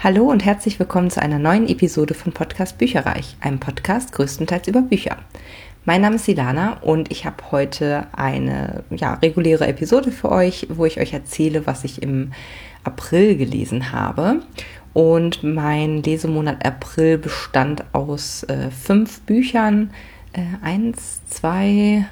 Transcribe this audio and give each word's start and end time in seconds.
Hallo 0.00 0.30
und 0.30 0.44
herzlich 0.44 0.78
willkommen 0.78 1.10
zu 1.10 1.20
einer 1.20 1.40
neuen 1.40 1.68
Episode 1.68 2.14
von 2.14 2.30
Podcast 2.32 2.78
Bücherreich, 2.78 3.36
einem 3.40 3.58
Podcast 3.58 4.12
größtenteils 4.12 4.68
über 4.68 4.80
Bücher. 4.80 5.16
Mein 5.86 6.02
Name 6.02 6.14
ist 6.14 6.26
Silana 6.26 6.74
und 6.82 7.10
ich 7.10 7.26
habe 7.26 7.50
heute 7.50 8.06
eine 8.12 8.84
ja, 8.90 9.14
reguläre 9.14 9.66
Episode 9.66 10.12
für 10.12 10.30
euch, 10.30 10.68
wo 10.70 10.84
ich 10.86 11.00
euch 11.00 11.14
erzähle, 11.14 11.66
was 11.66 11.82
ich 11.82 12.00
im 12.00 12.30
April 12.84 13.36
gelesen 13.36 13.90
habe. 13.90 14.42
Und 14.92 15.42
mein 15.42 16.00
Lesemonat 16.04 16.64
April 16.64 17.18
bestand 17.18 17.82
aus 17.92 18.44
äh, 18.44 18.70
fünf 18.70 19.22
Büchern. 19.22 19.90
Äh, 20.32 20.42
eins, 20.64 21.22
zwei, 21.26 22.06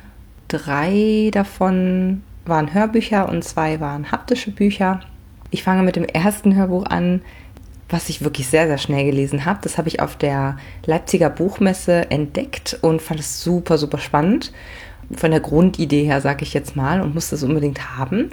drei 0.48 1.30
davon 1.32 2.24
waren 2.46 2.74
Hörbücher 2.74 3.28
und 3.28 3.44
zwei 3.44 3.78
waren 3.78 4.10
haptische 4.10 4.50
Bücher. 4.50 5.02
Ich 5.52 5.62
fange 5.62 5.84
mit 5.84 5.94
dem 5.94 6.04
ersten 6.04 6.56
Hörbuch 6.56 6.86
an 6.86 7.22
was 7.88 8.08
ich 8.08 8.22
wirklich 8.22 8.48
sehr, 8.48 8.66
sehr 8.66 8.78
schnell 8.78 9.04
gelesen 9.04 9.44
habe. 9.44 9.60
Das 9.62 9.78
habe 9.78 9.88
ich 9.88 10.00
auf 10.00 10.16
der 10.16 10.56
Leipziger 10.84 11.30
Buchmesse 11.30 12.10
entdeckt 12.10 12.78
und 12.82 13.00
fand 13.00 13.20
es 13.20 13.42
super, 13.42 13.78
super 13.78 13.98
spannend. 13.98 14.52
Von 15.12 15.30
der 15.30 15.40
Grundidee 15.40 16.04
her, 16.04 16.20
sage 16.20 16.42
ich 16.42 16.52
jetzt 16.52 16.74
mal, 16.74 17.00
und 17.00 17.14
musste 17.14 17.36
es 17.36 17.44
unbedingt 17.44 17.96
haben. 17.96 18.30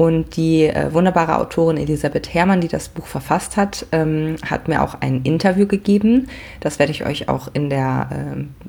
Und 0.00 0.38
die 0.38 0.64
äh, 0.64 0.94
wunderbare 0.94 1.36
Autorin 1.36 1.76
Elisabeth 1.76 2.32
Herrmann, 2.32 2.62
die 2.62 2.68
das 2.68 2.88
Buch 2.88 3.04
verfasst 3.04 3.58
hat, 3.58 3.84
ähm, 3.92 4.36
hat 4.48 4.66
mir 4.66 4.82
auch 4.82 4.94
ein 5.02 5.20
Interview 5.24 5.66
gegeben. 5.66 6.28
Das 6.60 6.78
werde 6.78 6.90
ich 6.90 7.04
euch 7.04 7.28
auch 7.28 7.50
in 7.52 7.68
der 7.68 8.08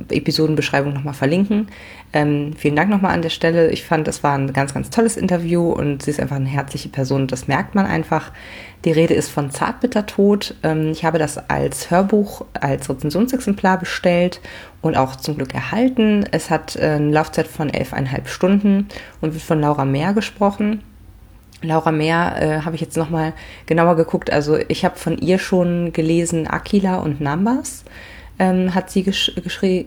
äh, 0.09 0.17
Episodenbeschreibung 0.17 0.91
nochmal 0.91 1.13
verlinken. 1.13 1.69
Ähm, 2.11 2.51
vielen 2.57 2.75
Dank 2.75 2.89
nochmal 2.89 3.13
an 3.13 3.21
der 3.21 3.29
Stelle. 3.29 3.71
Ich 3.71 3.85
fand, 3.85 4.09
es 4.09 4.23
war 4.23 4.37
ein 4.37 4.51
ganz, 4.51 4.73
ganz 4.73 4.89
tolles 4.89 5.15
Interview 5.15 5.71
und 5.71 6.03
sie 6.03 6.11
ist 6.11 6.19
einfach 6.19 6.35
eine 6.35 6.49
herzliche 6.49 6.89
Person. 6.89 7.27
Das 7.27 7.47
merkt 7.47 7.75
man 7.75 7.85
einfach. 7.85 8.33
Die 8.83 8.91
Rede 8.91 9.13
ist 9.13 9.29
von 9.29 9.51
Zartbittertod. 9.51 10.55
Ähm, 10.63 10.91
ich 10.91 11.05
habe 11.05 11.17
das 11.17 11.37
als 11.49 11.89
Hörbuch, 11.89 12.43
als 12.59 12.89
Rezensionsexemplar 12.89 13.79
bestellt 13.79 14.41
und 14.81 14.97
auch 14.97 15.15
zum 15.15 15.37
Glück 15.37 15.53
erhalten. 15.53 16.25
Es 16.31 16.49
hat 16.49 16.75
äh, 16.75 16.95
eine 16.97 17.11
Laufzeit 17.11 17.47
von 17.47 17.69
elfeinhalb 17.69 18.27
Stunden 18.27 18.89
und 19.21 19.33
wird 19.33 19.43
von 19.43 19.61
Laura 19.61 19.85
Mehr 19.85 20.11
gesprochen. 20.11 20.83
Laura 21.61 21.91
Mehr 21.91 22.35
äh, 22.39 22.61
habe 22.65 22.75
ich 22.75 22.81
jetzt 22.81 22.97
nochmal 22.97 23.33
genauer 23.65 23.95
geguckt. 23.95 24.31
Also 24.31 24.57
ich 24.67 24.85
habe 24.85 24.97
von 24.97 25.17
ihr 25.17 25.39
schon 25.39 25.93
gelesen 25.93 26.47
Aquila 26.47 26.97
und 26.97 27.21
Numbers. 27.21 27.83
Ähm, 28.39 28.73
hat 28.73 28.89
sie 28.89 29.03
ges 29.03 29.31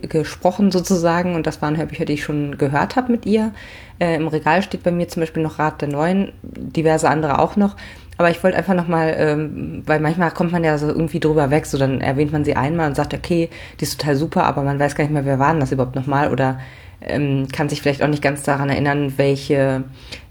gesprochen 0.09 0.71
sozusagen 0.71 1.35
und 1.35 1.47
das 1.47 1.61
waren 1.61 1.77
Hörbücher, 1.77 2.05
die 2.05 2.13
ich 2.13 2.23
schon 2.23 2.57
gehört 2.57 2.95
habe 2.95 3.11
mit 3.11 3.27
ihr. 3.27 3.53
Äh, 3.99 4.15
Im 4.17 4.29
Regal 4.29 4.63
steht 4.63 4.85
bei 4.85 4.93
mir 4.93 5.09
zum 5.09 5.21
Beispiel 5.21 5.43
noch 5.43 5.59
Rat 5.59 5.81
der 5.81 5.89
Neuen, 5.89 6.33
diverse 6.43 7.09
andere 7.09 7.41
auch 7.41 7.57
noch. 7.57 7.75
Aber 8.17 8.31
ich 8.31 8.43
wollte 8.45 8.57
einfach 8.57 8.75
nochmal, 8.75 9.15
ähm, 9.19 9.83
weil 9.87 9.99
manchmal 9.99 10.31
kommt 10.31 10.53
man 10.53 10.63
ja 10.63 10.79
so 10.79 10.87
irgendwie 10.87 11.19
drüber 11.19 11.51
weg, 11.51 11.67
so 11.67 11.79
dann 11.79 12.01
erwähnt 12.01 12.33
man 12.33 12.45
sie 12.45 12.55
einmal 12.55 12.87
und 12.87 12.95
sagt, 12.95 13.13
okay, 13.13 13.51
die 13.81 13.85
ist 13.85 13.99
total 13.99 14.15
super, 14.15 14.45
aber 14.45 14.63
man 14.63 14.79
weiß 14.79 14.95
gar 14.95 15.03
nicht 15.05 15.13
mehr, 15.13 15.25
wer 15.25 15.41
war 15.41 15.51
denn 15.51 15.61
das 15.61 15.73
überhaupt 15.73 15.97
nochmal 15.97 16.31
oder 16.31 16.61
ähm, 17.01 17.49
kann 17.53 17.69
sich 17.69 17.83
vielleicht 17.83 18.03
auch 18.03 18.09
nicht 18.09 18.23
ganz 18.23 18.45
daran 18.45 18.71
erinnern, 18.71 19.15
welche 19.17 19.85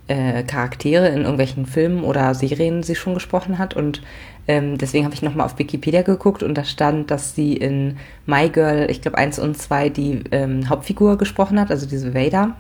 äh, 0.07 0.43
Charaktere 0.43 1.07
in 1.09 1.21
irgendwelchen 1.21 1.65
Filmen 1.65 2.03
oder 2.03 2.33
Serien 2.35 2.83
sie 2.83 2.95
schon 2.95 3.13
gesprochen 3.13 3.57
hat. 3.57 3.73
Und 3.73 4.01
ähm, 4.47 4.77
deswegen 4.77 5.05
habe 5.05 5.15
ich 5.15 5.21
nochmal 5.21 5.45
auf 5.45 5.57
Wikipedia 5.57 6.01
geguckt 6.01 6.43
und 6.43 6.55
da 6.55 6.65
stand, 6.65 7.11
dass 7.11 7.35
sie 7.35 7.55
in 7.55 7.97
My 8.25 8.49
Girl, 8.49 8.89
ich 8.89 9.01
glaube, 9.01 9.17
eins 9.17 9.39
und 9.39 9.57
zwei 9.57 9.89
die 9.89 10.23
ähm, 10.31 10.69
Hauptfigur 10.69 11.17
gesprochen 11.17 11.59
hat, 11.59 11.71
also 11.71 11.85
diese 11.85 12.13
Vader. 12.13 12.55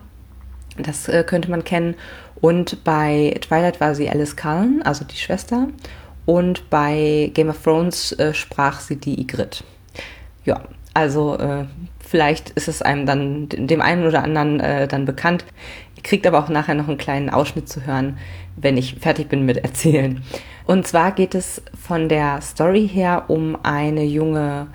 Das 0.77 1.07
äh, 1.07 1.23
könnte 1.23 1.51
man 1.51 1.63
kennen. 1.63 1.95
Und 2.39 2.83
bei 2.83 3.35
Twilight 3.41 3.79
war 3.79 3.95
sie 3.95 4.09
Alice 4.09 4.35
Cullen, 4.35 4.81
also 4.83 5.05
die 5.05 5.17
Schwester. 5.17 5.67
Und 6.25 6.69
bei 6.69 7.31
Game 7.33 7.49
of 7.49 7.61
Thrones 7.61 8.13
äh, 8.13 8.33
sprach 8.33 8.79
sie 8.79 8.95
die 8.95 9.21
Ygritte. 9.21 9.63
Ja, 10.45 10.61
also 10.93 11.37
äh, 11.37 11.65
vielleicht 12.13 12.51
ist 12.51 12.67
es 12.67 12.83
einem 12.83 13.07
dann, 13.07 13.49
dem 13.49 13.81
einen 13.81 14.05
oder 14.05 14.23
anderen 14.23 14.59
äh, 14.59 14.87
dann 14.87 15.05
bekannt. 15.05 15.45
Ihr 15.97 16.03
kriegt 16.03 16.27
aber 16.27 16.37
auch 16.37 16.47
nachher 16.47 16.75
noch 16.75 16.87
einen 16.87 16.99
kleinen 16.99 17.31
Ausschnitt 17.31 17.67
zu 17.67 17.87
hören, 17.87 18.19
wenn 18.55 18.77
ich 18.77 18.97
fertig 18.99 19.29
bin 19.29 19.47
mit 19.47 19.57
Erzählen. 19.57 20.21
Und 20.67 20.85
zwar 20.85 21.11
geht 21.11 21.33
es 21.33 21.63
von 21.75 22.09
der 22.09 22.39
Story 22.41 22.87
her 22.87 23.23
um 23.29 23.57
eine 23.63 24.03
junge 24.03 24.67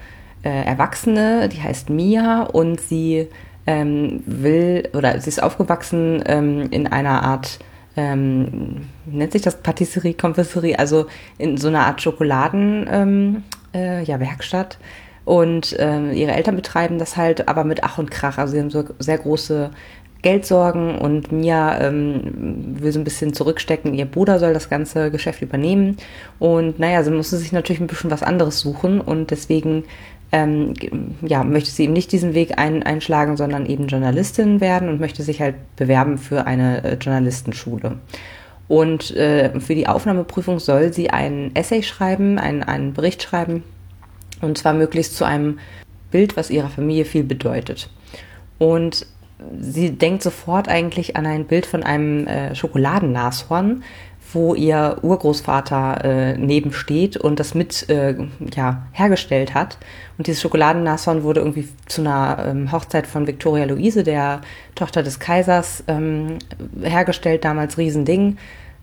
äh, 0.42 0.64
Erwachsene, 0.64 1.48
die 1.48 1.62
heißt 1.62 1.90
Mia 1.90 2.42
und 2.42 2.80
sie 2.80 3.28
ähm, 3.68 4.20
will 4.26 4.88
oder 4.92 5.20
sie 5.20 5.28
ist 5.28 5.40
aufgewachsen 5.40 6.24
ähm, 6.26 6.66
in 6.72 6.88
einer 6.88 7.22
Art, 7.22 7.60
ähm, 7.96 8.88
nennt 9.06 9.30
sich 9.30 9.42
das 9.42 9.62
Patisserie, 9.62 10.14
Konfesserie, 10.14 10.76
also 10.76 11.06
in 11.38 11.56
so 11.56 11.68
einer 11.68 11.86
Art 11.86 12.02
Schokoladen, 12.02 12.88
ähm, 12.90 13.44
äh, 13.72 14.02
ja, 14.02 14.18
Werkstatt. 14.18 14.78
Und 15.28 15.76
ähm, 15.78 16.10
ihre 16.12 16.32
Eltern 16.32 16.56
betreiben 16.56 16.98
das 16.98 17.18
halt, 17.18 17.48
aber 17.48 17.62
mit 17.62 17.84
Ach 17.84 17.98
und 17.98 18.10
Krach. 18.10 18.38
Also 18.38 18.54
sie 18.54 18.60
haben 18.60 18.70
so 18.70 18.84
sehr 18.98 19.18
große 19.18 19.68
Geldsorgen 20.22 20.96
und 20.96 21.32
Mia 21.32 21.82
ähm, 21.82 22.78
will 22.80 22.92
so 22.92 22.98
ein 22.98 23.04
bisschen 23.04 23.34
zurückstecken. 23.34 23.92
Ihr 23.92 24.06
Bruder 24.06 24.38
soll 24.38 24.54
das 24.54 24.70
ganze 24.70 25.10
Geschäft 25.10 25.42
übernehmen. 25.42 25.98
Und 26.38 26.78
naja, 26.78 27.02
sie 27.02 27.10
musste 27.10 27.36
sich 27.36 27.52
natürlich 27.52 27.78
ein 27.78 27.88
bisschen 27.88 28.10
was 28.10 28.22
anderes 28.22 28.60
suchen 28.60 29.02
und 29.02 29.30
deswegen 29.30 29.84
ähm, 30.32 30.72
ja, 31.20 31.44
möchte 31.44 31.72
sie 31.72 31.84
eben 31.84 31.92
nicht 31.92 32.10
diesen 32.10 32.32
Weg 32.32 32.58
ein, 32.58 32.82
einschlagen, 32.82 33.36
sondern 33.36 33.66
eben 33.66 33.86
Journalistin 33.86 34.62
werden 34.62 34.88
und 34.88 34.98
möchte 34.98 35.22
sich 35.22 35.42
halt 35.42 35.56
bewerben 35.76 36.16
für 36.16 36.46
eine 36.46 36.82
äh, 36.84 36.94
Journalistenschule. 36.94 37.98
Und 38.66 39.14
äh, 39.14 39.60
für 39.60 39.74
die 39.74 39.88
Aufnahmeprüfung 39.88 40.58
soll 40.58 40.90
sie 40.94 41.10
ein 41.10 41.50
Essay 41.54 41.82
schreiben, 41.82 42.38
einen, 42.38 42.62
einen 42.62 42.94
Bericht 42.94 43.22
schreiben, 43.22 43.62
und 44.40 44.58
zwar 44.58 44.74
möglichst 44.74 45.16
zu 45.16 45.24
einem 45.24 45.58
Bild, 46.10 46.36
was 46.36 46.50
ihrer 46.50 46.68
Familie 46.68 47.04
viel 47.04 47.24
bedeutet. 47.24 47.90
Und 48.58 49.06
sie 49.60 49.90
denkt 49.90 50.22
sofort 50.22 50.68
eigentlich 50.68 51.16
an 51.16 51.26
ein 51.26 51.46
Bild 51.46 51.66
von 51.66 51.82
einem 51.82 52.26
äh, 52.26 52.54
Schokoladennashorn, 52.54 53.82
wo 54.32 54.54
ihr 54.54 54.98
Urgroßvater 55.02 56.04
äh, 56.04 56.36
neben 56.36 56.72
steht 56.72 57.16
und 57.16 57.40
das 57.40 57.54
mit 57.54 57.88
äh, 57.88 58.14
ja, 58.54 58.86
hergestellt 58.92 59.54
hat. 59.54 59.78
Und 60.18 60.26
dieses 60.26 60.42
Schokoladennashorn 60.42 61.22
wurde 61.22 61.40
irgendwie 61.40 61.68
zu 61.86 62.02
einer 62.02 62.44
ähm, 62.46 62.72
Hochzeit 62.72 63.06
von 63.06 63.26
Victoria 63.26 63.64
Luise, 63.64 64.02
der 64.02 64.42
Tochter 64.74 65.02
des 65.02 65.18
Kaisers, 65.18 65.84
ähm, 65.88 66.38
hergestellt, 66.82 67.44
damals 67.44 67.78
Riesending. 67.78 68.36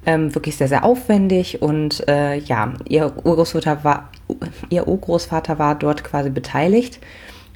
Ähm, 0.07 0.35
wirklich 0.35 0.55
sehr, 0.55 0.67
sehr 0.67 0.83
aufwendig 0.83 1.63
und 1.63 2.07
äh, 2.07 2.37
ja, 2.37 2.73
ihr 2.87 3.11
Urgroßvater 3.23 3.83
war, 3.83 4.09
ihr 4.69 4.87
Urgroßvater 4.87 5.57
war 5.57 5.73
dort 5.73 6.03
quasi 6.03 6.29
beteiligt 6.29 6.99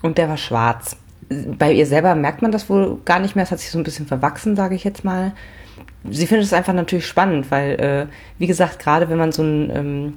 und 0.02 0.18
der 0.18 0.30
war 0.30 0.38
schwarz. 0.38 0.98
Bei 1.30 1.72
ihr 1.72 1.86
selber 1.86 2.16
merkt 2.16 2.42
man 2.42 2.52
das 2.52 2.68
wohl 2.68 3.00
gar 3.06 3.20
nicht 3.20 3.36
mehr, 3.36 3.44
es 3.44 3.52
hat 3.52 3.60
sich 3.60 3.70
so 3.70 3.78
ein 3.78 3.84
bisschen 3.84 4.08
verwachsen, 4.08 4.56
sage 4.56 4.74
ich 4.74 4.84
jetzt 4.84 5.04
mal. 5.04 5.34
Sie 6.10 6.28
findet 6.28 6.46
es 6.46 6.54
einfach 6.54 6.74
natürlich 6.74 7.06
spannend, 7.06 7.52
weil, 7.52 7.80
äh, 7.80 8.06
wie 8.38 8.48
gesagt, 8.48 8.80
gerade 8.80 9.10
wenn 9.10 9.18
man 9.18 9.32
so 9.32 9.44
ein, 9.44 9.70
ähm, 9.76 10.14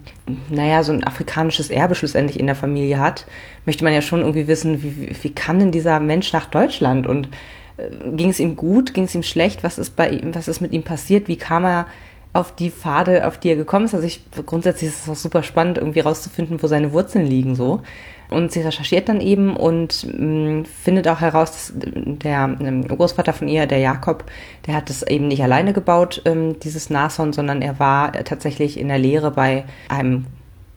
naja, 0.49 0.84
so 0.84 0.93
ein 0.93 1.04
afrikanisches 1.04 1.70
Erbe 1.70 1.97
schlussendlich 1.97 2.38
in 2.38 2.47
der 2.47 2.54
Familie 2.54 2.99
hat, 3.00 3.26
möchte 3.66 3.84
man 3.84 3.93
ja 3.93 4.00
schon 4.00 4.20
irgendwie 4.20 4.47
wissen, 4.47 4.82
wie, 4.82 5.14
wie 5.20 5.34
kam 5.34 5.59
denn 5.59 5.72
dieser 5.72 5.99
Mensch 5.99 6.32
nach 6.32 6.47
Deutschland? 6.47 7.06
Und 7.06 7.28
äh, 7.76 7.88
ging 8.12 8.31
es 8.31 8.38
ihm 8.38 8.54
gut, 8.54 8.94
ging 8.94 9.04
es 9.04 9.14
ihm 9.14 9.25
schlecht, 9.25 9.64
was 9.64 9.76
ist 9.76 9.97
bei 9.97 10.09
ihm, 10.09 10.34
was 10.34 10.47
ist 10.47 10.60
mit 10.60 10.72
ihm 10.72 10.84
passiert, 10.84 11.26
wie 11.26 11.37
kam 11.37 11.64
er 11.64 11.87
auf 12.32 12.54
die 12.54 12.70
Pfade, 12.70 13.26
auf 13.26 13.38
die 13.38 13.50
er 13.50 13.56
gekommen 13.56 13.84
ist. 13.84 13.94
Also 13.94 14.06
ich 14.06 14.22
grundsätzlich 14.47 14.91
ist 14.91 15.03
es 15.03 15.09
auch 15.09 15.16
super 15.16 15.43
spannend, 15.43 15.78
irgendwie 15.78 16.00
rauszufinden, 16.00 16.62
wo 16.62 16.66
seine 16.66 16.93
Wurzeln 16.93 17.26
liegen 17.26 17.54
so. 17.54 17.82
Und 18.31 18.50
sie 18.50 18.62
recherchiert 18.62 19.10
dann 19.10 19.20
eben 19.20 19.54
und 19.54 20.06
mh, 20.06 20.60
mm, 20.60 20.65
findet 20.65 21.06
auch 21.09 21.20
heraus, 21.20 21.53
dass 21.53 21.72
der 21.76 22.56
ähm, 22.60 22.88
Großvater 22.88 23.34
von 23.34 23.48
ihr, 23.48 23.66
der 23.66 23.78
Jakob, 23.78 24.25
der 24.66 24.75
hat 24.75 24.88
es 24.88 25.03
eben 25.03 25.28
nicht 25.28 25.43
alleine 25.43 25.75
gebaut, 25.75 26.22
ähm, 26.25 26.59
dieses 26.60 26.88
Nashorn, 26.88 27.34
sondern 27.34 27.60
er 27.60 27.78
war 27.78 28.12
tatsächlich 28.12 28.81
in 28.81 28.88
der 28.88 28.99
Lehre 28.99 29.32
bei 29.32 29.64
einem 29.91 30.26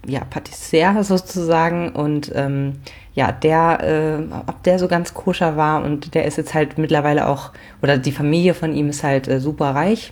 ja, 0.05 0.19
Patissier 0.25 1.01
sozusagen 1.03 1.93
und 1.93 2.31
ähm, 2.35 2.73
ja, 3.13 3.31
der, 3.31 3.79
äh, 3.81 4.35
ob 4.47 4.61
der 4.63 4.77
so 4.77 4.89
ganz 4.89 5.13
koscher 5.13 5.55
war 5.55 5.83
und 5.85 6.13
der 6.13 6.25
ist 6.25 6.37
jetzt 6.37 6.53
halt 6.53 6.77
mittlerweile 6.77 7.27
auch, 7.27 7.51
oder 7.81 7.97
die 7.97 8.11
Familie 8.11 8.53
von 8.53 8.73
ihm 8.75 8.89
ist 8.89 9.03
halt 9.03 9.29
äh, 9.29 9.39
super 9.39 9.73
reich 9.73 10.11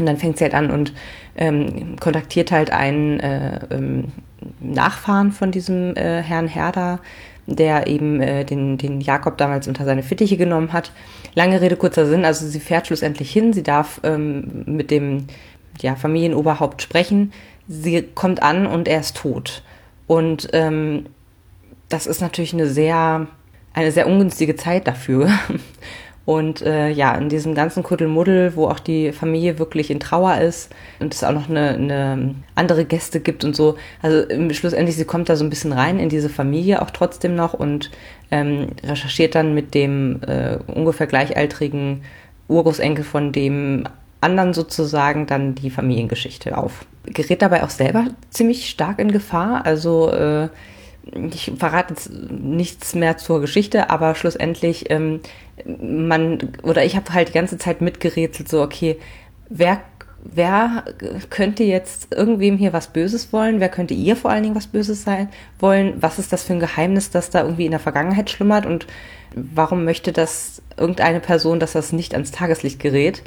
und 0.00 0.06
dann 0.06 0.16
fängt 0.16 0.38
sie 0.38 0.44
halt 0.44 0.54
an 0.54 0.70
und 0.70 0.92
ähm, 1.36 1.96
kontaktiert 2.00 2.50
halt 2.50 2.72
einen 2.72 3.20
äh, 3.20 3.60
ähm, 3.70 4.06
Nachfahren 4.60 5.32
von 5.32 5.50
diesem 5.50 5.94
äh, 5.96 6.22
Herrn 6.22 6.48
Herder, 6.48 7.00
der 7.46 7.86
eben 7.86 8.20
äh, 8.20 8.44
den, 8.44 8.78
den 8.78 9.00
Jakob 9.00 9.36
damals 9.38 9.68
unter 9.68 9.84
seine 9.84 10.02
Fittiche 10.02 10.36
genommen 10.36 10.72
hat. 10.72 10.92
Lange 11.34 11.60
Rede, 11.60 11.76
kurzer 11.76 12.06
Sinn, 12.06 12.24
also 12.24 12.46
sie 12.46 12.60
fährt 12.60 12.86
schlussendlich 12.86 13.30
hin, 13.32 13.52
sie 13.52 13.62
darf 13.62 14.00
ähm, 14.02 14.64
mit 14.66 14.90
dem 14.90 15.26
ja, 15.80 15.96
Familienoberhaupt 15.96 16.82
sprechen, 16.82 17.32
sie 17.68 18.02
kommt 18.02 18.42
an 18.42 18.66
und 18.66 18.88
er 18.88 19.00
ist 19.00 19.16
tot. 19.16 19.62
Und 20.06 20.48
ähm, 20.52 21.06
das 21.88 22.06
ist 22.06 22.20
natürlich 22.20 22.52
eine 22.52 22.66
sehr, 22.66 23.26
eine 23.74 23.92
sehr 23.92 24.06
ungünstige 24.06 24.56
Zeit 24.56 24.86
dafür. 24.86 25.30
Und 26.26 26.62
äh, 26.62 26.90
ja, 26.90 27.14
in 27.14 27.28
diesem 27.28 27.54
ganzen 27.54 27.82
Kuddelmuddel, 27.82 28.54
wo 28.54 28.68
auch 28.68 28.78
die 28.78 29.10
Familie 29.12 29.58
wirklich 29.58 29.90
in 29.90 30.00
Trauer 30.00 30.38
ist 30.38 30.70
und 31.00 31.14
es 31.14 31.24
auch 31.24 31.32
noch 31.32 31.48
eine, 31.48 31.70
eine 31.70 32.34
andere 32.54 32.84
Gäste 32.84 33.20
gibt 33.20 33.42
und 33.42 33.56
so. 33.56 33.76
Also 34.02 34.26
schlussendlich, 34.52 34.96
sie 34.96 35.06
kommt 35.06 35.28
da 35.28 35.36
so 35.36 35.44
ein 35.44 35.50
bisschen 35.50 35.72
rein 35.72 35.98
in 35.98 36.08
diese 36.08 36.28
Familie 36.28 36.82
auch 36.82 36.90
trotzdem 36.90 37.34
noch 37.34 37.54
und 37.54 37.90
ähm, 38.30 38.68
recherchiert 38.84 39.34
dann 39.34 39.54
mit 39.54 39.74
dem 39.74 40.20
äh, 40.26 40.58
ungefähr 40.66 41.06
gleichaltrigen 41.06 42.02
Urgroßenkel 42.48 43.04
von 43.04 43.32
dem 43.32 43.84
anderen 44.20 44.52
sozusagen 44.52 45.26
dann 45.26 45.54
die 45.54 45.70
Familiengeschichte 45.70 46.56
auf. 46.56 46.84
Gerät 47.06 47.42
dabei 47.42 47.64
auch 47.64 47.70
selber 47.70 48.08
ziemlich 48.28 48.68
stark 48.68 48.98
in 48.98 49.10
Gefahr. 49.10 49.64
Also 49.64 50.12
äh, 50.12 50.48
ich 51.04 51.52
verrate 51.58 51.94
jetzt 51.94 52.10
nichts 52.10 52.94
mehr 52.94 53.16
zur 53.16 53.40
Geschichte, 53.40 53.90
aber 53.90 54.14
schlussendlich, 54.14 54.90
ähm, 54.90 55.20
man, 55.64 56.38
oder 56.62 56.84
ich 56.84 56.96
habe 56.96 57.12
halt 57.12 57.28
die 57.28 57.32
ganze 57.32 57.58
Zeit 57.58 57.80
mitgerätselt, 57.80 58.48
so, 58.48 58.62
okay, 58.62 58.98
wer, 59.48 59.80
wer 60.22 60.84
könnte 61.30 61.64
jetzt 61.64 62.14
irgendwem 62.14 62.56
hier 62.56 62.72
was 62.72 62.88
Böses 62.88 63.32
wollen? 63.32 63.60
Wer 63.60 63.68
könnte 63.68 63.94
ihr 63.94 64.16
vor 64.16 64.30
allen 64.30 64.42
Dingen 64.42 64.54
was 64.54 64.66
Böses 64.66 65.02
sein 65.02 65.28
wollen? 65.58 65.94
Was 66.00 66.18
ist 66.18 66.32
das 66.32 66.44
für 66.44 66.54
ein 66.54 66.60
Geheimnis, 66.60 67.10
das 67.10 67.30
da 67.30 67.42
irgendwie 67.42 67.66
in 67.66 67.72
der 67.72 67.80
Vergangenheit 67.80 68.30
schlummert? 68.30 68.66
Und 68.66 68.86
warum 69.34 69.84
möchte 69.84 70.12
das 70.12 70.62
irgendeine 70.76 71.20
Person, 71.20 71.60
dass 71.60 71.72
das 71.72 71.92
nicht 71.92 72.14
ans 72.14 72.30
Tageslicht 72.30 72.80
gerät? 72.80 73.22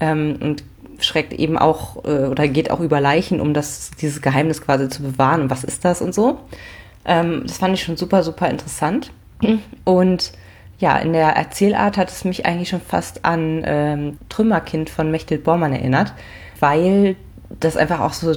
Ähm, 0.00 0.36
und 0.40 0.64
schreckt 1.00 1.32
eben 1.32 1.58
auch 1.58 2.04
äh, 2.04 2.26
oder 2.26 2.48
geht 2.48 2.70
auch 2.70 2.80
über 2.80 3.00
Leichen, 3.00 3.40
um 3.40 3.54
das, 3.54 3.90
dieses 4.00 4.20
Geheimnis 4.20 4.62
quasi 4.62 4.88
zu 4.88 5.02
bewahren. 5.02 5.50
was 5.50 5.64
ist 5.64 5.84
das 5.84 6.02
und 6.02 6.14
so? 6.14 6.40
Ähm, 7.08 7.42
das 7.44 7.58
fand 7.58 7.74
ich 7.74 7.82
schon 7.82 7.96
super, 7.96 8.22
super 8.22 8.48
interessant. 8.48 9.10
Und 9.84 10.32
ja, 10.78 10.96
in 10.98 11.12
der 11.12 11.30
Erzählart 11.30 11.96
hat 11.96 12.10
es 12.10 12.24
mich 12.24 12.46
eigentlich 12.46 12.68
schon 12.68 12.80
fast 12.80 13.24
an 13.24 13.62
ähm, 13.64 14.18
Trümmerkind 14.28 14.90
von 14.90 15.10
Mechthild 15.10 15.42
Bormann 15.42 15.72
erinnert, 15.72 16.12
weil 16.60 17.16
das 17.58 17.76
einfach 17.76 18.00
auch 18.00 18.12
so 18.12 18.34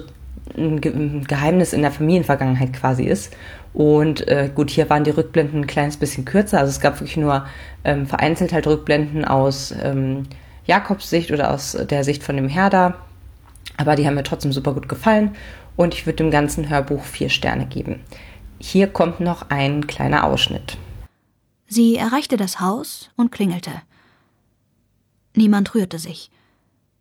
ein 0.57 0.81
Geheimnis 0.81 1.73
in 1.73 1.81
der 1.81 1.91
Familienvergangenheit 1.91 2.73
quasi 2.73 3.03
ist. 3.03 3.35
Und 3.73 4.27
äh, 4.27 4.49
gut, 4.53 4.69
hier 4.69 4.89
waren 4.89 5.03
die 5.03 5.11
Rückblenden 5.11 5.61
ein 5.61 5.67
kleines 5.67 5.97
bisschen 5.97 6.25
kürzer. 6.25 6.59
Also 6.59 6.71
es 6.71 6.81
gab 6.81 6.99
wirklich 6.99 7.17
nur 7.17 7.45
ähm, 7.83 8.05
vereinzelt 8.05 8.53
halt 8.53 8.67
Rückblenden 8.67 9.23
aus 9.23 9.73
ähm, 9.83 10.23
Jakobs 10.65 11.09
Sicht 11.09 11.31
oder 11.31 11.53
aus 11.53 11.77
der 11.89 12.03
Sicht 12.03 12.23
von 12.23 12.35
dem 12.35 12.49
Herder. 12.49 12.95
Aber 13.77 13.95
die 13.95 14.05
haben 14.05 14.15
mir 14.15 14.23
trotzdem 14.23 14.51
super 14.51 14.73
gut 14.73 14.89
gefallen. 14.89 15.35
Und 15.77 15.93
ich 15.93 16.05
würde 16.05 16.17
dem 16.17 16.31
ganzen 16.31 16.69
Hörbuch 16.69 17.03
vier 17.03 17.29
Sterne 17.29 17.65
geben. 17.65 18.01
Hier 18.63 18.87
kommt 18.87 19.19
noch 19.19 19.49
ein 19.49 19.87
kleiner 19.87 20.23
Ausschnitt. 20.23 20.77
Sie 21.67 21.95
erreichte 21.95 22.37
das 22.37 22.59
Haus 22.59 23.09
und 23.15 23.31
klingelte. 23.31 23.71
Niemand 25.35 25.73
rührte 25.73 25.97
sich. 25.97 26.29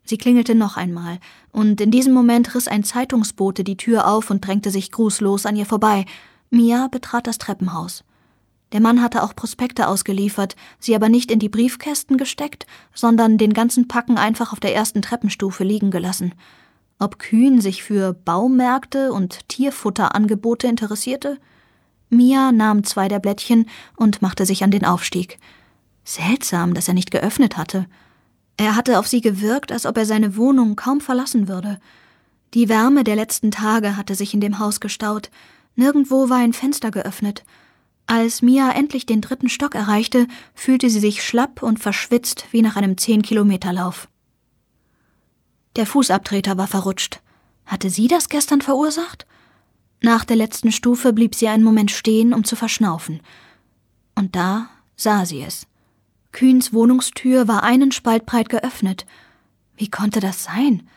Sie 0.05 0.17
klingelte 0.17 0.55
noch 0.55 0.79
einmal, 0.79 1.19
und 1.53 1.81
in 1.83 1.91
diesem 1.91 2.15
Moment 2.15 2.55
riss 2.55 2.67
ein 2.67 2.83
Zeitungsbote 2.83 3.63
die 3.63 3.77
Tür 3.77 4.09
auf 4.09 4.31
und 4.31 4.47
drängte 4.47 4.71
sich 4.71 4.91
grußlos 4.91 5.45
an 5.45 5.55
ihr 5.55 5.67
vorbei. 5.67 6.07
Mia 6.49 6.89
betrat 6.89 7.27
das 7.27 7.37
Treppenhaus. 7.37 8.05
Der 8.73 8.81
Mann 8.81 9.03
hatte 9.03 9.23
auch 9.23 9.37
Prospekte 9.37 9.87
ausgeliefert, 9.87 10.57
sie 10.79 10.95
aber 10.95 11.11
nicht 11.11 11.31
in 11.31 11.41
die 11.41 11.49
Briefkästen 11.49 12.17
gesteckt, 12.17 12.67
sondern 12.95 13.37
den 13.37 13.53
ganzen 13.53 13.87
Packen 13.87 14.17
einfach 14.17 14.53
auf 14.53 14.61
der 14.61 14.75
ersten 14.75 15.03
Treppenstufe 15.03 15.63
liegen 15.63 15.91
gelassen. 15.91 16.33
Ob 17.03 17.19
Kühn 17.19 17.63
sich 17.63 17.83
für 17.83 18.13
Baumärkte 18.13 19.13
und 19.13 19.49
Tierfutterangebote 19.49 20.67
interessierte? 20.67 21.39
Mia 22.11 22.53
nahm 22.53 22.85
zwei 22.85 23.09
der 23.09 23.21
Blättchen 23.21 23.67
und 23.97 24.21
machte 24.21 24.45
sich 24.45 24.63
an 24.63 24.71
den 24.71 24.85
Aufstieg. 24.85 25.39
Seltsam, 26.05 26.75
dass 26.75 26.89
er 26.89 26.95
nicht 26.95 27.11
geöffnet 27.11 27.57
hatte. 27.57 27.87
Er 28.59 28.77
hatte 28.77 28.99
auf 28.99 29.07
sie 29.07 29.23
gewirkt, 29.23 29.73
als 29.73 29.87
ob 29.87 29.97
er 29.97 30.05
seine 30.05 30.37
Wohnung 30.37 30.77
kaum 30.77 31.01
verlassen 31.01 31.49
würde. 31.49 31.81
Die 32.53 32.69
Wärme 32.69 33.03
der 33.03 33.17
letzten 33.17 33.51
Tage 33.51 33.97
hatte 33.97 34.15
sich 34.15 34.35
in 34.35 34.43
dem 34.43 34.59
Haus 34.59 34.79
gestaut. 34.79 35.31
Nirgendwo 35.77 36.29
war 36.29 36.37
ein 36.37 36.53
Fenster 36.53 36.91
geöffnet. 36.91 37.45
Als 38.07 38.43
Mia 38.43 38.73
endlich 38.73 39.07
den 39.07 39.23
dritten 39.23 39.49
Stock 39.49 39.75
erreichte, 39.75 40.27
fühlte 40.55 40.91
sie 40.91 41.01
sich 41.01 41.25
schlapp 41.25 41.63
und 41.63 41.79
verschwitzt 41.79 42.49
wie 42.51 42.61
nach 42.61 42.77
einem 42.77 42.99
Zehn-Kilometer-Lauf. 42.99 44.07
Der 45.77 45.87
Fußabtreter 45.87 46.59
war 46.59 46.67
verrutscht. 46.67 47.21
Hatte 47.67 47.91
sie 47.91 48.09
das 48.09 48.29
gestern 48.29 48.61
verursacht? 48.61 49.27
Nach 50.03 50.25
der 50.25 50.37
letzten 50.37 50.73
Stufe 50.73 51.13
blieb 51.13 51.35
sie 51.35 51.49
einen 51.49 51.63
Moment 51.63 51.91
stehen, 51.91 52.33
um 52.33 52.45
zu 52.45 52.57
verschnaufen. 52.57 53.21
Und 54.15 54.35
da 54.35 54.69
sah 54.97 55.25
sie 55.25 55.43
es. 55.43 55.67
Kühns 56.33 56.73
Wohnungstür 56.73 57.49
war 57.49 57.63
einen 57.63 57.93
Spalt 57.93 58.27
breit 58.27 58.49
geöffnet. 58.49 59.07
Wie 59.77 59.89
konnte 59.89 60.21
das 60.21 60.45
sein? 60.45 60.89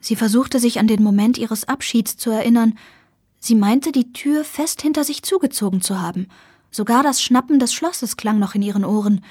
Sie 0.00 0.16
versuchte 0.16 0.58
sich 0.58 0.78
an 0.78 0.86
den 0.86 1.02
Moment 1.02 1.38
ihres 1.38 1.68
Abschieds 1.68 2.16
zu 2.16 2.30
erinnern. 2.30 2.78
Sie 3.38 3.54
meinte, 3.54 3.92
die 3.92 4.12
Tür 4.12 4.44
fest 4.44 4.82
hinter 4.82 5.04
sich 5.04 5.22
zugezogen 5.22 5.80
zu 5.80 6.00
haben. 6.00 6.28
Sogar 6.70 7.02
das 7.02 7.22
Schnappen 7.22 7.58
des 7.58 7.72
Schlosses 7.72 8.16
klang 8.16 8.38
noch 8.38 8.54
in 8.54 8.62
ihren 8.62 8.84
Ohren. 8.84 9.24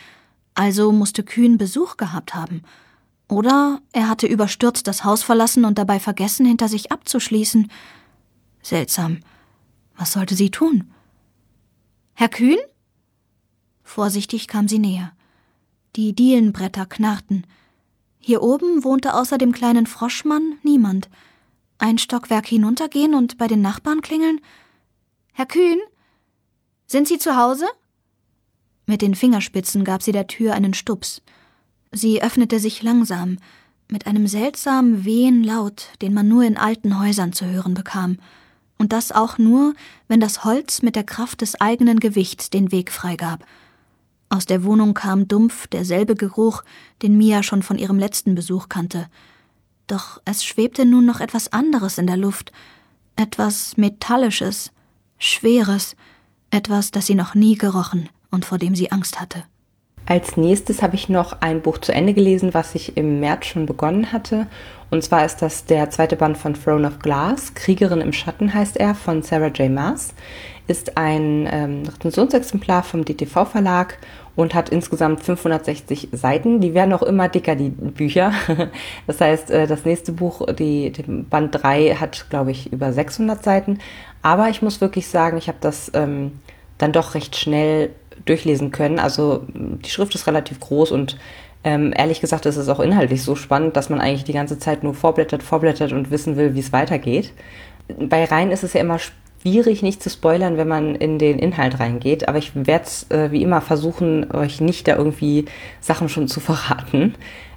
Also 0.54 0.92
musste 0.92 1.24
Kühn 1.24 1.58
Besuch 1.58 1.98
gehabt 1.98 2.34
haben. 2.34 2.64
Oder 3.32 3.82
er 3.94 4.10
hatte 4.10 4.28
überstürzt 4.28 4.88
das 4.88 5.06
Haus 5.06 5.24
verlassen 5.24 5.64
und 5.64 5.78
dabei 5.78 6.02
vergessen, 6.02 6.46
hinter 6.46 6.68
sich 6.68 6.92
abzuschließen. 6.92 7.72
Seltsam. 8.62 9.22
Was 9.96 10.12
sollte 10.12 10.36
sie 10.36 10.52
tun? 10.52 10.92
Herr 12.14 12.28
Kühn? 12.28 12.58
Vorsichtig 13.84 14.50
kam 14.50 14.68
sie 14.68 14.80
näher. 14.80 15.14
Die 15.96 16.14
Dielenbretter 16.14 16.86
knarrten. 16.86 17.48
Hier 18.20 18.42
oben 18.42 18.84
wohnte 18.84 19.14
außer 19.14 19.38
dem 19.38 19.54
kleinen 19.54 19.88
Froschmann 19.88 20.58
niemand. 20.62 21.10
Ein 21.78 22.00
Stockwerk 22.00 22.48
hinuntergehen 22.48 23.16
und 23.16 23.38
bei 23.38 23.48
den 23.48 23.62
Nachbarn 23.62 24.02
klingeln? 24.02 24.42
Herr 25.32 25.46
Kühn? 25.46 25.80
Sind 26.86 27.08
Sie 27.08 27.18
zu 27.18 27.38
Hause? 27.38 27.66
Mit 28.88 29.02
den 29.02 29.16
Fingerspitzen 29.16 29.86
gab 29.86 30.04
sie 30.04 30.12
der 30.12 30.28
Tür 30.28 30.54
einen 30.54 30.74
Stups. 30.74 31.22
Sie 31.92 32.22
öffnete 32.22 32.60
sich 32.60 32.84
langsam, 32.84 33.38
mit 33.90 34.08
einem 34.08 34.28
seltsamen 34.28 35.04
wehen 35.04 35.44
Laut, 35.44 35.90
den 36.02 36.14
man 36.14 36.28
nur 36.28 36.44
in 36.44 36.58
alten 36.58 37.00
Häusern 37.00 37.34
zu 37.34 37.46
hören 37.46 37.74
bekam 37.74 38.18
und 38.82 38.94
das 38.94 39.12
auch 39.12 39.38
nur, 39.38 39.76
wenn 40.08 40.20
das 40.20 40.44
Holz 40.44 40.82
mit 40.82 40.96
der 40.96 41.04
Kraft 41.04 41.42
des 41.42 41.62
eigenen 41.62 42.00
Gewichts 42.00 42.50
den 42.50 42.72
Weg 42.72 42.92
freigab. 42.92 43.46
Aus 44.28 44.48
der 44.48 44.64
Wohnung 44.64 44.96
kam 44.96 45.28
dumpf 45.28 45.68
derselbe 45.68 46.16
Geruch, 46.16 46.64
den 47.04 47.16
Mia 47.16 47.44
schon 47.44 47.62
von 47.62 47.78
ihrem 47.78 48.00
letzten 48.00 48.34
Besuch 48.34 48.70
kannte. 48.70 49.08
Doch 49.86 50.20
es 50.26 50.44
schwebte 50.44 50.86
nun 50.86 51.06
noch 51.06 51.20
etwas 51.20 51.54
anderes 51.54 52.00
in 52.00 52.08
der 52.08 52.18
Luft, 52.18 52.52
etwas 53.18 53.78
Metallisches, 53.78 54.72
Schweres, 55.20 55.96
etwas, 56.50 56.90
das 56.90 57.06
sie 57.06 57.16
noch 57.16 57.36
nie 57.36 57.58
gerochen 57.58 58.10
und 58.32 58.46
vor 58.46 58.58
dem 58.58 58.74
sie 58.74 58.92
Angst 58.92 59.22
hatte. 59.22 59.44
Als 60.06 60.36
nächstes 60.36 60.82
habe 60.82 60.96
ich 60.96 61.10
noch 61.10 61.42
ein 61.42 61.62
Buch 61.62 61.78
zu 61.78 61.94
Ende 61.94 62.14
gelesen, 62.14 62.54
was 62.54 62.76
ich 62.76 62.98
im 62.98 63.20
März 63.20 63.46
schon 63.46 63.66
begonnen 63.66 64.12
hatte. 64.12 64.48
Und 64.90 65.04
zwar 65.04 65.24
ist 65.26 65.42
das 65.42 65.66
der 65.66 65.90
zweite 65.90 66.18
Band 66.18 66.38
von 66.38 66.54
Throne 66.54 66.88
of 66.88 67.00
Glass. 67.00 67.54
Kriegerin 67.54 68.02
im 68.02 68.12
Schatten 68.12 68.54
heißt 68.54 68.78
er, 68.78 68.94
von 68.94 69.22
Sarah 69.22 69.48
J. 69.48 69.72
Maas. 69.72 70.14
Ist 70.68 70.98
ein 70.98 71.48
ähm, 71.52 71.84
Rezensionsexemplar 71.88 72.84
vom 72.84 73.06
DTV 73.06 73.46
Verlag 73.46 73.98
und 74.36 74.54
hat 74.54 74.70
insgesamt 74.70 75.24
560 75.24 76.10
Seiten. 76.12 76.60
Die 76.62 76.74
werden 76.74 76.94
auch 76.94 77.04
immer 77.04 77.30
dicker, 77.30 77.56
die 77.56 77.70
Bücher. 77.70 78.34
Das 79.08 79.22
heißt, 79.22 79.52
äh, 79.52 79.68
das 79.68 79.86
nächste 79.86 80.12
Buch, 80.12 80.46
die, 80.54 80.92
Band 81.30 81.64
3, 81.64 81.96
hat, 81.96 82.30
glaube 82.30 82.52
ich, 82.52 82.72
über 82.72 82.92
600 82.92 83.44
Seiten. 83.44 83.80
Aber 84.22 84.50
ich 84.50 84.62
muss 84.62 84.82
wirklich 84.82 85.08
sagen, 85.08 85.38
ich 85.38 85.48
habe 85.48 85.58
das 85.62 85.92
ähm, 85.94 86.40
dann 86.78 86.92
doch 86.92 87.16
recht 87.16 87.36
schnell 87.36 87.92
durchlesen 88.26 88.72
können. 88.72 89.00
Also 89.00 89.46
die 89.54 89.90
Schrift 89.90 90.16
ist 90.16 90.28
relativ 90.28 90.60
groß 90.60 90.92
und 90.92 91.18
ähm, 91.64 91.94
ehrlich 91.96 92.22
gesagt 92.22 92.46
ist 92.46 92.58
es 92.58 92.70
auch 92.70 92.80
inhaltlich 92.80 93.24
so 93.24 93.36
spannend, 93.36 93.76
dass 93.78 93.90
man 93.90 94.02
eigentlich 94.02 94.24
die 94.24 94.34
ganze 94.34 94.58
Zeit 94.58 94.84
nur 94.84 94.94
vorblättert, 94.94 95.44
vorblättert 95.44 95.92
und 95.92 96.10
wissen 96.10 96.36
will, 96.36 96.56
wie 96.56 96.60
es 96.60 96.74
weitergeht. 96.74 97.34
Bei 98.00 98.26
Reihen 98.26 98.52
ist 98.52 98.64
es 98.64 98.74
ja 98.74 98.82
immer 98.82 99.00
schwierig, 99.00 99.84
nicht 99.84 100.02
zu 100.02 100.10
spoilern, 100.10 100.58
wenn 100.58 100.68
man 100.68 100.96
in 100.96 101.20
den 101.20 101.38
Inhalt 101.38 101.80
reingeht. 101.80 102.28
Aber 102.28 102.38
ich 102.38 102.52
werde 102.56 102.86
es 102.86 103.10
äh, 103.12 103.32
wie 103.32 103.44
immer 103.44 103.62
versuchen, 103.62 104.32
euch 104.32 104.62
nicht 104.62 104.88
da 104.88 104.96
irgendwie 104.96 105.46
Sachen 105.80 106.10
schon 106.10 106.28
zu 106.28 106.40
verraten. 106.40 107.16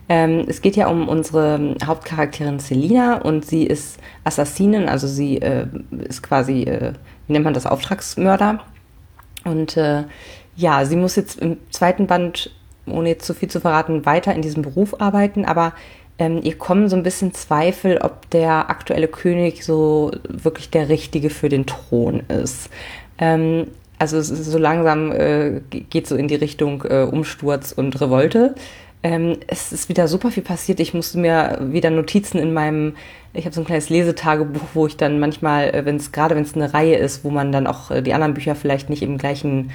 Ähm, 0.08 0.44
es 0.48 0.60
geht 0.60 0.76
ja 0.76 0.88
um 0.88 1.08
unsere 1.08 1.76
Hauptcharakterin 1.82 2.58
Selina 2.58 3.22
und 3.22 3.46
sie 3.46 3.64
ist 3.64 3.98
Assassinin, 4.24 4.86
also 4.86 5.06
sie 5.06 5.38
äh, 5.38 5.66
ist 6.06 6.22
quasi, 6.22 6.64
äh, 6.64 6.92
wie 7.26 7.32
nennt 7.32 7.44
man 7.44 7.54
das, 7.54 7.64
Auftragsmörder. 7.64 8.60
Und 9.44 9.76
äh, 9.76 10.04
ja, 10.56 10.84
sie 10.84 10.96
muss 10.96 11.16
jetzt 11.16 11.40
im 11.40 11.58
zweiten 11.70 12.06
Band, 12.06 12.50
ohne 12.86 13.10
jetzt 13.10 13.26
zu 13.26 13.34
viel 13.34 13.48
zu 13.48 13.60
verraten, 13.60 14.06
weiter 14.06 14.34
in 14.34 14.42
diesem 14.42 14.62
Beruf 14.62 15.00
arbeiten, 15.00 15.44
aber 15.44 15.72
ähm, 16.18 16.40
ihr 16.42 16.56
kommen 16.56 16.88
so 16.88 16.96
ein 16.96 17.02
bisschen 17.02 17.34
Zweifel, 17.34 17.98
ob 17.98 18.30
der 18.30 18.70
aktuelle 18.70 19.08
König 19.08 19.64
so 19.64 20.12
wirklich 20.28 20.70
der 20.70 20.88
Richtige 20.88 21.30
für 21.30 21.48
den 21.48 21.66
Thron 21.66 22.20
ist. 22.28 22.70
Ähm, 23.18 23.66
also 23.98 24.20
so 24.20 24.58
langsam 24.58 25.12
äh, 25.12 25.60
geht 25.70 26.06
so 26.06 26.16
in 26.16 26.28
die 26.28 26.34
Richtung 26.34 26.84
äh, 26.84 27.02
Umsturz 27.02 27.72
und 27.72 28.00
Revolte. 28.00 28.54
Ähm, 29.02 29.38
es 29.46 29.72
ist 29.72 29.88
wieder 29.88 30.08
super 30.08 30.30
viel 30.30 30.42
passiert. 30.42 30.80
Ich 30.80 30.94
musste 30.94 31.18
mir 31.18 31.58
wieder 31.60 31.90
Notizen 31.90 32.38
in 32.38 32.52
meinem, 32.52 32.94
ich 33.32 33.44
habe 33.44 33.54
so 33.54 33.60
ein 33.60 33.66
kleines 33.66 33.90
Lesetagebuch, 33.90 34.68
wo 34.74 34.86
ich 34.86 34.96
dann 34.96 35.20
manchmal, 35.20 35.74
äh, 35.74 35.84
wenn 35.84 35.96
es 35.96 36.12
gerade 36.12 36.34
wenn 36.34 36.42
es 36.42 36.54
eine 36.54 36.72
Reihe 36.74 36.96
ist, 36.96 37.24
wo 37.24 37.30
man 37.30 37.52
dann 37.52 37.66
auch 37.66 37.90
äh, 37.90 38.02
die 38.02 38.14
anderen 38.14 38.34
Bücher 38.34 38.54
vielleicht 38.54 38.88
nicht 38.88 39.02
im 39.02 39.18
gleichen 39.18 39.70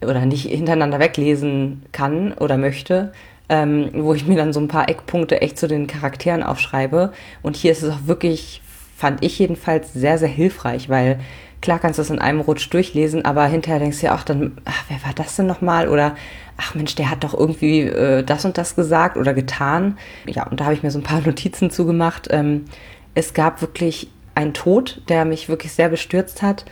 oder 0.00 0.26
nicht 0.26 0.46
hintereinander 0.46 0.98
weglesen 0.98 1.82
kann 1.92 2.32
oder 2.32 2.56
möchte, 2.56 3.12
ähm, 3.48 3.90
wo 3.94 4.14
ich 4.14 4.26
mir 4.26 4.36
dann 4.36 4.52
so 4.52 4.60
ein 4.60 4.68
paar 4.68 4.88
Eckpunkte 4.88 5.40
echt 5.40 5.58
zu 5.58 5.66
den 5.66 5.86
Charakteren 5.86 6.42
aufschreibe. 6.42 7.12
Und 7.42 7.56
hier 7.56 7.72
ist 7.72 7.82
es 7.82 7.92
auch 7.92 8.06
wirklich, 8.06 8.62
fand 8.96 9.24
ich 9.24 9.38
jedenfalls, 9.38 9.92
sehr, 9.92 10.18
sehr 10.18 10.28
hilfreich, 10.28 10.88
weil 10.88 11.18
klar 11.60 11.78
kannst 11.78 11.98
du 11.98 12.02
es 12.02 12.10
in 12.10 12.18
einem 12.18 12.40
Rutsch 12.40 12.68
durchlesen, 12.70 13.24
aber 13.24 13.46
hinterher 13.46 13.80
denkst 13.80 14.00
du 14.00 14.06
ja 14.06 14.14
auch 14.14 14.22
dann, 14.22 14.58
ach, 14.64 14.84
wer 14.88 15.02
war 15.04 15.14
das 15.14 15.36
denn 15.36 15.46
nochmal? 15.46 15.88
Oder 15.88 16.14
ach 16.56 16.74
Mensch, 16.74 16.94
der 16.94 17.10
hat 17.10 17.24
doch 17.24 17.34
irgendwie 17.34 17.80
äh, 17.80 18.22
das 18.22 18.44
und 18.44 18.58
das 18.58 18.76
gesagt 18.76 19.16
oder 19.16 19.34
getan. 19.34 19.98
Ja, 20.26 20.46
und 20.46 20.60
da 20.60 20.64
habe 20.64 20.74
ich 20.74 20.82
mir 20.82 20.90
so 20.90 20.98
ein 20.98 21.04
paar 21.04 21.20
Notizen 21.26 21.70
zugemacht. 21.70 22.28
Ähm, 22.30 22.66
es 23.14 23.34
gab 23.34 23.60
wirklich 23.62 24.10
einen 24.34 24.54
Tod, 24.54 25.02
der 25.08 25.24
mich 25.24 25.48
wirklich 25.48 25.72
sehr 25.72 25.88
bestürzt 25.88 26.42
hat. 26.42 26.64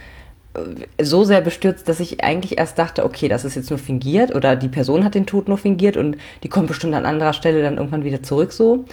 Äh, 0.56 1.04
so 1.04 1.24
sehr 1.24 1.40
bestürzt, 1.40 1.88
dass 1.88 2.00
ich 2.00 2.22
eigentlich 2.24 2.58
erst 2.58 2.78
dachte, 2.78 3.04
okay, 3.04 3.28
das 3.28 3.44
ist 3.44 3.54
jetzt 3.54 3.70
nur 3.70 3.78
fingiert 3.78 4.34
oder 4.34 4.56
die 4.56 4.68
Person 4.68 5.04
hat 5.04 5.14
den 5.14 5.26
Tod 5.26 5.48
nur 5.48 5.58
fingiert 5.58 5.96
und 5.96 6.16
die 6.42 6.48
kommt 6.48 6.68
bestimmt 6.68 6.94
an 6.94 7.06
anderer 7.06 7.32
Stelle 7.32 7.62
dann 7.62 7.76
irgendwann 7.76 8.04
wieder 8.04 8.22
zurück 8.22 8.52
so. 8.52 8.84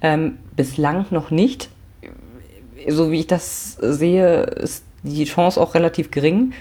Ähm, 0.00 0.38
bislang 0.56 1.06
noch 1.10 1.30
nicht. 1.30 1.68
So 2.88 3.10
wie 3.10 3.20
ich 3.20 3.26
das 3.28 3.76
sehe, 3.80 4.42
ist 4.42 4.84
die 5.02 5.24
Chance 5.24 5.60
auch 5.60 5.74
relativ 5.74 6.10
gering. 6.10 6.52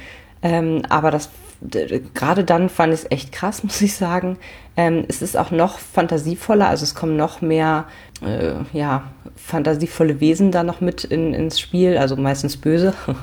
Ähm, 0.44 0.84
aber 0.90 1.12
das 1.12 1.30
gerade 1.62 2.44
dann 2.44 2.70
fand 2.70 2.94
ich 2.94 3.02
es 3.02 3.12
echt 3.12 3.32
krass, 3.32 3.64
muss 3.64 3.82
ich 3.82 3.96
sagen. 3.96 4.38
Ähm, 4.76 5.06
es 5.08 5.22
ist 5.22 5.38
auch 5.38 5.52
noch 5.52 5.80
fantasievoller, 5.80 6.68
also 6.68 6.84
es 6.84 6.96
kommen 6.96 7.18
noch 7.18 7.42
mehr 7.42 7.86
äh, 8.26 8.54
ja, 8.74 9.04
fantasievolle 9.36 10.20
Wesen 10.20 10.52
da 10.52 10.64
noch 10.64 10.82
mit 10.82 11.04
in, 11.04 11.34
ins 11.34 11.60
Spiel, 11.60 11.98
also 11.98 12.16
meistens 12.16 12.58
böse. 12.58 12.94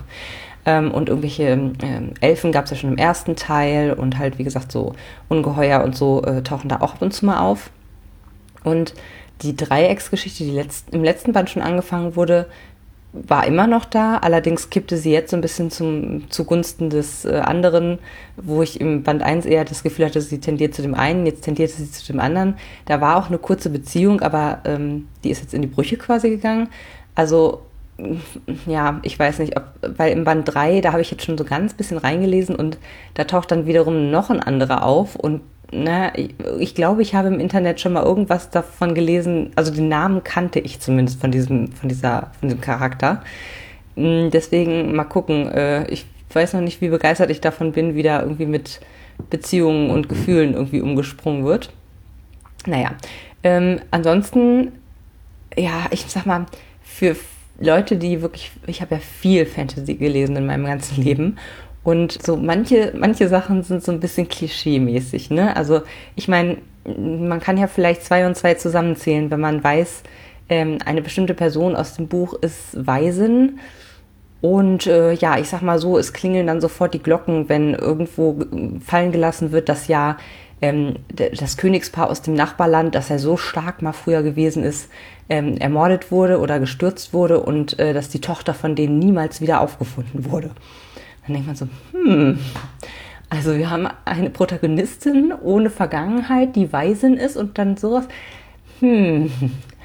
ähm, 0.68 0.90
und 0.90 1.08
irgendwelche 1.08 1.44
ähm, 1.44 2.12
Elfen 2.20 2.52
gab 2.52 2.66
es 2.66 2.72
ja 2.72 2.76
schon 2.76 2.90
im 2.92 2.98
ersten 2.98 3.36
Teil 3.36 3.94
und 3.94 4.18
halt, 4.18 4.38
wie 4.38 4.44
gesagt, 4.44 4.70
so 4.70 4.92
Ungeheuer 5.30 5.82
und 5.82 5.96
so 5.96 6.22
äh, 6.24 6.42
tauchen 6.42 6.68
da 6.68 6.82
auch 6.82 6.92
ab 6.92 7.00
und 7.00 7.14
zu 7.14 7.24
mal 7.24 7.40
auf. 7.40 7.70
Und 8.64 8.92
die 9.40 9.56
Dreiecksgeschichte, 9.56 10.44
die 10.44 10.50
letzt, 10.50 10.92
im 10.92 11.02
letzten 11.02 11.32
Band 11.32 11.48
schon 11.48 11.62
angefangen 11.62 12.16
wurde, 12.16 12.48
war 13.14 13.46
immer 13.46 13.66
noch 13.66 13.86
da, 13.86 14.18
allerdings 14.18 14.68
kippte 14.68 14.98
sie 14.98 15.10
jetzt 15.10 15.30
so 15.30 15.38
ein 15.38 15.40
bisschen 15.40 15.70
zum, 15.70 16.30
zugunsten 16.30 16.90
des 16.90 17.24
äh, 17.24 17.38
anderen, 17.38 17.98
wo 18.36 18.62
ich 18.62 18.78
im 18.78 19.02
Band 19.04 19.22
1 19.22 19.46
eher 19.46 19.64
das 19.64 19.82
Gefühl 19.82 20.04
hatte, 20.04 20.20
sie 20.20 20.38
tendiert 20.38 20.74
zu 20.74 20.82
dem 20.82 20.94
einen, 20.94 21.24
jetzt 21.24 21.44
tendierte 21.44 21.72
sie 21.72 21.90
zu 21.90 22.12
dem 22.12 22.20
anderen. 22.20 22.58
Da 22.84 23.00
war 23.00 23.16
auch 23.16 23.28
eine 23.28 23.38
kurze 23.38 23.70
Beziehung, 23.70 24.20
aber 24.20 24.58
ähm, 24.66 25.08
die 25.24 25.30
ist 25.30 25.40
jetzt 25.40 25.54
in 25.54 25.62
die 25.62 25.68
Brüche 25.68 25.96
quasi 25.96 26.28
gegangen. 26.28 26.68
Also 27.14 27.62
ja, 28.66 29.00
ich 29.02 29.18
weiß 29.18 29.40
nicht, 29.40 29.56
ob, 29.56 29.64
weil 29.96 30.12
im 30.12 30.24
Band 30.24 30.52
3, 30.52 30.80
da 30.80 30.92
habe 30.92 31.02
ich 31.02 31.10
jetzt 31.10 31.24
schon 31.24 31.36
so 31.36 31.44
ganz 31.44 31.74
bisschen 31.74 31.98
reingelesen 31.98 32.54
und 32.54 32.78
da 33.14 33.24
taucht 33.24 33.50
dann 33.50 33.66
wiederum 33.66 34.10
noch 34.10 34.30
ein 34.30 34.40
anderer 34.40 34.84
auf 34.84 35.16
und 35.16 35.42
na, 35.70 36.16
ich, 36.16 36.34
ich 36.58 36.74
glaube, 36.74 37.02
ich 37.02 37.14
habe 37.14 37.28
im 37.28 37.40
Internet 37.40 37.80
schon 37.80 37.92
mal 37.92 38.02
irgendwas 38.02 38.48
davon 38.48 38.94
gelesen. 38.94 39.50
Also 39.54 39.70
den 39.70 39.88
Namen 39.88 40.24
kannte 40.24 40.60
ich 40.60 40.80
zumindest 40.80 41.20
von 41.20 41.30
diesem, 41.30 41.72
von 41.72 41.90
dieser, 41.90 42.30
von 42.40 42.48
diesem 42.48 42.62
Charakter. 42.62 43.22
Hm, 43.94 44.30
deswegen 44.30 44.94
mal 44.94 45.04
gucken. 45.04 45.46
Äh, 45.52 45.86
ich 45.90 46.06
weiß 46.32 46.54
noch 46.54 46.62
nicht, 46.62 46.80
wie 46.80 46.88
begeistert 46.88 47.30
ich 47.30 47.42
davon 47.42 47.72
bin, 47.72 47.94
wie 47.94 48.02
da 48.02 48.22
irgendwie 48.22 48.46
mit 48.46 48.80
Beziehungen 49.28 49.90
und 49.90 50.08
Gefühlen 50.08 50.54
irgendwie 50.54 50.80
umgesprungen 50.80 51.44
wird. 51.44 51.70
Naja, 52.66 52.92
ähm, 53.42 53.80
ansonsten, 53.90 54.72
ja, 55.56 55.86
ich 55.90 56.06
sag 56.08 56.26
mal, 56.26 56.46
für 56.82 57.14
Leute, 57.60 57.96
die 57.96 58.22
wirklich, 58.22 58.52
ich 58.66 58.80
habe 58.80 58.96
ja 58.96 59.00
viel 59.00 59.46
Fantasy 59.46 59.94
gelesen 59.94 60.36
in 60.36 60.46
meinem 60.46 60.66
ganzen 60.66 61.02
Leben 61.02 61.36
und 61.82 62.22
so 62.22 62.36
manche, 62.36 62.92
manche 62.96 63.28
Sachen 63.28 63.62
sind 63.62 63.82
so 63.82 63.92
ein 63.92 64.00
bisschen 64.00 64.28
klischee-mäßig, 64.28 65.30
ne? 65.30 65.56
Also 65.56 65.82
ich 66.16 66.28
meine, 66.28 66.58
man 66.84 67.40
kann 67.40 67.56
ja 67.56 67.66
vielleicht 67.66 68.04
zwei 68.04 68.26
und 68.26 68.36
zwei 68.36 68.54
zusammenzählen, 68.54 69.30
wenn 69.30 69.40
man 69.40 69.62
weiß, 69.62 70.02
ähm, 70.48 70.78
eine 70.84 71.02
bestimmte 71.02 71.34
Person 71.34 71.76
aus 71.76 71.94
dem 71.94 72.08
Buch 72.08 72.34
ist 72.34 72.86
Waisen. 72.86 73.60
Und 74.40 74.86
äh, 74.86 75.14
ja, 75.14 75.38
ich 75.38 75.48
sag 75.48 75.62
mal 75.62 75.78
so, 75.78 75.98
es 75.98 76.12
klingeln 76.12 76.46
dann 76.46 76.60
sofort 76.60 76.94
die 76.94 77.02
Glocken, 77.02 77.48
wenn 77.48 77.74
irgendwo 77.74 78.38
fallen 78.84 79.10
gelassen 79.10 79.50
wird, 79.50 79.68
dass 79.68 79.88
ja 79.88 80.16
ähm, 80.60 80.96
das 81.14 81.56
Königspaar 81.56 82.10
aus 82.10 82.22
dem 82.22 82.34
Nachbarland, 82.34 82.94
das 82.94 83.08
ja 83.08 83.18
so 83.18 83.36
stark 83.36 83.82
mal 83.82 83.92
früher 83.92 84.22
gewesen 84.22 84.64
ist, 84.64 84.90
ähm, 85.28 85.56
ermordet 85.58 86.10
wurde 86.10 86.40
oder 86.40 86.58
gestürzt 86.58 87.12
wurde 87.12 87.40
und 87.40 87.78
äh, 87.78 87.92
dass 87.92 88.08
die 88.08 88.20
Tochter 88.20 88.54
von 88.54 88.74
denen 88.74 88.98
niemals 88.98 89.40
wieder 89.40 89.60
aufgefunden 89.60 90.30
wurde. 90.30 90.50
Dann 91.26 91.34
denkt 91.34 91.46
man 91.46 91.56
so, 91.56 91.68
hm, 91.92 92.38
also 93.30 93.56
wir 93.56 93.70
haben 93.70 93.88
eine 94.04 94.30
Protagonistin 94.30 95.32
ohne 95.42 95.70
Vergangenheit, 95.70 96.56
die 96.56 96.72
Waisin 96.72 97.14
ist 97.14 97.36
und 97.36 97.58
dann 97.58 97.76
sowas, 97.76 98.08
hm, 98.80 99.30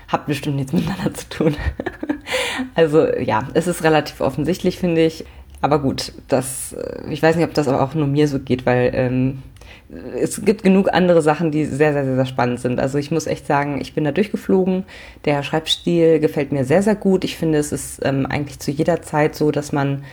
hat 0.08 0.27
bestimmt 0.27 0.56
nichts 0.56 0.74
miteinander 0.74 1.13
zu 1.13 1.27
tun. 1.30 1.56
also 2.75 3.06
ja, 3.08 3.48
es 3.53 3.68
ist 3.68 3.84
relativ 3.84 4.22
offensichtlich, 4.22 4.77
finde 4.77 5.06
ich. 5.06 5.25
Aber 5.60 5.80
gut, 5.80 6.13
das, 6.27 6.74
äh, 6.74 7.10
ich 7.10 7.22
weiß 7.22 7.36
nicht, 7.36 7.46
ob 7.46 7.53
das 7.53 7.68
aber 7.68 7.82
auch 7.82 7.94
nur 7.96 8.08
mir 8.08 8.27
so 8.27 8.39
geht, 8.39 8.65
weil 8.65 8.92
ähm, 8.94 9.44
es 10.20 10.44
gibt 10.44 10.63
genug 10.63 10.94
andere 10.94 11.22
Sachen, 11.22 11.51
die 11.51 11.65
sehr, 11.65 11.94
sehr, 11.94 12.06
sehr 12.06 12.25
spannend 12.25 12.60
sind. 12.60 12.80
Also 12.80 12.98
ich 12.98 13.12
muss 13.12 13.27
echt 13.27 13.46
sagen, 13.46 13.80
ich 13.82 13.94
bin 13.94 14.03
da 14.03 14.12
durchgeflogen. 14.12 14.84
Der 15.25 15.44
Schreibstil 15.44 16.20
gefällt 16.20 16.51
mir 16.51 16.65
sehr, 16.65 16.82
sehr 16.82 16.96
gut. 16.96 17.24
Ich 17.24 17.38
finde, 17.38 17.60
es 17.60 17.72
ist 17.72 18.00
ähm, 18.03 18.25
eigentlich 18.25 18.60
zu 18.60 18.72
jeder 18.72 19.01
Zeit 19.01 19.36
so, 19.36 19.51
dass 19.51 19.72
man 19.72 20.03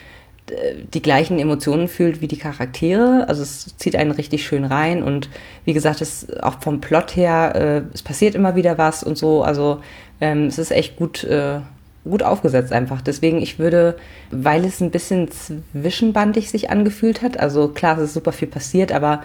die 0.94 1.02
gleichen 1.02 1.38
Emotionen 1.38 1.88
fühlt 1.88 2.20
wie 2.20 2.28
die 2.28 2.38
Charaktere. 2.38 3.26
Also 3.28 3.42
es 3.42 3.76
zieht 3.76 3.96
einen 3.96 4.10
richtig 4.10 4.44
schön 4.44 4.64
rein 4.64 5.02
und 5.02 5.28
wie 5.64 5.72
gesagt, 5.72 6.00
es 6.00 6.26
auch 6.40 6.60
vom 6.60 6.80
Plot 6.80 7.16
her, 7.16 7.52
äh, 7.54 7.94
es 7.94 8.02
passiert 8.02 8.34
immer 8.34 8.56
wieder 8.56 8.78
was 8.78 9.02
und 9.02 9.16
so. 9.16 9.42
Also 9.42 9.80
ähm, 10.20 10.46
es 10.46 10.58
ist 10.58 10.72
echt 10.72 10.96
gut, 10.96 11.24
äh, 11.24 11.60
gut 12.04 12.22
aufgesetzt 12.22 12.72
einfach. 12.72 13.00
Deswegen, 13.00 13.42
ich 13.42 13.58
würde, 13.58 13.96
weil 14.30 14.64
es 14.64 14.80
ein 14.80 14.90
bisschen 14.90 15.28
zwischenbandig 15.30 16.50
sich 16.50 16.70
angefühlt 16.70 17.22
hat, 17.22 17.38
also 17.38 17.68
klar, 17.68 17.98
es 17.98 18.04
ist 18.04 18.14
super 18.14 18.32
viel 18.32 18.48
passiert, 18.48 18.92
aber 18.92 19.22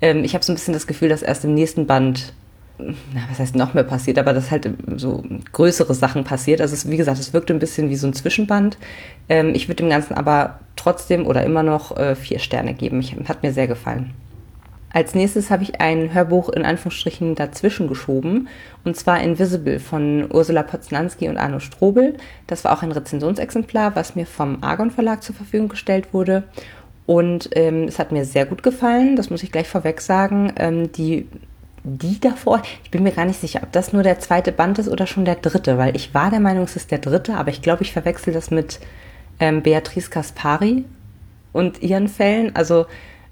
ähm, 0.00 0.24
ich 0.24 0.34
habe 0.34 0.44
so 0.44 0.52
ein 0.52 0.56
bisschen 0.56 0.74
das 0.74 0.86
Gefühl, 0.86 1.08
dass 1.08 1.22
erst 1.22 1.44
im 1.44 1.54
nächsten 1.54 1.86
Band 1.86 2.32
na, 2.78 3.22
was 3.28 3.38
heißt 3.38 3.56
noch 3.56 3.74
mehr 3.74 3.84
passiert, 3.84 4.18
aber 4.18 4.32
dass 4.32 4.50
halt 4.50 4.70
so 4.96 5.24
größere 5.52 5.94
Sachen 5.94 6.24
passiert. 6.24 6.60
Also 6.60 6.74
es, 6.74 6.88
wie 6.88 6.96
gesagt, 6.96 7.18
es 7.18 7.32
wirkte 7.32 7.52
ein 7.52 7.58
bisschen 7.58 7.90
wie 7.90 7.96
so 7.96 8.06
ein 8.06 8.12
Zwischenband. 8.12 8.78
Ähm, 9.28 9.52
ich 9.54 9.68
würde 9.68 9.82
dem 9.82 9.90
Ganzen 9.90 10.14
aber 10.14 10.60
trotzdem 10.76 11.26
oder 11.26 11.44
immer 11.44 11.62
noch 11.62 11.96
äh, 11.96 12.14
vier 12.14 12.38
Sterne 12.38 12.74
geben. 12.74 13.00
Ich, 13.00 13.16
hat 13.28 13.42
mir 13.42 13.52
sehr 13.52 13.66
gefallen. 13.66 14.14
Als 14.92 15.14
nächstes 15.14 15.50
habe 15.50 15.62
ich 15.62 15.80
ein 15.80 16.14
Hörbuch 16.14 16.48
in 16.48 16.64
Anführungsstrichen 16.64 17.34
dazwischen 17.34 17.88
geschoben, 17.88 18.48
und 18.84 18.96
zwar 18.96 19.20
Invisible 19.20 19.80
von 19.80 20.28
Ursula 20.32 20.62
Poznanski 20.62 21.28
und 21.28 21.36
Arno 21.36 21.60
Strobel. 21.60 22.16
Das 22.46 22.64
war 22.64 22.72
auch 22.72 22.82
ein 22.82 22.92
Rezensionsexemplar, 22.92 23.94
was 23.96 24.16
mir 24.16 24.26
vom 24.26 24.62
Argon 24.62 24.90
Verlag 24.90 25.22
zur 25.22 25.34
Verfügung 25.34 25.68
gestellt 25.68 26.14
wurde. 26.14 26.44
Und 27.04 27.50
ähm, 27.52 27.84
es 27.84 27.98
hat 27.98 28.12
mir 28.12 28.24
sehr 28.24 28.46
gut 28.46 28.62
gefallen, 28.62 29.16
das 29.16 29.30
muss 29.30 29.42
ich 29.42 29.52
gleich 29.52 29.68
vorweg 29.68 30.00
sagen. 30.00 30.52
Ähm, 30.56 30.92
die 30.92 31.26
die 31.84 32.20
davor, 32.20 32.62
ich 32.84 32.90
bin 32.90 33.02
mir 33.02 33.12
gar 33.12 33.24
nicht 33.24 33.40
sicher, 33.40 33.60
ob 33.62 33.72
das 33.72 33.92
nur 33.92 34.02
der 34.02 34.18
zweite 34.18 34.52
Band 34.52 34.78
ist 34.78 34.88
oder 34.88 35.06
schon 35.06 35.24
der 35.24 35.36
dritte, 35.36 35.78
weil 35.78 35.96
ich 35.96 36.12
war 36.12 36.30
der 36.30 36.40
Meinung, 36.40 36.64
es 36.64 36.76
ist 36.76 36.90
der 36.90 36.98
dritte, 36.98 37.36
aber 37.36 37.50
ich 37.50 37.62
glaube, 37.62 37.82
ich 37.82 37.92
verwechsel 37.92 38.32
das 38.32 38.50
mit 38.50 38.80
ähm, 39.40 39.62
Beatrice 39.62 40.10
Kaspari 40.10 40.84
und 41.52 41.82
ihren 41.82 42.08
Fällen. 42.08 42.54
Also, 42.54 42.86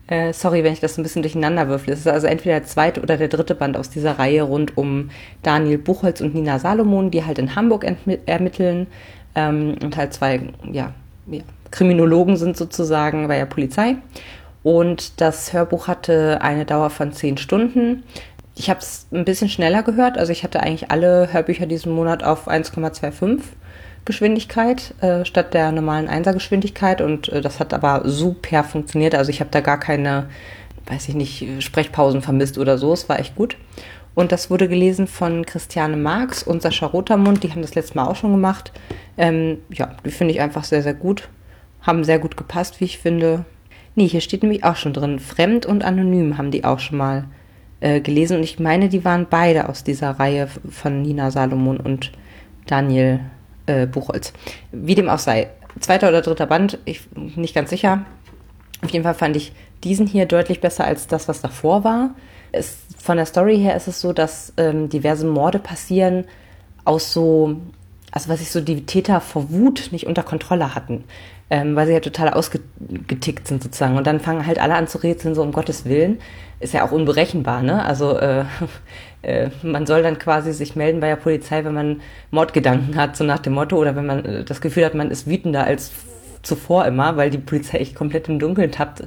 äh, 0.09 0.33
sorry, 0.33 0.63
wenn 0.63 0.73
ich 0.73 0.81
das 0.81 0.99
ein 0.99 1.03
bisschen 1.03 1.23
durcheinander 1.23 1.69
würfle. 1.69 1.93
Es 1.93 2.01
ist 2.01 2.09
also 2.09 2.27
entweder 2.27 2.61
der 2.61 2.69
zweite 2.69 3.03
oder 3.03 3.17
der 3.17 3.29
dritte 3.29 3.55
Band 3.55 3.77
aus 3.77 3.91
dieser 3.91 4.19
Reihe 4.19 4.43
rund 4.43 4.77
um 4.77 5.11
Daniel 5.43 5.79
Buchholz 5.79 6.21
und 6.21 6.35
Nina 6.35 6.59
Salomon, 6.59 7.11
die 7.11 7.25
halt 7.25 7.39
in 7.39 7.57
Hamburg 7.57 7.85
ermitteln 8.27 8.87
ähm, 9.35 9.77
und 9.83 9.97
halt 9.97 10.13
zwei, 10.15 10.41
ja, 10.71 10.95
ja, 11.27 11.43
Kriminologen 11.71 12.37
sind 12.37 12.57
sozusagen 12.57 13.27
bei 13.27 13.39
der 13.39 13.47
Polizei. 13.47 13.97
Und 14.63 15.21
das 15.21 15.53
Hörbuch 15.53 15.89
hatte 15.89 16.41
eine 16.41 16.65
Dauer 16.65 16.91
von 16.91 17.13
zehn 17.13 17.37
Stunden. 17.37 18.05
Ich 18.55 18.71
habe 18.71 18.81
es 18.81 19.07
ein 19.13 19.25
bisschen 19.25 19.49
schneller 19.49 19.83
gehört. 19.83 20.19
Also 20.19 20.33
ich 20.33 20.45
hatte 20.45 20.61
eigentlich 20.61 20.91
alle 20.91 21.33
Hörbücher 21.33 21.67
diesen 21.67 21.93
Monat 21.93 22.25
auf 22.25 22.49
1,25 22.49 23.41
Geschwindigkeit 24.07 24.95
äh, 25.03 25.25
statt 25.27 25.53
der 25.53 25.73
normalen 25.73 26.09
1er 26.09 26.33
Geschwindigkeit 26.33 27.03
und 27.03 27.29
äh, 27.29 27.43
das 27.43 27.61
hat 27.61 27.75
aber 27.75 28.09
super 28.09 28.65
funktioniert. 28.65 29.15
Also 29.15 29.31
ich 29.31 29.41
habe 29.41 29.51
da 29.51 29.61
gar 29.61 29.79
keine, 29.79 30.31
weiß 30.87 31.09
ich 31.11 31.15
nicht, 31.15 31.47
Sprechpausen 31.63 32.23
vermisst 32.23 32.57
oder 32.57 32.79
so. 32.79 32.93
Es 32.95 33.09
war 33.09 33.21
echt 33.21 33.35
gut. 33.35 33.57
Und 34.15 34.33
das 34.33 34.49
wurde 34.49 34.67
gelesen 34.67 35.07
von 35.07 35.45
Christiane 35.45 35.97
Marx 35.97 36.43
und 36.43 36.63
Sascha 36.63 36.87
Rotermund. 36.87 37.43
Die 37.43 37.51
haben 37.51 37.61
das 37.61 37.75
letzte 37.75 37.97
Mal 37.97 38.07
auch 38.07 38.17
schon 38.17 38.33
gemacht. 38.33 38.73
Ähm, 39.19 39.59
ja, 39.71 39.95
die 40.07 40.11
finde 40.11 40.33
ich 40.33 40.41
einfach 40.41 40.65
sehr, 40.65 40.83
sehr 40.83 40.95
gut. 40.95 41.29
Haben 41.83 42.03
sehr 42.03 42.19
gut 42.19 42.35
gepasst, 42.37 42.81
wie 42.81 42.87
ich 42.87 42.99
finde. 42.99 43.45
Nee, 43.95 44.09
hier 44.09 44.23
steht 44.23 44.43
nämlich 44.43 44.65
auch 44.65 44.77
schon 44.77 44.95
drin. 44.95 45.19
Fremd 45.19 45.67
und 45.67 45.85
anonym 45.85 46.39
haben 46.39 46.51
die 46.51 46.65
auch 46.65 46.79
schon 46.79 46.97
mal 46.97 47.25
äh, 47.81 48.01
gelesen. 48.01 48.39
Und 48.39 48.43
ich 48.43 48.59
meine, 48.59 48.89
die 48.89 49.05
waren 49.05 49.27
beide 49.29 49.69
aus 49.69 49.85
dieser 49.85 50.13
Reihe 50.13 50.49
von 50.71 51.03
Nina 51.03 51.31
Salomon 51.31 51.77
und 51.77 52.13
Daniel 52.67 53.21
äh, 53.67 53.87
Buchholz. 53.87 54.33
Wie 54.73 54.95
dem 54.95 55.09
auch 55.09 55.19
sei. 55.19 55.49
Zweiter 55.81 56.09
oder 56.09 56.23
dritter 56.23 56.47
Band, 56.47 56.79
ich 56.85 57.03
nicht 57.15 57.55
ganz 57.55 57.71
sicher. 57.71 58.05
Auf 58.83 58.91
jeden 58.91 59.05
Fall 59.05 59.15
fand 59.15 59.37
ich 59.37 59.53
diesen 59.85 60.07
hier 60.07 60.27
deutlich 60.27 60.61
besser 60.61 60.85
als 60.85 61.07
das, 61.07 61.29
was 61.29 61.43
davor 61.43 61.85
war. 61.85 62.11
Es, 62.53 62.79
von 62.99 63.17
der 63.17 63.27
Story 63.27 63.59
her 63.59 63.77
ist 63.77 63.89
es 63.89 64.01
so, 64.01 64.13
dass 64.13 64.53
ähm, 64.57 64.89
diverse 64.89 65.27
Morde 65.27 65.59
passieren 65.59 66.25
aus 66.85 67.13
so, 67.13 67.57
also 68.11 68.29
was 68.31 68.41
ich 68.41 68.51
so 68.51 68.61
die 68.61 68.87
Täter 68.87 69.21
vor 69.21 69.51
Wut 69.51 69.89
nicht 69.91 70.07
unter 70.07 70.23
Kontrolle 70.23 70.75
hatten, 70.75 71.05
ähm, 71.49 71.77
weil 71.77 71.87
sie 71.87 71.93
ja 71.93 72.01
total 72.01 72.31
ausgetickt 72.31 73.47
sind 73.47 73.63
sozusagen. 73.63 73.97
Und 73.97 74.07
dann 74.07 74.21
fangen 74.21 74.47
halt 74.47 74.59
alle 74.59 74.75
an 74.75 74.89
zu 74.89 74.99
rätseln, 74.99 75.35
so 75.35 75.43
um 75.43 75.53
Gottes 75.53 75.85
Willen. 75.85 76.19
Ist 76.59 76.75
ja 76.75 76.85
auch 76.85 76.93
unberechenbar, 76.93 77.63
ne? 77.63 77.85
Also 77.85 78.19
äh, 78.19 78.45
äh, 79.23 79.51
man 79.63 79.87
soll 79.87 80.03
dann 80.03 80.19
quasi 80.19 80.53
sich 80.53 80.75
melden 80.75 81.01
bei 81.01 81.09
der 81.09 81.17
Polizei, 81.17 81.65
wenn 81.65 81.75
man 81.75 82.01
Mordgedanken 82.31 82.97
hat, 82.97 83.17
so 83.17 83.25
nach 83.25 83.39
dem 83.39 83.53
Motto, 83.55 83.77
oder 83.77 83.95
wenn 83.95 84.07
man 84.07 84.25
äh, 84.25 84.45
das 84.45 84.61
Gefühl 84.61 84.85
hat, 84.85 84.95
man 84.95 85.11
ist 85.11 85.29
wütender 85.29 85.65
als 85.65 85.93
zuvor 86.43 86.87
immer, 86.87 87.17
weil 87.17 87.31
die 87.31 87.39
Polizei 87.39 87.79
echt 87.79 87.95
komplett 87.95 88.29
im 88.29 88.39
Dunkeln 88.39 88.71
tappt, 88.71 89.05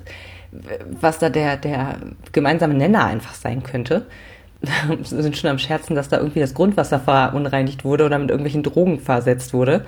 was 1.00 1.20
da 1.20 1.30
der, 1.30 1.58
der 1.58 1.98
gemeinsame 2.32 2.74
Nenner 2.74 3.06
einfach 3.06 3.34
sein 3.34 3.64
könnte. 3.64 4.06
Wir 4.62 4.98
sind 5.04 5.38
schon 5.38 5.50
am 5.50 5.60
Scherzen, 5.60 5.96
dass 5.96 6.10
da 6.10 6.18
irgendwie 6.18 6.42
das 6.42 6.54
Grundwasser 6.54 7.00
verunreinigt 7.00 7.86
wurde 7.86 8.06
oder 8.06 8.20
mit 8.20 8.30
irgendwelchen 8.30 8.64
Drogen 8.64 9.00
versetzt 9.00 9.54
wurde. 9.54 9.86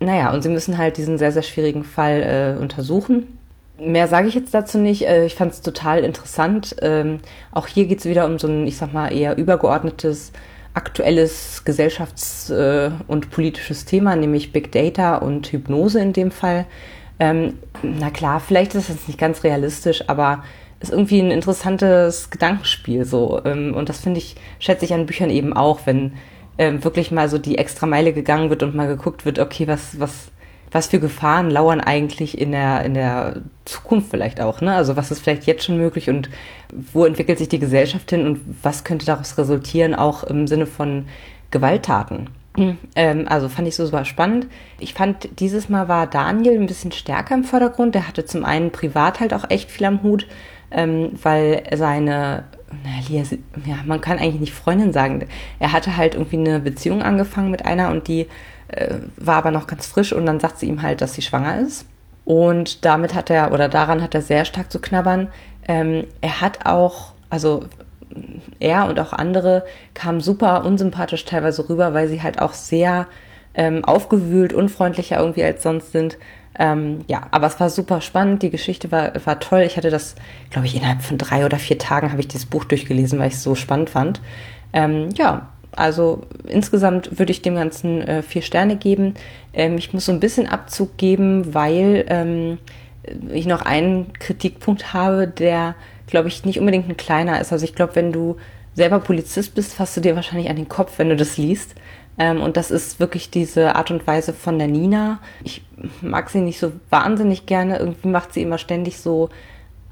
Naja, 0.00 0.32
und 0.32 0.42
sie 0.42 0.48
müssen 0.48 0.78
halt 0.78 0.96
diesen 0.96 1.18
sehr, 1.18 1.32
sehr 1.32 1.42
schwierigen 1.42 1.84
Fall 1.84 2.56
äh, 2.56 2.60
untersuchen. 2.60 3.38
Mehr 3.80 4.08
sage 4.08 4.28
ich 4.28 4.34
jetzt 4.34 4.54
dazu 4.54 4.78
nicht. 4.78 5.06
Äh, 5.06 5.26
ich 5.26 5.34
fand 5.34 5.52
es 5.52 5.60
total 5.60 6.04
interessant. 6.04 6.76
Ähm, 6.82 7.18
auch 7.52 7.66
hier 7.66 7.86
geht 7.86 8.00
es 8.00 8.04
wieder 8.04 8.26
um 8.26 8.38
so 8.38 8.48
ein, 8.48 8.66
ich 8.66 8.76
sag 8.76 8.92
mal, 8.92 9.12
eher 9.12 9.36
übergeordnetes, 9.36 10.32
aktuelles 10.74 11.64
gesellschafts- 11.64 12.52
äh, 12.52 12.90
und 13.08 13.30
politisches 13.30 13.84
Thema, 13.84 14.14
nämlich 14.14 14.52
Big 14.52 14.70
Data 14.70 15.16
und 15.16 15.46
Hypnose 15.48 16.00
in 16.00 16.12
dem 16.12 16.30
Fall. 16.30 16.66
Ähm, 17.20 17.54
na 17.82 18.10
klar, 18.10 18.38
vielleicht 18.38 18.74
ist 18.76 18.90
das 18.90 19.08
nicht 19.08 19.18
ganz 19.18 19.42
realistisch, 19.42 20.04
aber 20.08 20.44
ist 20.80 20.92
irgendwie 20.92 21.20
ein 21.20 21.32
interessantes 21.32 22.30
Gedankenspiel 22.30 23.04
so. 23.04 23.40
Ähm, 23.44 23.74
und 23.74 23.88
das 23.88 23.98
finde 23.98 24.18
ich, 24.18 24.36
schätze 24.60 24.84
ich 24.84 24.94
an 24.94 25.06
Büchern 25.06 25.30
eben 25.30 25.52
auch, 25.52 25.80
wenn 25.84 26.12
ähm, 26.58 26.82
wirklich 26.84 27.10
mal 27.10 27.28
so 27.28 27.38
die 27.38 27.56
extra 27.56 27.86
Meile 27.86 28.12
gegangen 28.12 28.50
wird 28.50 28.62
und 28.62 28.74
mal 28.74 28.88
geguckt 28.88 29.24
wird, 29.24 29.38
okay, 29.38 29.68
was, 29.68 29.98
was, 30.00 30.30
was 30.72 30.88
für 30.88 30.98
Gefahren 30.98 31.50
lauern 31.50 31.80
eigentlich 31.80 32.38
in 32.38 32.52
der, 32.52 32.84
in 32.84 32.94
der 32.94 33.36
Zukunft 33.64 34.10
vielleicht 34.10 34.40
auch, 34.40 34.60
ne? 34.60 34.74
Also 34.74 34.96
was 34.96 35.10
ist 35.10 35.20
vielleicht 35.20 35.46
jetzt 35.46 35.64
schon 35.64 35.78
möglich 35.78 36.10
und 36.10 36.28
wo 36.92 37.04
entwickelt 37.04 37.38
sich 37.38 37.48
die 37.48 37.60
Gesellschaft 37.60 38.10
hin 38.10 38.26
und 38.26 38.40
was 38.62 38.84
könnte 38.84 39.06
daraus 39.06 39.38
resultieren, 39.38 39.94
auch 39.94 40.24
im 40.24 40.46
Sinne 40.46 40.66
von 40.66 41.06
Gewalttaten? 41.50 42.30
Ähm, 42.96 43.26
also 43.28 43.48
fand 43.48 43.68
ich 43.68 43.76
so 43.76 43.86
super 43.86 44.04
spannend. 44.04 44.48
Ich 44.80 44.92
fand, 44.92 45.28
dieses 45.38 45.68
Mal 45.68 45.86
war 45.86 46.08
Daniel 46.08 46.58
ein 46.58 46.66
bisschen 46.66 46.90
stärker 46.90 47.34
im 47.34 47.44
Vordergrund. 47.44 47.94
Der 47.94 48.08
hatte 48.08 48.24
zum 48.24 48.44
einen 48.44 48.72
privat 48.72 49.20
halt 49.20 49.32
auch 49.32 49.48
echt 49.48 49.70
viel 49.70 49.86
am 49.86 50.02
Hut, 50.02 50.26
ähm, 50.72 51.12
weil 51.22 51.62
seine, 51.76 52.44
naja, 52.84 53.24
ja, 53.64 53.76
man 53.86 54.00
kann 54.00 54.18
eigentlich 54.18 54.40
nicht 54.40 54.54
Freundin 54.54 54.92
sagen. 54.92 55.26
Er 55.58 55.72
hatte 55.72 55.96
halt 55.96 56.14
irgendwie 56.14 56.38
eine 56.38 56.60
Beziehung 56.60 57.02
angefangen 57.02 57.50
mit 57.50 57.64
einer 57.64 57.90
und 57.90 58.08
die 58.08 58.26
äh, 58.68 58.94
war 59.16 59.36
aber 59.36 59.50
noch 59.50 59.66
ganz 59.66 59.86
frisch 59.86 60.12
und 60.12 60.26
dann 60.26 60.40
sagt 60.40 60.58
sie 60.58 60.66
ihm 60.66 60.82
halt, 60.82 61.00
dass 61.00 61.14
sie 61.14 61.22
schwanger 61.22 61.60
ist. 61.60 61.86
Und 62.24 62.84
damit 62.84 63.14
hat 63.14 63.30
er, 63.30 63.52
oder 63.52 63.68
daran 63.68 64.02
hat 64.02 64.14
er 64.14 64.20
sehr 64.20 64.44
stark 64.44 64.70
zu 64.70 64.80
knabbern. 64.80 65.28
Ähm, 65.66 66.04
er 66.20 66.42
hat 66.42 66.66
auch, 66.66 67.12
also 67.30 67.64
er 68.58 68.86
und 68.86 69.00
auch 69.00 69.12
andere 69.12 69.64
kamen 69.94 70.20
super 70.20 70.64
unsympathisch 70.64 71.24
teilweise 71.24 71.68
rüber, 71.68 71.94
weil 71.94 72.08
sie 72.08 72.22
halt 72.22 72.40
auch 72.40 72.52
sehr 72.52 73.06
ähm, 73.54 73.84
aufgewühlt, 73.84 74.52
unfreundlicher 74.52 75.18
irgendwie 75.18 75.44
als 75.44 75.62
sonst 75.62 75.92
sind. 75.92 76.18
Ähm, 76.58 77.04
ja, 77.06 77.28
aber 77.30 77.46
es 77.46 77.60
war 77.60 77.70
super 77.70 78.00
spannend, 78.00 78.42
die 78.42 78.50
Geschichte 78.50 78.90
war, 78.90 79.12
war 79.24 79.38
toll. 79.40 79.60
Ich 79.60 79.76
hatte 79.76 79.90
das, 79.90 80.16
glaube 80.50 80.66
ich, 80.66 80.74
innerhalb 80.74 81.02
von 81.02 81.18
drei 81.18 81.44
oder 81.44 81.58
vier 81.58 81.78
Tagen 81.78 82.10
habe 82.10 82.20
ich 82.20 82.28
dieses 82.28 82.46
Buch 82.46 82.64
durchgelesen, 82.64 83.18
weil 83.18 83.28
ich 83.28 83.34
es 83.34 83.42
so 83.42 83.54
spannend 83.54 83.90
fand. 83.90 84.20
Ähm, 84.72 85.10
ja, 85.16 85.48
also 85.76 86.22
insgesamt 86.46 87.18
würde 87.18 87.30
ich 87.30 87.42
dem 87.42 87.54
Ganzen 87.54 88.02
äh, 88.02 88.22
vier 88.22 88.42
Sterne 88.42 88.76
geben. 88.76 89.14
Ähm, 89.54 89.78
ich 89.78 89.92
muss 89.92 90.06
so 90.06 90.12
ein 90.12 90.20
bisschen 90.20 90.48
Abzug 90.48 90.96
geben, 90.96 91.54
weil 91.54 92.04
ähm, 92.08 92.58
ich 93.32 93.46
noch 93.46 93.62
einen 93.62 94.12
Kritikpunkt 94.14 94.92
habe, 94.92 95.28
der 95.28 95.74
glaube 96.08 96.28
ich, 96.28 96.44
nicht 96.44 96.58
unbedingt 96.58 96.88
ein 96.88 96.96
kleiner 96.96 97.40
ist. 97.40 97.52
Also 97.52 97.64
ich 97.64 97.74
glaube, 97.74 97.94
wenn 97.94 98.12
du 98.12 98.36
selber 98.74 98.98
Polizist 98.98 99.54
bist, 99.54 99.74
fasst 99.74 99.96
du 99.96 100.00
dir 100.00 100.16
wahrscheinlich 100.16 100.50
an 100.50 100.56
den 100.56 100.68
Kopf, 100.68 100.98
wenn 100.98 101.08
du 101.08 101.16
das 101.16 101.36
liest. 101.36 101.74
Ähm, 102.18 102.42
und 102.42 102.56
das 102.56 102.70
ist 102.70 103.00
wirklich 103.00 103.30
diese 103.30 103.76
Art 103.76 103.90
und 103.90 104.06
Weise 104.06 104.32
von 104.32 104.58
der 104.58 104.68
Nina. 104.68 105.20
Ich 105.44 105.62
mag 106.02 106.30
sie 106.30 106.40
nicht 106.40 106.58
so 106.58 106.72
wahnsinnig 106.90 107.46
gerne. 107.46 107.78
Irgendwie 107.78 108.08
macht 108.08 108.32
sie 108.32 108.42
immer 108.42 108.58
ständig 108.58 108.98
so 108.98 109.30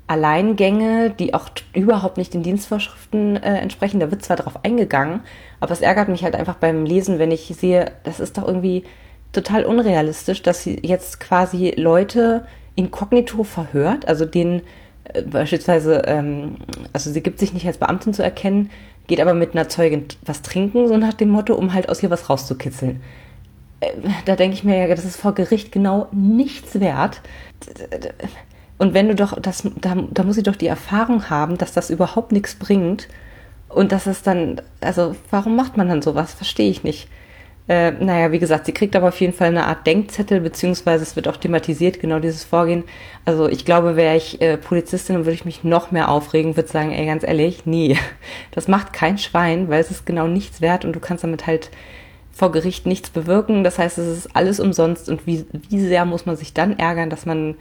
Alleingänge, 0.09 1.11
die 1.11 1.35
auch 1.35 1.49
überhaupt 1.75 2.17
nicht 2.17 2.33
den 2.35 2.43
Dienstvorschriften 2.43 3.37
äh, 3.37 3.59
entsprechen. 3.59 4.01
Da 4.01 4.11
wird 4.11 4.25
zwar 4.25 4.37
darauf 4.37 4.65
eingegangen, 4.65 5.21
aber 5.61 5.73
es 5.73 5.81
ärgert 5.81 6.09
mich 6.09 6.23
halt 6.23 6.37
einfach 6.37 6.57
beim 6.57 6.85
Lesen, 6.85 7.19
wenn 7.19 7.33
ich 7.33 7.53
sehe, 7.59 7.93
das 8.05 8.21
ist 8.21 8.39
doch 8.39 8.47
irgendwie 8.47 8.85
total 9.33 9.65
unrealistisch, 9.65 10.43
dass 10.43 10.63
sie 10.63 10.81
jetzt 10.83 11.19
quasi 11.19 11.75
Leute 11.77 12.47
inkognito 12.77 13.43
verhört, 13.43 14.07
also 14.07 14.25
denen 14.25 14.63
äh, 15.05 15.23
beispielsweise, 15.23 16.03
ähm, 16.07 16.57
also 16.93 17.11
sie 17.11 17.23
gibt 17.23 17.41
sich 17.41 17.53
nicht 17.53 17.67
als 17.67 17.79
Beamtin 17.79 18.15
zu 18.15 18.23
erkennen, 18.23 18.71
geht 19.07 19.21
aber 19.21 19.35
mit 19.35 19.53
einer 19.53 19.69
Zeugin 19.69 20.07
was 20.25 20.43
trinken, 20.43 20.89
so 20.89 20.97
nach 20.97 21.15
dem 21.15 21.29
Motto, 21.29 21.55
um 21.55 21.73
halt 21.73 21.89
aus 21.89 22.03
ihr 22.03 22.11
was 22.11 22.29
rauszukitzeln. 22.29 23.03
Äh, 23.81 23.91
da 24.25 24.37
denke 24.37 24.55
ich 24.55 24.65
mir 24.65 24.77
ja, 24.77 24.95
das 24.95 25.05
ist 25.05 25.17
vor 25.17 25.35
Gericht 25.35 25.73
genau 25.73 26.09
nichts 26.13 26.81
wert. 26.81 27.21
Und 28.79 28.95
wenn 28.95 29.09
du 29.09 29.15
doch, 29.15 29.41
das, 29.41 29.63
da, 29.81 29.97
da 30.11 30.23
muss 30.23 30.37
sie 30.37 30.43
doch 30.43 30.57
die 30.57 30.67
Erfahrung 30.67 31.31
haben, 31.31 31.57
dass 31.59 31.73
das 31.73 31.91
überhaupt 31.91 32.33
nichts 32.33 32.55
bringt. 32.57 33.09
Und 33.69 33.93
dass 33.93 34.07
es 34.07 34.23
dann, 34.23 34.61
also 34.81 35.17
warum 35.31 35.57
macht 35.57 35.77
man 35.77 35.89
dann 35.89 36.03
sowas? 36.03 36.35
Verstehe 36.35 36.71
ich 36.71 36.85
nicht. 36.85 37.09
Äh, 37.69 37.93
naja, 37.93 38.31
wie 38.31 38.39
gesagt, 38.39 38.67
sie 38.67 38.73
kriegt 38.73 38.95
aber 38.95 39.09
auf 39.09 39.21
jeden 39.21 39.33
Fall 39.33 39.49
eine 39.49 39.67
Art 39.67 39.87
Denkzettel, 39.87 40.41
beziehungsweise 40.41 41.03
es 41.03 41.17
wird 41.17 41.27
auch 41.27 41.37
thematisiert, 41.37 41.99
genau 41.99 42.21
dieses 42.21 42.45
Vorgehen. 42.45 42.85
Also 43.25 43.49
ich 43.49 43.65
glaube, 43.65 43.97
wäre 43.97 44.17
ich 44.17 44.41
äh, 44.41 44.57
Polizistin, 44.57 45.17
würde 45.17 45.33
ich 45.33 45.45
mich 45.45 45.65
noch 45.65 45.91
mehr 45.91 46.09
aufregen, 46.09 46.57
würde 46.57 46.69
sagen, 46.69 46.93
ey, 46.93 47.07
ganz 47.07 47.25
ehrlich, 47.25 47.67
nee, 47.67 47.99
das 48.53 48.69
macht 48.69 48.93
kein 48.93 49.19
Schwein, 49.19 49.69
weil 49.69 49.81
es 49.81 49.91
ist 49.91 50.07
genau 50.07 50.29
nichts 50.29 50.61
wert 50.61 50.85
und 50.85 50.95
du 50.95 51.01
kannst 51.01 51.25
damit 51.25 51.47
halt 51.49 51.71
vor 52.31 52.53
Gericht 52.53 52.87
nichts 52.87 53.11
bewirken. 53.11 53.65
Das 53.65 53.79
heißt, 53.79 53.99
es 53.99 54.19
ist 54.19 54.37
alles 54.37 54.61
umsonst 54.61 55.09
und 55.09 55.27
wie, 55.27 55.45
wie 55.69 55.81
sehr 55.81 56.05
muss 56.05 56.25
man 56.25 56.37
sich 56.37 56.55
dann 56.55 56.79
ärgern, 56.79 57.11
dass 57.11 57.27
man 57.27 57.57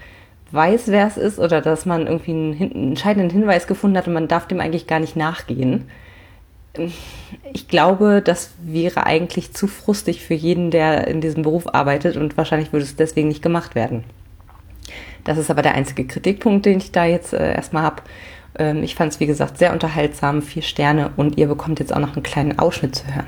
weiß, 0.52 0.90
wer 0.90 1.08
es 1.08 1.18
ist 1.18 1.40
oder 1.40 1.62
dass 1.62 1.88
man 1.88 2.06
irgendwie 2.06 2.32
einen, 2.32 2.54
einen 2.54 2.90
entscheidenden 2.90 3.32
Hinweis 3.32 3.66
gefunden 3.66 3.98
hat 3.98 4.08
und 4.08 4.14
man 4.14 4.28
darf 4.28 4.48
dem 4.48 4.60
eigentlich 4.60 4.86
gar 4.86 5.00
nicht 5.00 5.16
nachgehen 5.16 5.86
ich 7.54 7.68
glaube, 7.68 8.22
das 8.22 8.52
wäre 8.62 9.06
eigentlich 9.06 9.54
zu 9.54 9.68
frustig 9.68 10.22
für 10.22 10.34
jeden, 10.34 10.72
der 10.72 11.08
in 11.08 11.22
diesem 11.22 11.44
Beruf 11.44 11.74
arbeitet 11.74 12.18
und 12.18 12.38
wahrscheinlich 12.38 12.74
würde 12.74 12.86
es 12.86 12.96
deswegen 12.96 13.28
nicht 13.28 13.42
gemacht 13.42 13.76
werden. 13.76 14.04
Das 15.24 15.38
ist 15.38 15.50
aber 15.50 15.62
der 15.62 15.74
einzige 15.74 16.06
Kritikpunkt, 16.06 16.66
den 16.66 16.78
ich 16.78 16.92
da 16.92 17.06
jetzt 17.06 17.34
äh, 17.34 17.54
erstmal 17.54 17.84
habe. 17.84 18.04
Ähm, 18.58 18.84
ich 18.84 18.96
fand 18.96 19.12
es, 19.12 19.20
wie 19.20 19.26
gesagt, 19.26 19.58
sehr 19.58 19.74
unterhaltsam, 19.74 20.42
vier 20.42 20.62
Sterne 20.62 21.12
und 21.18 21.38
ihr 21.38 21.48
bekommt 21.48 21.80
jetzt 21.80 21.94
auch 21.94 22.00
noch 22.00 22.14
einen 22.14 22.24
kleinen 22.24 22.60
Ausschnitt 22.60 22.96
zu 22.96 23.14
hören. 23.14 23.28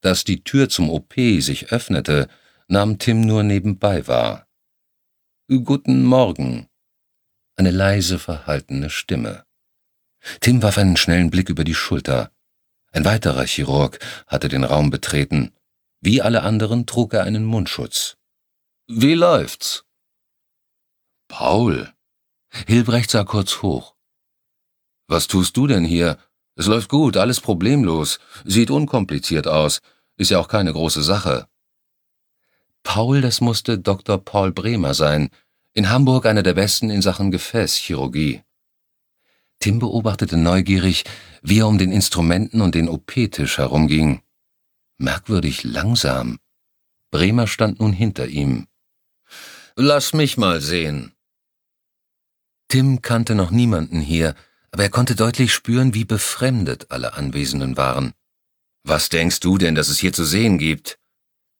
Dass 0.00 0.24
die 0.24 0.42
Tür 0.42 0.68
zum 0.68 0.90
OP 0.90 1.14
sich 1.14 1.72
öffnete, 1.72 2.28
nahm 2.68 2.98
Tim 2.98 3.20
nur 3.20 3.42
nebenbei 3.42 4.06
wahr. 4.08 4.46
Guten 5.48 6.02
Morgen. 6.02 6.66
Eine 7.56 7.70
leise, 7.70 8.18
verhaltene 8.18 8.90
Stimme. 8.90 9.44
Tim 10.40 10.62
warf 10.62 10.78
einen 10.78 10.96
schnellen 10.96 11.30
Blick 11.30 11.48
über 11.48 11.64
die 11.64 11.74
Schulter. 11.74 12.30
Ein 12.92 13.04
weiterer 13.06 13.44
Chirurg 13.44 13.98
hatte 14.26 14.48
den 14.48 14.64
Raum 14.64 14.90
betreten. 14.90 15.52
Wie 16.00 16.20
alle 16.20 16.42
anderen 16.42 16.86
trug 16.86 17.14
er 17.14 17.24
einen 17.24 17.44
Mundschutz. 17.44 18.16
Wie 18.86 19.14
läuft's? 19.14 19.84
Paul. 21.28 21.92
Hilbrecht 22.66 23.10
sah 23.10 23.24
kurz 23.24 23.62
hoch. 23.62 23.94
Was 25.08 25.26
tust 25.26 25.56
du 25.56 25.66
denn 25.66 25.84
hier? 25.84 26.18
Es 26.54 26.66
läuft 26.66 26.90
gut, 26.90 27.16
alles 27.16 27.40
problemlos, 27.40 28.20
sieht 28.44 28.70
unkompliziert 28.70 29.46
aus, 29.48 29.80
ist 30.16 30.30
ja 30.30 30.38
auch 30.38 30.48
keine 30.48 30.72
große 30.72 31.02
Sache. 31.02 31.48
Paul, 32.82 33.22
das 33.22 33.40
musste 33.40 33.78
Dr. 33.78 34.18
Paul 34.18 34.52
Bremer 34.52 34.92
sein, 34.92 35.30
in 35.72 35.88
Hamburg 35.88 36.26
einer 36.26 36.42
der 36.42 36.52
besten 36.52 36.90
in 36.90 37.00
Sachen 37.00 37.30
Gefäßchirurgie. 37.30 38.42
Tim 39.62 39.78
beobachtete 39.78 40.36
neugierig, 40.36 41.04
wie 41.40 41.60
er 41.60 41.68
um 41.68 41.78
den 41.78 41.92
Instrumenten 41.92 42.60
und 42.60 42.74
den 42.74 42.88
OP-Tisch 42.88 43.58
herumging. 43.58 44.20
Merkwürdig 44.98 45.62
langsam. 45.62 46.40
Bremer 47.12 47.46
stand 47.46 47.78
nun 47.78 47.92
hinter 47.92 48.26
ihm. 48.26 48.66
Lass 49.76 50.14
mich 50.14 50.36
mal 50.36 50.60
sehen. 50.60 51.12
Tim 52.66 53.02
kannte 53.02 53.34
noch 53.36 53.50
niemanden 53.50 54.00
hier, 54.00 54.34
aber 54.72 54.84
er 54.84 54.90
konnte 54.90 55.14
deutlich 55.14 55.52
spüren, 55.52 55.94
wie 55.94 56.04
befremdet 56.04 56.90
alle 56.90 57.14
Anwesenden 57.14 57.76
waren. 57.76 58.14
Was 58.82 59.10
denkst 59.10 59.40
du 59.40 59.58
denn, 59.58 59.74
dass 59.76 59.88
es 59.88 60.00
hier 60.00 60.12
zu 60.12 60.24
sehen 60.24 60.58
gibt? 60.58 60.98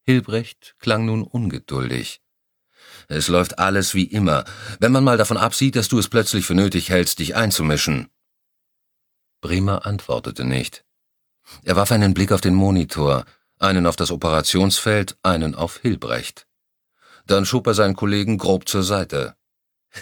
Hilbrecht 0.03 0.75
klang 0.81 1.05
nun 1.05 1.23
ungeduldig. 1.23 2.22
Es 3.09 3.29
läuft 3.29 3.59
alles 3.59 3.95
wie 3.95 4.05
immer, 4.05 4.45
wenn 4.81 4.93
man 4.93 5.05
mal 5.05 5.17
davon 5.17 5.37
absieht, 5.37 5.77
dass 5.77 5.89
du 5.89 5.99
es 5.99 6.09
plötzlich 6.09 6.47
für 6.47 6.55
nötig 6.55 6.91
hältst, 6.91 7.19
dich 7.19 7.37
einzumischen. 7.37 8.09
Bremer 9.41 9.87
antwortete 9.87 10.45
nicht. 10.45 10.85
Er 11.65 11.77
warf 11.77 11.93
einen 11.93 12.15
Blick 12.15 12.33
auf 12.33 12.41
den 12.41 12.55
Monitor, 12.55 13.25
einen 13.59 13.87
auf 13.87 13.97
das 13.97 14.11
Operationsfeld, 14.11 15.17
einen 15.23 15.55
auf 15.55 15.79
Hilbrecht. 15.79 16.47
Dann 17.27 17.45
schob 17.45 17.67
er 17.67 17.75
seinen 17.75 17.97
Kollegen 17.97 18.39
grob 18.39 18.69
zur 18.69 18.83
Seite. 18.83 19.35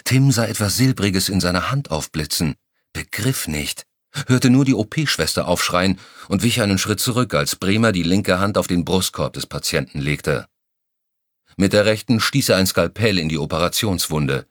Tim 0.05 0.31
sah 0.31 0.45
etwas 0.45 0.77
Silbriges 0.77 1.29
in 1.29 1.41
seiner 1.41 1.71
Hand 1.71 1.91
aufblitzen, 1.91 2.55
begriff 2.93 3.47
nicht, 3.47 3.85
hörte 4.27 4.49
nur 4.49 4.65
die 4.65 4.73
OP-Schwester 4.73 5.47
aufschreien 5.47 5.99
und 6.29 6.43
wich 6.43 6.61
einen 6.61 6.77
Schritt 6.77 6.99
zurück, 6.99 7.33
als 7.33 7.55
Bremer 7.55 7.91
die 7.91 8.03
linke 8.03 8.39
Hand 8.39 8.57
auf 8.57 8.67
den 8.67 8.85
Brustkorb 8.85 9.33
des 9.33 9.47
Patienten 9.47 9.99
legte. 9.99 10.47
Mit 11.57 11.73
der 11.73 11.85
rechten 11.85 12.19
stieß 12.19 12.49
er 12.49 12.57
ein 12.57 12.67
Skalpell 12.67 13.19
in 13.19 13.29
die 13.29 13.37
Operationswunde, 13.37 14.45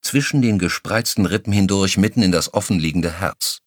zwischen 0.00 0.42
den 0.42 0.58
gespreizten 0.58 1.26
Rippen 1.26 1.52
hindurch 1.52 1.98
mitten 1.98 2.22
in 2.22 2.32
das 2.32 2.54
offenliegende 2.54 3.20
Herz. 3.20 3.60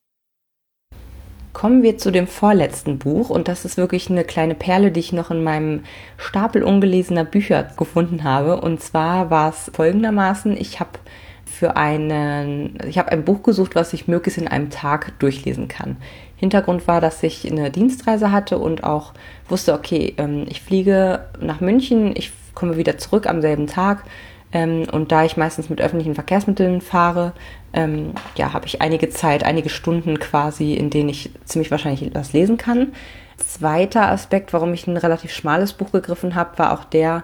Kommen 1.51 1.83
wir 1.83 1.97
zu 1.97 2.11
dem 2.11 2.27
vorletzten 2.27 2.99
Buch 2.99 3.29
und 3.29 3.47
das 3.47 3.65
ist 3.65 3.75
wirklich 3.75 4.09
eine 4.09 4.23
kleine 4.23 4.55
Perle, 4.55 4.91
die 4.91 4.99
ich 4.99 5.11
noch 5.11 5.31
in 5.31 5.43
meinem 5.43 5.83
Stapel 6.17 6.63
ungelesener 6.63 7.25
Bücher 7.25 7.63
gefunden 7.75 8.23
habe. 8.23 8.61
Und 8.61 8.81
zwar 8.81 9.29
war 9.29 9.49
es 9.49 9.71
folgendermaßen, 9.73 10.55
ich 10.55 10.79
habe 10.79 10.99
für 11.45 11.75
einen, 11.75 12.77
ich 12.87 12.97
habe 12.97 13.11
ein 13.11 13.25
Buch 13.25 13.43
gesucht, 13.43 13.75
was 13.75 13.93
ich 13.93 14.07
möglichst 14.07 14.39
in 14.39 14.47
einem 14.47 14.69
Tag 14.69 15.19
durchlesen 15.19 15.67
kann. 15.67 15.97
Hintergrund 16.37 16.87
war, 16.87 17.01
dass 17.01 17.21
ich 17.23 17.51
eine 17.51 17.71
Dienstreise 17.71 18.31
hatte 18.31 18.59
und 18.59 18.83
auch 18.83 19.13
wusste, 19.49 19.73
okay, 19.73 20.13
ähm, 20.17 20.45
ich 20.47 20.61
fliege 20.61 21.25
nach 21.41 21.59
München, 21.59 22.15
ich 22.15 22.31
komme 22.59 22.77
wieder 22.77 22.97
zurück 22.97 23.27
am 23.27 23.41
selben 23.41 23.67
Tag. 23.67 24.03
Ähm, 24.51 24.87
und 24.91 25.11
da 25.11 25.25
ich 25.25 25.37
meistens 25.37 25.69
mit 25.69 25.79
öffentlichen 25.79 26.15
Verkehrsmitteln 26.15 26.81
fahre, 26.81 27.33
ähm, 27.71 28.13
ja, 28.35 28.53
habe 28.53 28.65
ich 28.65 28.81
einige 28.81 29.09
Zeit, 29.09 29.43
einige 29.43 29.69
Stunden 29.69 30.19
quasi, 30.19 30.73
in 30.73 30.89
denen 30.89 31.09
ich 31.09 31.29
ziemlich 31.45 31.71
wahrscheinlich 31.71 32.11
was 32.13 32.33
lesen 32.33 32.57
kann. 32.57 32.93
Zweiter 33.37 34.09
Aspekt, 34.09 34.51
warum 34.51 34.73
ich 34.73 34.87
ein 34.87 34.97
relativ 34.97 35.31
schmales 35.31 35.73
Buch 35.73 35.91
gegriffen 35.91 36.35
habe, 36.35 36.57
war 36.57 36.73
auch 36.73 36.83
der, 36.83 37.23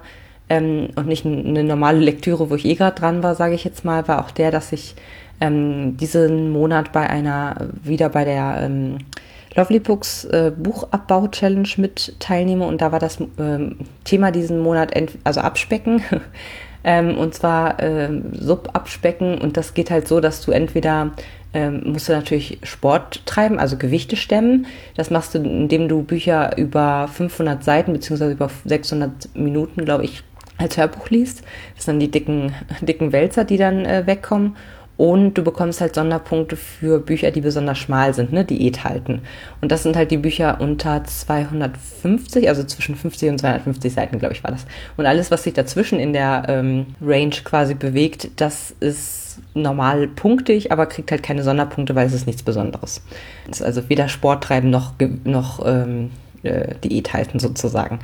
ähm, 0.49 0.89
und 0.95 1.07
nicht 1.07 1.25
eine 1.25 1.63
normale 1.63 1.99
Lektüre, 1.99 2.49
wo 2.49 2.55
ich 2.55 2.65
eh 2.65 2.75
gerade 2.75 2.99
dran 2.99 3.23
war, 3.23 3.35
sage 3.35 3.55
ich 3.55 3.63
jetzt 3.63 3.83
mal, 3.83 4.07
war 4.07 4.23
auch 4.23 4.31
der, 4.31 4.51
dass 4.51 4.71
ich 4.71 4.95
ähm, 5.41 5.97
diesen 5.97 6.51
Monat 6.51 6.91
bei 6.91 7.09
einer, 7.09 7.69
wieder 7.83 8.09
bei 8.09 8.23
der 8.23 8.59
ähm, 8.61 8.99
Lovely 9.55 9.79
Books 9.79 10.25
äh, 10.25 10.51
Buchabbau-Challenge 10.55 11.69
mit 11.77 12.15
teilnehme 12.19 12.67
und 12.67 12.81
da 12.81 12.91
war 12.91 12.99
das 12.99 13.19
ähm, 13.39 13.77
Thema 14.03 14.31
diesen 14.31 14.59
Monat, 14.59 14.93
also 15.23 15.39
Abspecken. 15.39 16.01
ähm, 16.83 17.17
und 17.17 17.33
zwar 17.33 17.81
ähm, 17.81 18.33
Sub-Abspecken 18.33 19.37
und 19.37 19.57
das 19.57 19.73
geht 19.73 19.91
halt 19.91 20.07
so, 20.07 20.19
dass 20.19 20.41
du 20.41 20.51
entweder 20.51 21.11
ähm, 21.53 21.83
musst 21.85 22.09
du 22.09 22.13
natürlich 22.13 22.59
Sport 22.63 23.25
treiben, 23.25 23.59
also 23.59 23.77
Gewichte 23.77 24.17
stemmen. 24.17 24.67
Das 24.95 25.09
machst 25.09 25.33
du, 25.33 25.39
indem 25.39 25.87
du 25.87 26.03
Bücher 26.03 26.57
über 26.57 27.07
500 27.07 27.63
Seiten 27.63 27.93
beziehungsweise 27.93 28.33
über 28.33 28.49
600 28.65 29.35
Minuten, 29.35 29.85
glaube 29.85 30.03
ich, 30.03 30.23
als 30.57 30.77
Hörbuch 30.77 31.09
liest. 31.09 31.43
Das 31.75 31.85
sind 31.85 31.93
dann 31.93 31.99
die 32.01 32.11
dicken, 32.11 32.53
dicken 32.81 33.13
Wälzer, 33.13 33.45
die 33.45 33.57
dann 33.57 33.85
äh, 33.85 34.05
wegkommen. 34.05 34.57
Und 34.97 35.33
du 35.33 35.43
bekommst 35.43 35.81
halt 35.81 35.95
Sonderpunkte 35.95 36.55
für 36.55 36.99
Bücher, 36.99 37.31
die 37.31 37.41
besonders 37.41 37.77
schmal 37.77 38.13
sind, 38.13 38.31
ne, 38.31 38.45
Diät 38.45 38.83
halten. 38.83 39.21
Und 39.61 39.71
das 39.71 39.83
sind 39.83 39.95
halt 39.95 40.11
die 40.11 40.17
Bücher 40.17 40.61
unter 40.61 41.03
250, 41.03 42.47
also 42.47 42.63
zwischen 42.63 42.95
50 42.95 43.29
und 43.29 43.39
250 43.39 43.93
Seiten, 43.93 44.19
glaube 44.19 44.33
ich, 44.33 44.43
war 44.43 44.51
das. 44.51 44.65
Und 44.95 45.05
alles, 45.05 45.31
was 45.31 45.43
sich 45.43 45.53
dazwischen 45.53 45.99
in 45.99 46.13
der 46.13 46.43
ähm, 46.47 46.85
Range 47.01 47.35
quasi 47.43 47.73
bewegt, 47.73 48.29
das 48.37 48.73
ist 48.79 49.39
normal 49.53 50.07
punktig, 50.07 50.71
aber 50.71 50.85
kriegt 50.85 51.11
halt 51.11 51.23
keine 51.23 51.43
Sonderpunkte, 51.43 51.95
weil 51.95 52.07
es 52.07 52.13
ist 52.13 52.27
nichts 52.27 52.43
Besonderes. 52.43 53.01
Es 53.49 53.59
ist 53.59 53.65
also 53.65 53.89
weder 53.89 54.07
Sport 54.07 54.45
treiben 54.45 54.69
noch, 54.69 54.93
noch 55.25 55.65
ähm, 55.65 56.11
äh, 56.43 56.75
Diät 56.83 57.13
halten 57.13 57.39
sozusagen. 57.39 57.99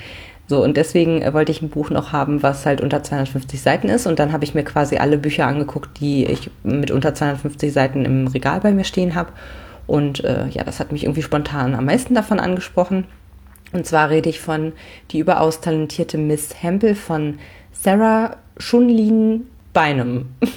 So, 0.52 0.62
und 0.62 0.76
deswegen 0.76 1.22
äh, 1.22 1.34
wollte 1.34 1.54
ich 1.54 1.62
ein 1.62 1.70
Buch 1.70 1.92
noch 1.92 2.12
haben, 2.12 2.44
was 2.44 2.66
halt 2.66 2.82
unter 2.82 3.02
250 3.02 3.62
Seiten 3.62 3.88
ist. 3.88 4.06
Und 4.06 4.20
dann 4.20 4.34
habe 4.34 4.44
ich 4.44 4.54
mir 4.54 4.66
quasi 4.66 4.98
alle 4.98 5.18
Bücher 5.18 5.48
angeguckt, 5.48 6.02
die 6.02 6.26
ich 6.26 6.52
mit 6.62 6.92
unter 6.92 7.16
250 7.16 7.72
Seiten 7.72 8.04
im 8.04 8.28
Regal 8.28 8.60
bei 8.60 8.74
mir 8.74 8.84
stehen 8.84 9.16
habe. 9.16 9.32
Und 9.88 10.26
äh, 10.26 10.50
ja, 10.50 10.66
das 10.66 10.82
hat 10.82 10.92
mich 10.92 11.06
irgendwie 11.06 11.22
spontan 11.22 11.74
am 11.74 11.86
meisten 11.86 12.16
davon 12.16 12.38
angesprochen. 12.38 13.06
Und 13.72 13.86
zwar 13.86 14.10
rede 14.10 14.28
ich 14.28 14.42
von 14.42 14.74
die 15.12 15.20
überaus 15.20 15.62
talentierte 15.62 16.18
Miss 16.18 16.62
Hempel 16.62 16.96
von 16.96 17.40
Sarah 17.72 18.36
Shunlin 18.58 19.48
Beinem. 19.72 20.26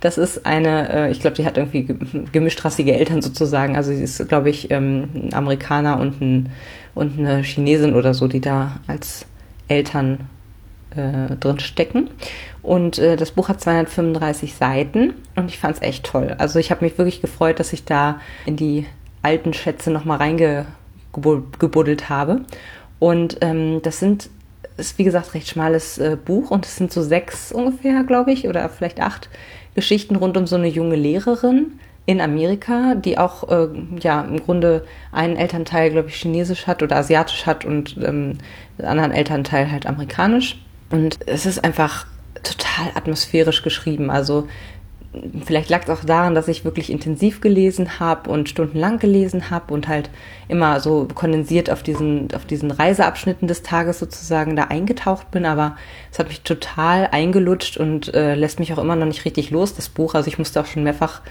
Das 0.00 0.18
ist 0.18 0.44
eine, 0.44 0.92
äh, 0.92 1.10
ich 1.10 1.20
glaube, 1.20 1.36
die 1.36 1.46
hat 1.46 1.56
irgendwie 1.56 1.88
gemischtrassige 2.32 2.92
Eltern 2.92 3.22
sozusagen. 3.22 3.76
Also 3.76 3.92
sie 3.94 4.02
ist, 4.02 4.28
glaube 4.28 4.50
ich, 4.50 4.70
ähm, 4.70 5.08
ein 5.14 5.32
Amerikaner 5.32 5.98
und, 5.98 6.20
ein, 6.20 6.50
und 6.94 7.18
eine 7.18 7.40
Chinesin 7.42 7.94
oder 7.94 8.12
so, 8.12 8.28
die 8.28 8.42
da 8.42 8.80
als 8.86 9.24
Eltern 9.70 10.28
äh, 10.96 11.36
drin 11.36 11.60
stecken. 11.60 12.10
Und 12.62 12.98
äh, 12.98 13.16
das 13.16 13.30
Buch 13.30 13.48
hat 13.48 13.60
235 13.60 14.54
Seiten 14.54 15.14
und 15.36 15.48
ich 15.48 15.58
fand 15.58 15.76
es 15.76 15.82
echt 15.82 16.04
toll. 16.04 16.34
Also 16.38 16.58
ich 16.58 16.70
habe 16.70 16.84
mich 16.84 16.98
wirklich 16.98 17.20
gefreut, 17.20 17.60
dass 17.60 17.72
ich 17.72 17.84
da 17.84 18.20
in 18.46 18.56
die 18.56 18.86
alten 19.22 19.52
Schätze 19.52 19.90
nochmal 19.90 20.18
reingebuddelt 20.18 22.08
habe. 22.08 22.42
Und 22.98 23.38
ähm, 23.40 23.80
das 23.82 23.98
sind, 23.98 24.30
ist 24.76 24.98
wie 24.98 25.04
gesagt 25.04 25.34
recht 25.34 25.48
schmales 25.48 25.98
äh, 25.98 26.16
Buch 26.22 26.50
und 26.50 26.66
es 26.66 26.76
sind 26.76 26.92
so 26.92 27.02
sechs 27.02 27.52
ungefähr, 27.52 28.04
glaube 28.04 28.32
ich, 28.32 28.48
oder 28.48 28.68
vielleicht 28.68 29.00
acht 29.00 29.30
Geschichten 29.74 30.16
rund 30.16 30.36
um 30.36 30.46
so 30.46 30.56
eine 30.56 30.68
junge 30.68 30.96
Lehrerin 30.96 31.78
in 32.06 32.20
Amerika, 32.20 32.94
die 32.94 33.18
auch 33.18 33.48
äh, 33.50 33.68
ja 34.00 34.22
im 34.22 34.40
Grunde 34.40 34.84
einen 35.12 35.36
Elternteil, 35.36 35.90
glaube 35.90 36.08
ich, 36.08 36.16
chinesisch 36.16 36.66
hat 36.66 36.82
oder 36.82 36.96
asiatisch 36.96 37.46
hat 37.46 37.64
und 37.64 37.96
ähm, 37.98 38.38
den 38.78 38.86
anderen 38.86 39.12
Elternteil 39.12 39.70
halt 39.70 39.86
amerikanisch. 39.86 40.60
Und 40.90 41.18
es 41.26 41.46
ist 41.46 41.62
einfach 41.62 42.06
total 42.42 42.90
atmosphärisch 42.94 43.62
geschrieben. 43.62 44.10
Also 44.10 44.48
vielleicht 45.44 45.70
lag 45.70 45.82
es 45.84 45.90
auch 45.90 46.04
daran, 46.04 46.34
dass 46.34 46.48
ich 46.48 46.64
wirklich 46.64 46.90
intensiv 46.90 47.40
gelesen 47.40 47.98
habe 47.98 48.30
und 48.30 48.48
stundenlang 48.48 48.98
gelesen 48.98 49.50
habe 49.50 49.74
und 49.74 49.88
halt 49.88 50.08
immer 50.48 50.78
so 50.80 51.08
kondensiert 51.14 51.70
auf 51.70 51.82
diesen, 51.82 52.28
auf 52.34 52.44
diesen 52.44 52.70
Reiseabschnitten 52.70 53.48
des 53.48 53.62
Tages 53.62 53.98
sozusagen 53.98 54.54
da 54.54 54.64
eingetaucht 54.64 55.30
bin, 55.30 55.46
aber 55.46 55.76
es 56.12 56.18
hat 56.18 56.28
mich 56.28 56.42
total 56.42 57.08
eingelutscht 57.10 57.76
und 57.76 58.14
äh, 58.14 58.34
lässt 58.36 58.60
mich 58.60 58.72
auch 58.72 58.78
immer 58.78 58.96
noch 58.96 59.06
nicht 59.06 59.24
richtig 59.24 59.50
los, 59.50 59.74
das 59.74 59.88
Buch. 59.88 60.14
Also 60.14 60.28
ich 60.28 60.38
musste 60.38 60.60
auch 60.60 60.66
schon 60.66 60.84
mehrfach 60.84 61.22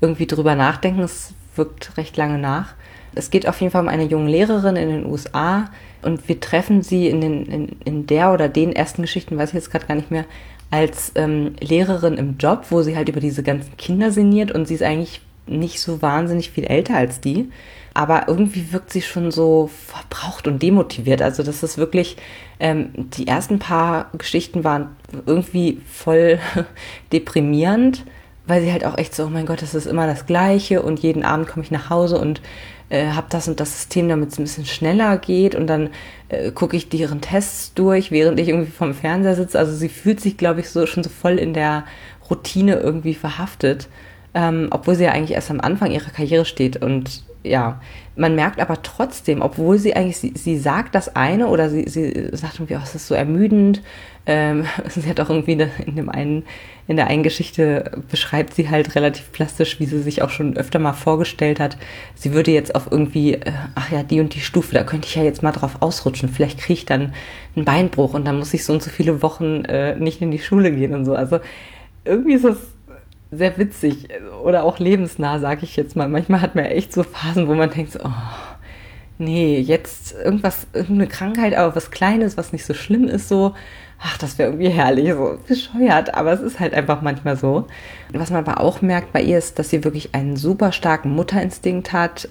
irgendwie 0.00 0.26
drüber 0.26 0.54
nachdenken. 0.54 1.00
Es 1.00 1.32
wirkt 1.54 1.96
recht 1.96 2.16
lange 2.16 2.38
nach. 2.38 2.74
Es 3.14 3.30
geht 3.30 3.48
auf 3.48 3.60
jeden 3.60 3.72
Fall 3.72 3.82
um 3.82 3.88
eine 3.88 4.04
junge 4.04 4.30
Lehrerin 4.30 4.76
in 4.76 4.88
den 4.88 5.06
USA 5.06 5.70
und 6.02 6.28
wir 6.28 6.38
treffen 6.38 6.82
sie 6.82 7.08
in, 7.08 7.20
den, 7.20 7.46
in, 7.46 7.68
in 7.84 8.06
der 8.06 8.32
oder 8.32 8.48
den 8.48 8.72
ersten 8.72 9.02
Geschichten, 9.02 9.38
weiß 9.38 9.50
ich 9.50 9.54
jetzt 9.54 9.70
gerade 9.70 9.86
gar 9.86 9.94
nicht 9.94 10.10
mehr, 10.10 10.26
als 10.70 11.12
ähm, 11.14 11.54
Lehrerin 11.60 12.14
im 12.14 12.36
Job, 12.38 12.66
wo 12.70 12.82
sie 12.82 12.96
halt 12.96 13.08
über 13.08 13.20
diese 13.20 13.42
ganzen 13.42 13.76
Kinder 13.78 14.10
sinniert 14.10 14.52
und 14.52 14.68
sie 14.68 14.74
ist 14.74 14.82
eigentlich 14.82 15.22
nicht 15.46 15.80
so 15.80 16.02
wahnsinnig 16.02 16.50
viel 16.50 16.64
älter 16.64 16.96
als 16.96 17.20
die, 17.20 17.50
aber 17.94 18.28
irgendwie 18.28 18.72
wirkt 18.72 18.92
sie 18.92 19.00
schon 19.00 19.30
so 19.30 19.70
verbraucht 19.86 20.46
und 20.46 20.62
demotiviert. 20.62 21.22
Also 21.22 21.42
das 21.42 21.62
ist 21.62 21.78
wirklich, 21.78 22.16
ähm, 22.60 22.90
die 22.94 23.26
ersten 23.26 23.58
paar 23.58 24.10
Geschichten 24.18 24.64
waren 24.64 24.90
irgendwie 25.24 25.80
voll 25.86 26.38
deprimierend 27.12 28.04
weil 28.46 28.62
sie 28.62 28.72
halt 28.72 28.84
auch 28.84 28.96
echt 28.98 29.14
so, 29.14 29.24
oh 29.24 29.30
mein 29.30 29.46
Gott, 29.46 29.62
das 29.62 29.74
ist 29.74 29.86
immer 29.86 30.06
das 30.06 30.26
Gleiche 30.26 30.82
und 30.82 31.00
jeden 31.00 31.24
Abend 31.24 31.48
komme 31.48 31.64
ich 31.64 31.70
nach 31.70 31.90
Hause 31.90 32.18
und 32.18 32.40
äh, 32.88 33.08
habe 33.08 33.26
das 33.30 33.48
und 33.48 33.58
das 33.58 33.72
System, 33.72 34.08
damit 34.08 34.30
es 34.30 34.38
ein 34.38 34.44
bisschen 34.44 34.66
schneller 34.66 35.18
geht 35.18 35.54
und 35.54 35.66
dann 35.66 35.90
äh, 36.28 36.52
gucke 36.52 36.76
ich 36.76 36.88
deren 36.88 37.20
Tests 37.20 37.74
durch, 37.74 38.10
während 38.10 38.38
ich 38.38 38.48
irgendwie 38.48 38.70
vom 38.70 38.94
Fernseher 38.94 39.34
sitze. 39.34 39.58
Also 39.58 39.74
sie 39.74 39.88
fühlt 39.88 40.20
sich, 40.20 40.36
glaube 40.36 40.60
ich, 40.60 40.70
so 40.70 40.86
schon 40.86 41.02
so 41.02 41.10
voll 41.10 41.38
in 41.38 41.54
der 41.54 41.84
Routine 42.30 42.76
irgendwie 42.76 43.14
verhaftet, 43.14 43.88
ähm, 44.34 44.68
obwohl 44.70 44.94
sie 44.94 45.04
ja 45.04 45.12
eigentlich 45.12 45.32
erst 45.32 45.50
am 45.50 45.60
Anfang 45.60 45.90
ihrer 45.90 46.10
Karriere 46.10 46.44
steht 46.44 46.82
und 46.82 47.24
ja, 47.42 47.80
man 48.16 48.34
merkt 48.34 48.60
aber 48.60 48.82
trotzdem, 48.82 49.40
obwohl 49.40 49.78
sie 49.78 49.94
eigentlich, 49.94 50.18
sie, 50.18 50.32
sie 50.36 50.58
sagt 50.58 50.94
das 50.94 51.14
eine 51.14 51.46
oder 51.46 51.70
sie, 51.70 51.88
sie 51.88 52.30
sagt 52.32 52.56
irgendwie, 52.56 52.76
oh, 52.76 52.80
es 52.82 52.94
ist 52.94 53.06
so 53.06 53.14
ermüdend. 53.14 53.82
Ähm, 54.26 54.64
sie 54.88 55.08
hat 55.08 55.20
auch 55.20 55.30
irgendwie 55.30 55.52
in 55.52 55.96
dem 55.96 56.08
einen, 56.08 56.44
in 56.88 56.96
der 56.96 57.06
einen 57.06 57.22
Geschichte 57.22 58.02
beschreibt 58.10 58.54
sie 58.54 58.68
halt 58.68 58.94
relativ 58.94 59.32
plastisch, 59.32 59.80
wie 59.80 59.86
sie 59.86 60.02
sich 60.02 60.22
auch 60.22 60.30
schon 60.30 60.56
öfter 60.56 60.78
mal 60.78 60.92
vorgestellt 60.92 61.60
hat. 61.60 61.76
Sie 62.14 62.32
würde 62.32 62.50
jetzt 62.50 62.74
auf 62.74 62.88
irgendwie, 62.90 63.34
äh, 63.34 63.52
ach 63.74 63.90
ja, 63.90 64.02
die 64.02 64.20
und 64.20 64.34
die 64.34 64.40
Stufe, 64.40 64.74
da 64.74 64.84
könnte 64.84 65.08
ich 65.08 65.14
ja 65.14 65.22
jetzt 65.22 65.42
mal 65.42 65.52
drauf 65.52 65.76
ausrutschen. 65.80 66.28
Vielleicht 66.28 66.58
kriege 66.58 66.78
ich 66.78 66.86
dann 66.86 67.14
einen 67.54 67.64
Beinbruch 67.64 68.14
und 68.14 68.26
dann 68.26 68.38
muss 68.38 68.54
ich 68.54 68.64
so 68.64 68.72
und 68.72 68.82
so 68.82 68.90
viele 68.90 69.22
Wochen 69.22 69.64
äh, 69.64 69.96
nicht 69.96 70.20
in 70.20 70.30
die 70.30 70.38
Schule 70.38 70.72
gehen 70.72 70.94
und 70.94 71.04
so. 71.04 71.14
Also 71.14 71.40
irgendwie 72.04 72.34
ist 72.34 72.44
es 72.44 72.58
sehr 73.32 73.58
witzig 73.58 74.08
oder 74.44 74.64
auch 74.64 74.78
lebensnah, 74.78 75.38
sage 75.38 75.64
ich 75.64 75.76
jetzt 75.76 75.96
mal. 75.96 76.08
Manchmal 76.08 76.40
hat 76.40 76.54
man 76.54 76.64
echt 76.66 76.92
so 76.92 77.02
Phasen, 77.02 77.48
wo 77.48 77.54
man 77.54 77.70
denkt, 77.70 77.92
so, 77.92 78.00
oh, 78.04 78.10
nee, 79.18 79.58
jetzt 79.58 80.14
irgendwas, 80.14 80.66
irgendeine 80.72 81.08
Krankheit, 81.08 81.54
aber 81.54 81.74
was 81.74 81.90
Kleines, 81.90 82.36
was 82.36 82.52
nicht 82.52 82.64
so 82.64 82.74
schlimm 82.74 83.08
ist, 83.08 83.28
so, 83.28 83.54
ach, 83.98 84.18
das 84.18 84.38
wäre 84.38 84.50
irgendwie 84.50 84.70
herrlich, 84.70 85.12
so 85.12 85.38
bescheuert, 85.46 86.14
aber 86.14 86.32
es 86.32 86.40
ist 86.40 86.60
halt 86.60 86.74
einfach 86.74 87.02
manchmal 87.02 87.36
so. 87.36 87.66
Was 88.12 88.30
man 88.30 88.46
aber 88.46 88.60
auch 88.60 88.82
merkt 88.82 89.12
bei 89.12 89.22
ihr 89.22 89.38
ist, 89.38 89.58
dass 89.58 89.70
sie 89.70 89.84
wirklich 89.84 90.14
einen 90.14 90.36
super 90.36 90.72
starken 90.72 91.14
Mutterinstinkt 91.14 91.92
hat. 91.92 92.28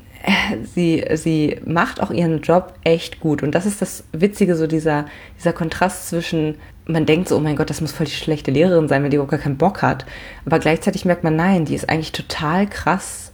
Sie, 0.74 1.06
sie 1.14 1.60
macht 1.66 2.02
auch 2.02 2.10
ihren 2.10 2.42
Job 2.42 2.74
echt 2.84 3.20
gut 3.20 3.44
und 3.44 3.54
das 3.54 3.68
ist 3.68 3.82
das 3.82 4.06
Witzige, 4.12 4.56
so 4.56 4.66
dieser, 4.66 5.06
dieser 5.38 5.54
Kontrast 5.54 6.10
zwischen 6.10 6.56
man 6.88 7.06
denkt 7.06 7.30
so, 7.30 7.38
oh 7.38 7.40
mein 7.40 7.56
Gott, 7.56 7.70
das 7.70 7.82
muss 7.82 7.92
voll 7.92 8.06
die 8.06 8.12
schlechte 8.12 8.52
Lehrerin 8.52 8.88
sein, 8.88 9.04
wenn 9.04 9.10
die 9.10 9.16
überhaupt 9.16 9.32
gar 9.32 9.40
keinen 9.40 9.58
Bock 9.58 9.82
hat. 9.82 10.06
Aber 10.46 10.60
gleichzeitig 10.60 11.06
merkt 11.06 11.24
man, 11.24 11.36
nein, 11.36 11.66
die 11.66 11.76
ist 11.76 11.90
eigentlich 11.90 12.12
total 12.12 12.68
krass 12.68 13.32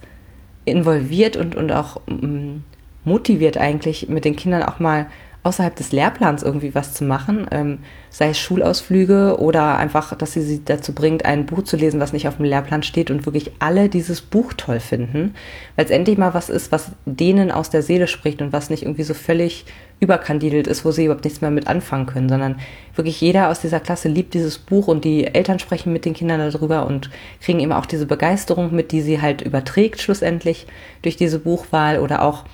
involviert 0.63 1.35
und, 1.37 1.55
und 1.55 1.71
auch 1.71 2.01
mm, 2.07 2.59
motiviert 3.03 3.57
eigentlich 3.57 4.09
mit 4.09 4.25
den 4.25 4.35
Kindern 4.35 4.63
auch 4.63 4.79
mal 4.79 5.07
außerhalb 5.43 5.75
des 5.75 5.91
Lehrplans 5.91 6.43
irgendwie 6.43 6.75
was 6.75 6.93
zu 6.93 7.03
machen, 7.03 7.47
ähm, 7.49 7.79
sei 8.11 8.29
es 8.29 8.39
Schulausflüge 8.39 9.37
oder 9.39 9.77
einfach, 9.77 10.15
dass 10.15 10.33
sie 10.33 10.41
sie 10.41 10.63
dazu 10.63 10.93
bringt, 10.93 11.25
ein 11.25 11.47
Buch 11.47 11.63
zu 11.63 11.77
lesen, 11.77 11.99
was 11.99 12.13
nicht 12.13 12.27
auf 12.27 12.37
dem 12.37 12.45
Lehrplan 12.45 12.83
steht 12.83 13.09
und 13.09 13.25
wirklich 13.25 13.51
alle 13.57 13.89
dieses 13.89 14.21
Buch 14.21 14.53
toll 14.53 14.79
finden, 14.79 15.33
weil 15.75 15.85
es 15.85 15.91
endlich 15.91 16.19
mal 16.19 16.35
was 16.35 16.49
ist, 16.49 16.71
was 16.71 16.91
denen 17.05 17.51
aus 17.51 17.71
der 17.71 17.81
Seele 17.81 18.07
spricht 18.07 18.41
und 18.41 18.53
was 18.53 18.69
nicht 18.69 18.83
irgendwie 18.83 19.03
so 19.03 19.15
völlig 19.15 19.65
überkandidelt 19.99 20.67
ist, 20.67 20.85
wo 20.85 20.91
sie 20.91 21.05
überhaupt 21.05 21.23
nichts 21.23 21.41
mehr 21.41 21.51
mit 21.51 21.67
anfangen 21.67 22.05
können, 22.05 22.29
sondern 22.29 22.57
wirklich 22.95 23.19
jeder 23.19 23.49
aus 23.49 23.61
dieser 23.61 23.79
Klasse 23.79 24.09
liebt 24.09 24.35
dieses 24.35 24.59
Buch 24.59 24.87
und 24.87 25.05
die 25.05 25.25
Eltern 25.25 25.57
sprechen 25.57 25.93
mit 25.93 26.05
den 26.05 26.13
Kindern 26.13 26.51
darüber 26.51 26.85
und 26.85 27.09
kriegen 27.39 27.59
eben 27.59 27.71
auch 27.71 27.85
diese 27.87 28.05
Begeisterung 28.05 28.75
mit, 28.75 28.91
die 28.91 29.01
sie 29.01 29.21
halt 29.21 29.41
überträgt 29.41 30.01
schlussendlich 30.01 30.67
durch 31.01 31.17
diese 31.17 31.39
Buchwahl 31.39 31.99
oder 31.99 32.21
auch 32.23 32.45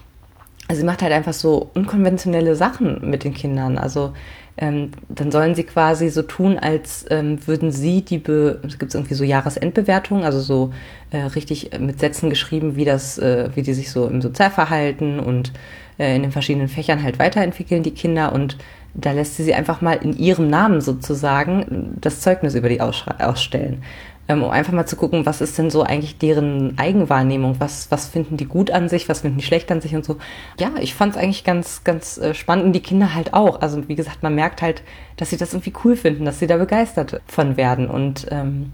sie 0.72 0.84
macht 0.84 1.02
halt 1.02 1.14
einfach 1.14 1.34
so 1.34 1.70
unkonventionelle 1.74 2.56
Sachen 2.56 3.10
mit 3.10 3.24
den 3.24 3.34
Kindern. 3.34 3.78
Also 3.78 4.14
ähm, 4.58 4.92
dann 5.08 5.32
sollen 5.32 5.56
sie 5.56 5.64
quasi 5.64 6.10
so 6.10 6.24
tun, 6.24 6.58
als 6.58 7.06
ähm, 7.10 7.46
würden 7.46 7.72
sie 7.72 8.02
die, 8.02 8.18
Be 8.18 8.60
es 8.66 8.80
gibt 8.80 8.94
irgendwie 8.94 9.14
so 9.14 9.24
Jahresendbewertungen, 9.24 10.24
also 10.24 10.40
so 10.40 10.74
äh, 11.12 11.20
richtig 11.20 11.72
mit 11.80 12.00
Sätzen 12.00 12.30
geschrieben, 12.30 12.76
wie 12.76 12.86
das, 12.86 13.20
äh, 13.20 13.50
wie 13.56 13.62
die 13.62 13.74
sich 13.74 13.92
so 13.92 14.08
im 14.08 14.22
Sozialverhalten 14.22 15.20
und 15.20 15.54
äh, 16.00 16.16
in 16.16 16.24
den 16.24 16.32
verschiedenen 16.32 16.70
Fächern 16.70 17.04
halt 17.04 17.20
weiterentwickeln, 17.20 17.84
die 17.84 17.92
Kinder. 17.92 18.34
Und 18.34 18.58
da 18.96 19.12
lässt 19.12 19.38
sie 19.38 19.44
sie 19.44 19.54
einfach 19.54 19.82
mal 19.82 19.94
in 19.94 20.18
ihrem 20.18 20.50
Namen 20.50 20.82
sozusagen 20.82 21.96
das 22.02 22.22
Zeugnis 22.22 22.56
über 22.56 22.68
die 22.68 22.82
ausstellen 22.82 23.84
um 24.28 24.50
einfach 24.50 24.74
mal 24.74 24.86
zu 24.86 24.96
gucken, 24.96 25.26
was 25.26 25.42
ist 25.42 25.58
denn 25.58 25.70
so 25.70 25.84
eigentlich 25.84 26.18
deren 26.18 26.78
Eigenwahrnehmung, 26.78 27.56
was, 27.60 27.90
was 27.92 28.08
finden 28.08 28.38
die 28.38 28.46
gut 28.46 28.72
an 28.72 28.90
sich, 28.90 29.08
was 29.08 29.22
finden 29.22 29.38
die 29.38 29.46
schlecht 29.46 29.72
an 29.72 29.82
sich 29.82 29.96
und 29.96 30.04
so. 30.04 30.18
Ja, 30.60 30.72
ich 30.80 30.94
fand 30.94 31.16
es 31.16 31.22
eigentlich 31.22 31.44
ganz, 31.44 31.84
ganz 31.84 32.18
äh, 32.18 32.34
spannend 32.34 32.66
und 32.66 32.74
die 32.74 32.82
Kinder 32.82 33.14
halt 33.14 33.34
auch. 33.34 33.62
Also 33.62 33.88
wie 33.88 33.96
gesagt, 33.96 34.24
man 34.24 34.36
merkt 34.36 34.62
halt, 34.62 34.84
dass 35.16 35.30
sie 35.30 35.38
das 35.38 35.54
irgendwie 35.54 35.74
cool 35.84 35.96
finden, 35.96 36.26
dass 36.26 36.40
sie 36.40 36.48
da 36.48 36.58
begeistert 36.58 37.22
von 37.28 37.58
werden 37.58 37.88
und 37.90 38.28
ähm, 38.30 38.72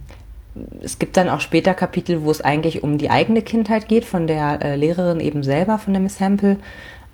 es 0.81 0.99
gibt 0.99 1.17
dann 1.17 1.29
auch 1.29 1.39
später 1.39 1.73
Kapitel, 1.73 2.23
wo 2.23 2.31
es 2.31 2.41
eigentlich 2.41 2.83
um 2.83 2.97
die 2.97 3.09
eigene 3.09 3.41
Kindheit 3.41 3.87
geht, 3.87 4.05
von 4.05 4.27
der 4.27 4.61
äh, 4.61 4.75
Lehrerin 4.75 5.19
eben 5.19 5.43
selber, 5.43 5.79
von 5.79 5.93
der 5.93 6.01
Miss 6.01 6.19
Hempel. 6.19 6.57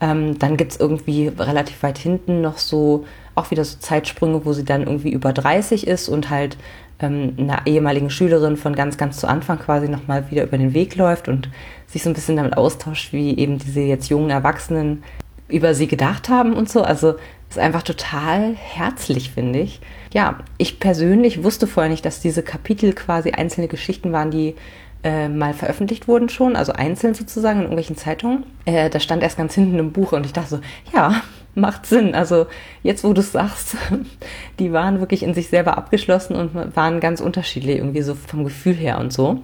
Ähm, 0.02 0.40
dann 0.40 0.58
gibt's 0.58 0.78
irgendwie 0.78 1.28
relativ 1.28 1.82
weit 1.84 1.98
hinten 1.98 2.42
noch 2.42 2.58
so, 2.58 3.06
auch 3.40 3.52
wieder 3.52 3.66
so 3.66 3.78
Zeitsprünge, 3.80 4.46
wo 4.46 4.54
sie 4.54 4.66
dann 4.66 4.84
irgendwie 4.84 5.12
über 5.12 5.34
30 5.34 5.88
ist 5.88 6.10
und 6.10 6.30
halt 6.30 6.58
ähm, 7.00 7.36
einer 7.38 7.66
ehemaligen 7.66 8.10
Schülerin 8.10 8.58
von 8.58 8.76
ganz, 8.76 8.98
ganz 8.98 9.20
zu 9.20 9.28
Anfang 9.28 9.60
quasi 9.60 9.88
nochmal 9.88 10.30
wieder 10.30 10.44
über 10.44 10.58
den 10.58 10.74
Weg 10.74 10.96
läuft 10.96 11.28
und 11.28 11.50
sich 11.88 12.04
so 12.04 12.10
ein 12.10 12.14
bisschen 12.14 12.36
damit 12.36 12.58
austauscht, 12.58 13.14
wie 13.14 13.38
eben 13.38 13.58
diese 13.58 13.82
jetzt 13.82 14.10
jungen 14.10 14.30
Erwachsenen 14.30 15.04
über 15.48 15.74
sie 15.74 15.88
gedacht 15.88 16.30
haben 16.30 16.54
und 16.54 16.70
so. 16.70 16.84
Also 16.84 17.16
ist 17.50 17.58
einfach 17.58 17.82
total 17.82 18.54
herzlich, 18.56 19.32
finde 19.32 19.60
ich. 19.60 19.82
Ja, 20.14 20.40
ich 20.58 20.80
persönlich 20.80 21.44
wusste 21.44 21.66
vorher 21.66 21.90
nicht, 21.90 22.06
dass 22.06 22.22
diese 22.22 22.44
Kapitel 22.44 22.94
quasi 22.94 23.32
einzelne 23.32 23.68
Geschichten 23.68 24.12
waren, 24.12 24.30
die 24.30 24.56
äh, 25.04 25.30
mal 25.30 25.54
veröffentlicht 25.54 26.08
wurden 26.08 26.30
schon, 26.30 26.56
also 26.56 26.74
einzeln 26.74 27.14
sozusagen 27.14 27.60
in 27.60 27.64
irgendwelchen 27.64 27.98
Zeitungen. 27.98 28.44
Äh, 28.66 28.90
da 28.90 29.00
stand 29.00 29.24
erst 29.24 29.38
ganz 29.38 29.56
hinten 29.56 29.80
im 29.80 29.92
Buch 29.92 30.12
und 30.12 30.26
ich 30.26 30.34
dachte 30.34 30.50
so, 30.50 30.60
ja, 30.94 31.22
macht 31.60 31.86
Sinn. 31.86 32.16
Also 32.16 32.48
jetzt, 32.84 33.04
wo 33.04 33.14
du 33.14 33.22
es 33.22 33.32
sagst, 33.32 33.76
die 34.60 34.72
waren 34.72 35.00
wirklich 35.00 35.24
in 35.24 35.34
sich 35.34 35.50
selber 35.50 35.78
abgeschlossen 35.78 36.36
und 36.36 36.76
waren 36.76 37.00
ganz 37.00 37.22
unterschiedlich 37.22 37.78
irgendwie 37.78 38.02
so 38.02 38.16
vom 38.16 38.44
Gefühl 38.44 38.76
her 38.76 39.00
und 39.00 39.14
so. 39.14 39.44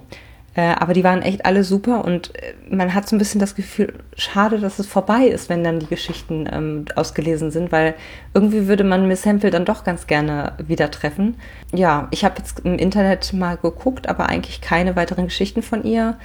Äh, 0.56 0.74
aber 0.78 0.94
die 0.94 1.04
waren 1.04 1.20
echt 1.20 1.44
alle 1.44 1.64
super 1.64 2.02
und 2.06 2.34
äh, 2.36 2.54
man 2.70 2.94
hat 2.94 3.06
so 3.06 3.14
ein 3.14 3.18
bisschen 3.18 3.40
das 3.40 3.54
Gefühl, 3.54 3.92
schade, 4.16 4.58
dass 4.58 4.78
es 4.78 4.86
vorbei 4.86 5.26
ist, 5.26 5.50
wenn 5.50 5.62
dann 5.62 5.80
die 5.80 5.86
Geschichten 5.86 6.48
ähm, 6.50 6.86
ausgelesen 6.96 7.50
sind, 7.50 7.72
weil 7.72 7.94
irgendwie 8.32 8.66
würde 8.66 8.82
man 8.82 9.06
Miss 9.06 9.26
Hempel 9.26 9.50
dann 9.50 9.66
doch 9.66 9.84
ganz 9.84 10.06
gerne 10.06 10.54
wieder 10.58 10.90
treffen. 10.90 11.36
Ja, 11.74 12.08
ich 12.10 12.24
habe 12.24 12.36
jetzt 12.38 12.60
im 12.60 12.78
Internet 12.78 13.34
mal 13.34 13.58
geguckt, 13.58 14.08
aber 14.08 14.30
eigentlich 14.30 14.62
keine 14.62 14.96
weiteren 14.96 15.26
Geschichten 15.26 15.60
von 15.60 15.84
ihr 15.84 16.16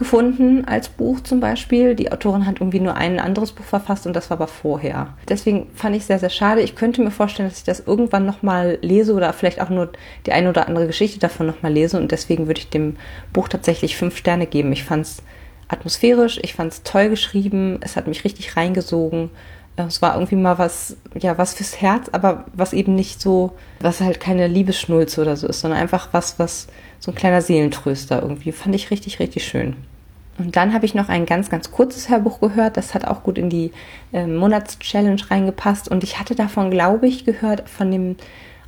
gefunden 0.00 0.64
als 0.64 0.88
Buch 0.88 1.20
zum 1.20 1.40
Beispiel. 1.40 1.94
Die 1.94 2.10
Autorin 2.10 2.46
hat 2.46 2.58
irgendwie 2.58 2.80
nur 2.80 2.96
ein 2.96 3.20
anderes 3.20 3.52
Buch 3.52 3.66
verfasst 3.66 4.06
und 4.06 4.16
das 4.16 4.30
war 4.30 4.38
aber 4.38 4.48
vorher. 4.48 5.14
Deswegen 5.28 5.66
fand 5.74 5.94
ich 5.94 6.06
sehr, 6.06 6.18
sehr 6.18 6.30
schade. 6.30 6.62
Ich 6.62 6.74
könnte 6.74 7.02
mir 7.02 7.10
vorstellen, 7.10 7.50
dass 7.50 7.58
ich 7.58 7.64
das 7.64 7.80
irgendwann 7.80 8.24
nochmal 8.24 8.78
lese 8.80 9.12
oder 9.12 9.30
vielleicht 9.34 9.60
auch 9.60 9.68
nur 9.68 9.92
die 10.24 10.32
eine 10.32 10.48
oder 10.48 10.68
andere 10.68 10.86
Geschichte 10.86 11.20
davon 11.20 11.46
nochmal 11.46 11.74
lese 11.74 12.00
und 12.00 12.12
deswegen 12.12 12.46
würde 12.46 12.60
ich 12.60 12.70
dem 12.70 12.96
Buch 13.34 13.48
tatsächlich 13.48 13.98
fünf 13.98 14.16
Sterne 14.16 14.46
geben. 14.46 14.72
Ich 14.72 14.84
fand 14.84 15.04
es 15.04 15.22
atmosphärisch, 15.68 16.40
ich 16.42 16.54
fand 16.54 16.72
es 16.72 16.82
toll 16.82 17.10
geschrieben, 17.10 17.78
es 17.82 17.96
hat 17.96 18.08
mich 18.08 18.24
richtig 18.24 18.56
reingesogen. 18.56 19.28
Es 19.76 20.00
war 20.00 20.14
irgendwie 20.14 20.36
mal 20.36 20.56
was, 20.56 20.96
ja, 21.14 21.36
was 21.36 21.54
fürs 21.54 21.82
Herz, 21.82 22.08
aber 22.12 22.46
was 22.54 22.72
eben 22.72 22.94
nicht 22.94 23.20
so, 23.20 23.52
was 23.80 24.00
halt 24.00 24.18
keine 24.18 24.46
Liebesschnulze 24.46 25.20
oder 25.20 25.36
so 25.36 25.46
ist, 25.46 25.60
sondern 25.60 25.78
einfach 25.78 26.08
was, 26.12 26.38
was 26.38 26.68
so 27.00 27.10
ein 27.10 27.14
kleiner 27.14 27.42
Seelentröster 27.42 28.22
irgendwie. 28.22 28.52
Fand 28.52 28.74
ich 28.74 28.90
richtig, 28.90 29.18
richtig 29.18 29.44
schön. 29.44 29.74
Und 30.38 30.56
dann 30.56 30.72
habe 30.72 30.86
ich 30.86 30.94
noch 30.94 31.08
ein 31.08 31.26
ganz, 31.26 31.50
ganz 31.50 31.70
kurzes 31.70 32.08
Hörbuch 32.08 32.40
gehört. 32.40 32.76
Das 32.76 32.94
hat 32.94 33.06
auch 33.06 33.22
gut 33.22 33.36
in 33.36 33.50
die 33.50 33.72
äh, 34.12 34.26
Monatschallenge 34.26 35.30
reingepasst. 35.30 35.88
Und 35.88 36.04
ich 36.04 36.18
hatte 36.18 36.34
davon, 36.34 36.70
glaube 36.70 37.08
ich, 37.08 37.24
gehört 37.24 37.68
von 37.68 37.90
dem 37.90 38.16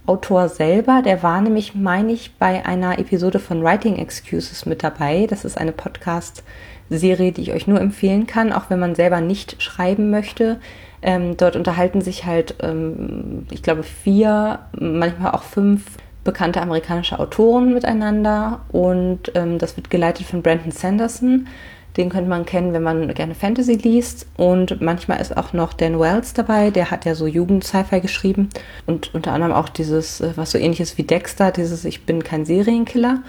Autor 0.05 0.49
selber. 0.49 1.03
Der 1.03 1.23
war 1.23 1.41
nämlich, 1.41 1.75
meine 1.75 2.13
ich, 2.13 2.35
bei 2.35 2.67
einer 2.67 2.99
Episode 2.99 3.39
von 3.39 3.63
Writing 3.63 3.97
Excuses 3.97 4.67
mit 4.67 4.83
dabei. 4.83 5.27
Das 5.29 5.45
ist 5.45 5.57
eine 5.57 5.73
Podcast-Serie, 5.73 7.33
die 7.33 7.43
ich 7.43 7.53
euch 7.53 7.67
nur 7.67 7.81
empfehlen 7.81 8.27
kann, 8.27 8.53
auch 8.53 8.69
wenn 8.69 8.81
man 8.81 8.95
selber 8.95 9.21
nicht 9.21 9.63
schreiben 9.63 10.11
möchte. 10.11 10.61
Ähm, 11.01 11.37
dort 11.37 11.57
unterhalten 11.57 12.01
sich 12.01 12.27
halt, 12.27 12.57
ähm, 12.61 13.47
ich 13.51 13.63
glaube, 13.63 13.83
vier, 13.83 14.61
manchmal 14.79 15.33
auch 15.33 15.43
fünf 15.43 15.85
bekannte 16.25 16.61
amerikanische 16.61 17.19
Autoren 17.19 17.75
miteinander 17.75 18.61
und 18.71 19.33
ähm, 19.35 19.59
das 19.59 19.77
wird 19.77 19.91
geleitet 19.91 20.27
von 20.27 20.43
Brandon 20.43 20.71
Sanderson. 20.71 21.49
Den 21.97 22.09
könnte 22.09 22.31
man 22.31 22.47
kennen, 22.47 22.73
wenn 22.73 22.83
man 22.83 23.13
gerne 23.13 23.35
Fantasy 23.35 23.75
liest. 23.75 24.27
Und 24.37 24.81
manchmal 24.81 25.21
ist 25.21 25.37
auch 25.37 25.53
noch 25.53 25.75
Dan 25.75 26.01
Wells 26.01 26.33
dabei, 26.33 26.71
der 26.71 26.91
hat 26.91 27.05
ja 27.05 27.15
so 27.15 27.27
Jugend-Sci-Fi 27.27 28.01
geschrieben. 28.01 28.49
Und 28.87 29.15
unter 29.15 29.33
anderem 29.33 29.53
auch 29.53 29.69
dieses, 29.69 30.21
äh, 30.21 30.33
was 30.37 30.53
so 30.53 30.59
ähnliches 30.59 30.97
wie 30.97 31.03
Dexter, 31.03 31.51
dieses 31.51 31.85
Ich 31.85 32.07
bin 32.07 32.25
kein 32.25 32.47
Serienkiller. 32.47 33.23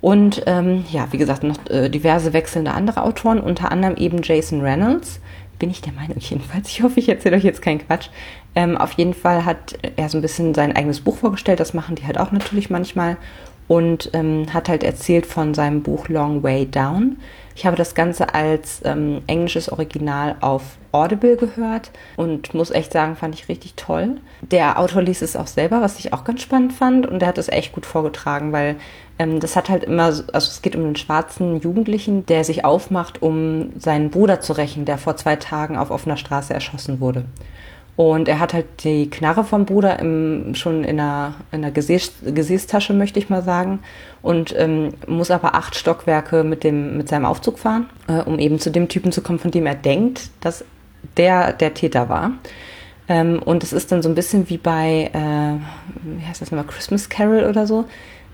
Und 0.00 0.44
ähm, 0.46 0.84
ja, 0.90 1.08
wie 1.10 1.18
gesagt, 1.18 1.42
noch 1.42 1.58
äh, 1.68 1.88
diverse 1.88 2.32
wechselnde 2.32 2.72
andere 2.72 3.02
Autoren, 3.02 3.40
unter 3.40 3.70
anderem 3.70 3.96
eben 3.96 4.22
Jason 4.22 4.60
Reynolds. 4.60 5.20
Bin 5.58 5.68
ich 5.68 5.82
der 5.82 5.92
Meinung 5.92 6.16
jedenfalls. 6.18 6.68
Ich 6.68 6.82
hoffe, 6.82 7.00
ich 7.00 7.08
erzähle 7.08 7.36
euch 7.36 7.44
jetzt 7.44 7.60
keinen 7.60 7.86
Quatsch. 7.86 8.08
Ähm, 8.54 8.76
auf 8.76 8.92
jeden 8.92 9.14
Fall 9.14 9.44
hat 9.44 9.78
er 9.96 10.08
so 10.08 10.18
ein 10.18 10.22
bisschen 10.22 10.54
sein 10.54 10.74
eigenes 10.74 11.00
Buch 11.00 11.16
vorgestellt, 11.16 11.60
das 11.60 11.74
machen 11.74 11.94
die 11.94 12.06
halt 12.06 12.18
auch 12.18 12.32
natürlich 12.32 12.70
manchmal. 12.70 13.16
Und 13.68 14.10
ähm, 14.14 14.52
hat 14.52 14.68
halt 14.68 14.82
erzählt 14.82 15.26
von 15.26 15.54
seinem 15.54 15.82
Buch 15.84 16.08
Long 16.08 16.42
Way 16.42 16.66
Down. 16.66 17.18
Ich 17.54 17.66
habe 17.66 17.76
das 17.76 17.94
Ganze 17.94 18.34
als 18.34 18.80
ähm, 18.84 19.22
englisches 19.28 19.70
Original 19.70 20.34
auf 20.40 20.62
Audible 20.90 21.36
gehört 21.36 21.92
und 22.16 22.52
muss 22.52 22.70
echt 22.72 22.92
sagen, 22.92 23.14
fand 23.14 23.34
ich 23.34 23.48
richtig 23.48 23.74
toll. 23.74 24.16
Der 24.40 24.78
Autor 24.78 25.02
liest 25.02 25.22
es 25.22 25.36
auch 25.36 25.46
selber, 25.46 25.82
was 25.82 26.00
ich 26.00 26.12
auch 26.12 26.24
ganz 26.24 26.42
spannend 26.42 26.72
fand 26.72 27.06
und 27.06 27.20
der 27.20 27.28
hat 27.28 27.38
es 27.38 27.48
echt 27.48 27.72
gut 27.72 27.86
vorgetragen, 27.86 28.52
weil 28.52 28.76
ähm, 29.20 29.38
das 29.38 29.54
hat 29.54 29.68
halt 29.68 29.84
immer, 29.84 30.04
also 30.04 30.24
es 30.32 30.62
geht 30.62 30.74
um 30.74 30.82
einen 30.84 30.96
schwarzen 30.96 31.60
Jugendlichen, 31.60 32.26
der 32.26 32.42
sich 32.44 32.64
aufmacht, 32.64 33.22
um 33.22 33.78
seinen 33.78 34.10
Bruder 34.10 34.40
zu 34.40 34.54
rächen, 34.54 34.84
der 34.84 34.98
vor 34.98 35.16
zwei 35.16 35.36
Tagen 35.36 35.76
auf 35.76 35.90
offener 35.90 36.16
Straße 36.16 36.54
erschossen 36.54 36.98
wurde. 36.98 37.26
Und 38.00 38.28
er 38.28 38.38
hat 38.40 38.54
halt 38.54 38.64
die 38.82 39.10
Knarre 39.10 39.44
vom 39.44 39.66
Bruder 39.66 39.98
im, 39.98 40.54
schon 40.54 40.84
in 40.84 40.98
einer, 40.98 41.34
in 41.52 41.62
einer 41.62 41.70
Gesäß, 41.70 42.14
Gesäßtasche, 42.24 42.94
möchte 42.94 43.18
ich 43.18 43.28
mal 43.28 43.42
sagen. 43.42 43.80
Und 44.22 44.54
ähm, 44.56 44.94
muss 45.06 45.30
aber 45.30 45.54
acht 45.54 45.76
Stockwerke 45.76 46.42
mit, 46.42 46.64
dem, 46.64 46.96
mit 46.96 47.10
seinem 47.10 47.26
Aufzug 47.26 47.58
fahren, 47.58 47.90
äh, 48.08 48.22
um 48.22 48.38
eben 48.38 48.58
zu 48.58 48.70
dem 48.70 48.88
Typen 48.88 49.12
zu 49.12 49.20
kommen, 49.20 49.38
von 49.38 49.50
dem 49.50 49.66
er 49.66 49.74
denkt, 49.74 50.30
dass 50.40 50.64
der 51.18 51.52
der 51.52 51.74
Täter 51.74 52.08
war. 52.08 52.30
Ähm, 53.06 53.38
und 53.44 53.62
es 53.62 53.74
ist 53.74 53.92
dann 53.92 54.00
so 54.00 54.08
ein 54.08 54.14
bisschen 54.14 54.48
wie 54.48 54.56
bei, 54.56 55.10
äh, 55.12 55.60
wie 56.02 56.24
heißt 56.24 56.40
das 56.40 56.50
nochmal, 56.50 56.68
Christmas 56.68 57.10
Carol 57.10 57.44
oder 57.44 57.66
so. 57.66 57.84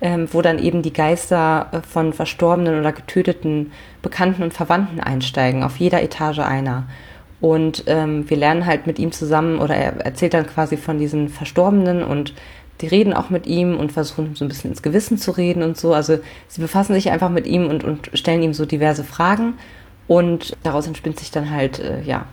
ähm, 0.01 0.29
wo 0.31 0.43
dann 0.43 0.59
eben 0.59 0.83
die 0.83 0.93
Geister 0.93 1.69
äh, 1.73 1.81
von 1.81 2.13
verstorbenen 2.13 2.79
oder 2.79 2.93
getöteten 2.93 3.73
Bekannten 4.03 4.43
und 4.43 4.53
Verwandten 4.53 5.01
einsteigen, 5.01 5.63
auf 5.63 5.79
jeder 5.79 6.03
Etage 6.03 6.41
einer. 6.41 6.85
Und 7.41 7.85
ähm, 7.87 8.29
wir 8.29 8.37
lernen 8.37 8.67
halt 8.67 8.87
mit 8.87 8.99
ihm 8.99 9.13
zusammen, 9.13 9.59
oder 9.59 9.75
er 9.75 10.01
erzählt 10.05 10.35
dann 10.35 10.47
quasi 10.47 10.77
von 10.77 10.99
diesen 10.99 11.29
Verstorbenen 11.29 12.03
und 12.03 12.35
die 12.81 12.87
reden 12.87 13.15
auch 13.15 13.31
mit 13.31 13.47
ihm 13.47 13.77
und 13.77 13.93
versuchen 13.93 14.35
so 14.35 14.45
ein 14.45 14.49
bisschen 14.49 14.71
ins 14.71 14.83
Gewissen 14.83 15.19
zu 15.19 15.31
reden 15.31 15.63
und 15.63 15.77
so. 15.77 15.95
Also 15.95 16.19
sie 16.49 16.61
befassen 16.61 16.95
sich 16.95 17.11
einfach 17.11 17.31
mit 17.31 17.47
ihm 17.47 17.67
und, 17.67 17.85
und 17.85 18.11
stellen 18.15 18.43
ihm 18.43 18.55
so 18.55 18.67
diverse 18.67 19.05
Fragen 19.05 19.55
und 20.09 20.57
daraus 20.63 20.87
entspinnt 20.87 21.19
sich 21.19 21.31
dann 21.31 21.51
halt, 21.51 21.79
äh, 21.79 22.03
ja, 22.03 22.27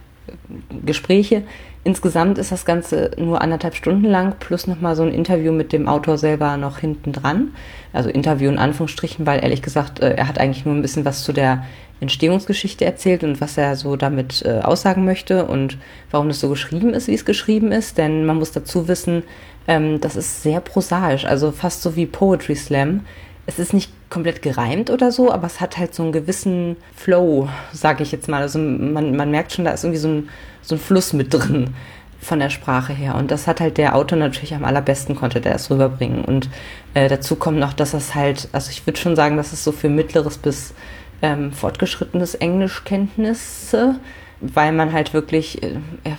Gespräche. 0.85 1.43
Insgesamt 1.85 2.37
ist 2.37 2.51
das 2.51 2.63
Ganze 2.63 3.11
nur 3.17 3.41
anderthalb 3.41 3.75
Stunden 3.75 4.05
lang, 4.05 4.35
plus 4.39 4.67
nochmal 4.67 4.95
so 4.95 5.03
ein 5.03 5.13
Interview 5.13 5.51
mit 5.51 5.73
dem 5.73 5.89
Autor 5.89 6.17
selber 6.17 6.55
noch 6.55 6.77
hinten 6.77 7.11
dran. 7.11 7.53
Also 7.91 8.09
Interview 8.09 8.49
in 8.49 8.57
Anführungsstrichen, 8.57 9.25
weil 9.25 9.43
ehrlich 9.43 9.61
gesagt, 9.61 9.99
äh, 9.99 10.13
er 10.15 10.29
hat 10.29 10.39
eigentlich 10.39 10.65
nur 10.65 10.75
ein 10.75 10.81
bisschen 10.81 11.03
was 11.03 11.23
zu 11.23 11.33
der 11.33 11.65
Entstehungsgeschichte 11.99 12.85
erzählt 12.85 13.23
und 13.23 13.41
was 13.41 13.57
er 13.57 13.75
so 13.75 13.97
damit 13.97 14.43
äh, 14.45 14.61
aussagen 14.61 15.03
möchte 15.03 15.45
und 15.45 15.77
warum 16.09 16.29
das 16.29 16.39
so 16.39 16.49
geschrieben 16.49 16.93
ist, 16.93 17.07
wie 17.07 17.15
es 17.15 17.25
geschrieben 17.25 17.73
ist. 17.73 17.97
Denn 17.97 18.25
man 18.25 18.37
muss 18.37 18.53
dazu 18.53 18.87
wissen, 18.87 19.23
ähm, 19.67 19.99
das 19.99 20.15
ist 20.15 20.41
sehr 20.41 20.61
prosaisch, 20.61 21.25
also 21.25 21.51
fast 21.51 21.81
so 21.81 21.97
wie 21.97 22.05
Poetry 22.05 22.55
Slam. 22.55 23.01
Es 23.45 23.59
ist 23.59 23.73
nicht 23.73 23.91
komplett 24.09 24.41
gereimt 24.41 24.89
oder 24.89 25.11
so, 25.11 25.31
aber 25.31 25.47
es 25.47 25.59
hat 25.59 25.77
halt 25.77 25.93
so 25.93 26.03
einen 26.03 26.13
gewissen 26.13 26.77
Flow, 26.95 27.49
sage 27.73 28.03
ich 28.03 28.13
jetzt 28.13 28.29
mal. 28.29 28.41
Also 28.41 28.57
man, 28.57 29.17
man 29.17 29.31
merkt 29.31 29.51
schon, 29.51 29.65
da 29.65 29.71
ist 29.71 29.83
irgendwie 29.83 29.99
so 29.99 30.07
ein, 30.07 30.29
so 30.63 30.75
ein 30.75 30.79
Fluss 30.79 31.13
mit 31.13 31.33
drin 31.33 31.75
von 32.19 32.39
der 32.39 32.49
Sprache 32.49 32.93
her. 32.93 33.15
Und 33.15 33.29
das 33.29 33.47
hat 33.47 33.59
halt 33.59 33.77
der 33.77 33.95
Autor 33.95 34.17
natürlich 34.17 34.55
am 34.55 34.65
allerbesten 34.65 35.15
konnte 35.15 35.41
der 35.41 35.55
es 35.55 35.69
rüberbringen. 35.69 36.23
Und 36.25 36.49
äh, 36.93 37.09
dazu 37.09 37.35
kommt 37.35 37.59
noch, 37.59 37.73
dass 37.73 37.93
es 37.93 38.15
halt, 38.15 38.47
also 38.51 38.71
ich 38.71 38.87
würde 38.87 38.99
schon 38.99 39.15
sagen, 39.15 39.37
dass 39.37 39.53
es 39.53 39.63
so 39.63 39.71
für 39.71 39.89
mittleres 39.89 40.37
bis 40.37 40.73
ähm, 41.21 41.51
fortgeschrittenes 41.51 42.35
Englischkenntnisse, 42.35 43.95
weil 44.41 44.71
man 44.71 44.93
halt 44.93 45.13
wirklich, 45.13 45.61
äh, 45.61 45.75
er 46.03 46.17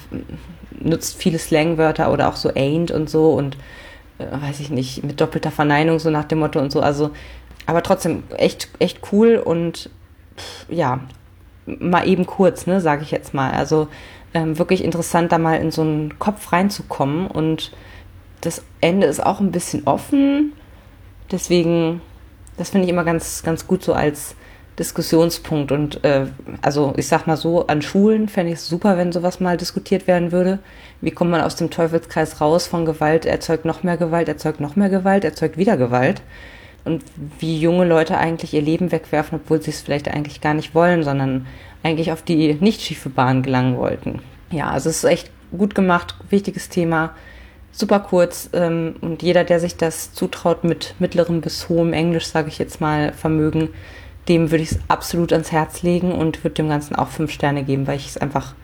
nutzt 0.78 1.16
viele 1.16 1.38
Slangwörter 1.38 2.12
oder 2.12 2.28
auch 2.28 2.36
so 2.36 2.50
ain't 2.50 2.92
und 2.92 3.08
so 3.08 3.32
und 3.32 3.56
äh, 4.18 4.26
weiß 4.30 4.60
ich 4.60 4.70
nicht, 4.70 5.04
mit 5.04 5.20
doppelter 5.20 5.50
Verneinung 5.50 5.98
so 5.98 6.10
nach 6.10 6.24
dem 6.24 6.38
Motto 6.38 6.60
und 6.60 6.70
so. 6.70 6.80
Also, 6.80 7.10
aber 7.66 7.82
trotzdem 7.82 8.22
echt, 8.36 8.68
echt 8.78 9.00
cool 9.12 9.36
und 9.36 9.90
pff, 10.36 10.66
ja, 10.68 11.00
mal 11.66 12.06
eben 12.06 12.26
kurz, 12.26 12.66
ne, 12.66 12.80
sage 12.80 13.02
ich 13.02 13.10
jetzt 13.10 13.34
mal. 13.34 13.52
Also 13.52 13.88
ähm, 14.34 14.58
wirklich 14.58 14.84
interessant, 14.84 15.32
da 15.32 15.38
mal 15.38 15.56
in 15.56 15.70
so 15.70 15.82
einen 15.82 16.18
Kopf 16.18 16.52
reinzukommen 16.52 17.28
und 17.28 17.72
das 18.40 18.62
Ende 18.80 19.06
ist 19.06 19.24
auch 19.24 19.40
ein 19.40 19.52
bisschen 19.52 19.86
offen. 19.86 20.52
Deswegen, 21.30 22.02
das 22.56 22.70
finde 22.70 22.84
ich 22.86 22.92
immer 22.92 23.04
ganz, 23.04 23.42
ganz 23.42 23.66
gut 23.66 23.82
so 23.82 23.94
als 23.94 24.34
Diskussionspunkt. 24.78 25.72
Und 25.72 26.04
äh, 26.04 26.26
also 26.60 26.92
ich 26.96 27.08
sag 27.08 27.26
mal 27.26 27.36
so, 27.36 27.66
an 27.66 27.80
Schulen 27.80 28.28
fände 28.28 28.52
ich 28.52 28.58
es 28.58 28.68
super, 28.68 28.98
wenn 28.98 29.12
sowas 29.12 29.40
mal 29.40 29.56
diskutiert 29.56 30.06
werden 30.06 30.32
würde. 30.32 30.58
Wie 31.00 31.12
kommt 31.12 31.30
man 31.30 31.40
aus 31.40 31.56
dem 31.56 31.70
Teufelskreis 31.70 32.40
raus 32.40 32.66
von 32.66 32.84
Gewalt, 32.84 33.24
erzeugt 33.24 33.64
noch 33.64 33.82
mehr 33.82 33.96
Gewalt, 33.96 34.28
erzeugt 34.28 34.60
noch 34.60 34.76
mehr 34.76 34.90
Gewalt, 34.90 35.24
erzeugt 35.24 35.56
wieder 35.56 35.76
Gewalt? 35.76 36.22
Und 36.84 37.02
wie 37.38 37.58
junge 37.58 37.86
Leute 37.86 38.18
eigentlich 38.18 38.52
ihr 38.52 38.60
Leben 38.60 38.92
wegwerfen, 38.92 39.40
obwohl 39.42 39.62
sie 39.62 39.70
es 39.70 39.80
vielleicht 39.80 40.08
eigentlich 40.08 40.42
gar 40.42 40.52
nicht 40.52 40.74
wollen, 40.74 41.02
sondern 41.02 41.46
eigentlich 41.84 42.10
auf 42.10 42.22
die 42.22 42.54
nicht 42.54 42.80
schiefe 42.80 43.10
Bahn 43.10 43.42
gelangen 43.42 43.76
wollten. 43.76 44.20
Ja, 44.50 44.70
also 44.70 44.90
es 44.90 44.98
ist 44.98 45.04
echt 45.04 45.30
gut 45.56 45.76
gemacht, 45.76 46.16
wichtiges 46.30 46.68
Thema, 46.68 47.14
super 47.70 48.00
kurz 48.00 48.50
ähm, 48.52 48.96
und 49.00 49.22
jeder, 49.22 49.44
der 49.44 49.60
sich 49.60 49.76
das 49.76 50.12
zutraut 50.12 50.64
mit 50.64 50.94
mittlerem 50.98 51.40
bis 51.40 51.68
hohem 51.68 51.92
Englisch, 51.92 52.26
sage 52.26 52.48
ich 52.48 52.58
jetzt 52.58 52.80
mal, 52.80 53.12
Vermögen, 53.12 53.68
dem 54.28 54.50
würde 54.50 54.62
ich 54.62 54.72
es 54.72 54.78
absolut 54.88 55.32
ans 55.32 55.52
Herz 55.52 55.82
legen 55.82 56.12
und 56.12 56.42
würde 56.42 56.54
dem 56.54 56.68
Ganzen 56.68 56.96
auch 56.96 57.08
fünf 57.08 57.30
Sterne 57.30 57.62
geben, 57.62 57.86
weil 57.86 57.96
ich 57.96 58.08
es 58.08 58.16
einfach 58.16 58.54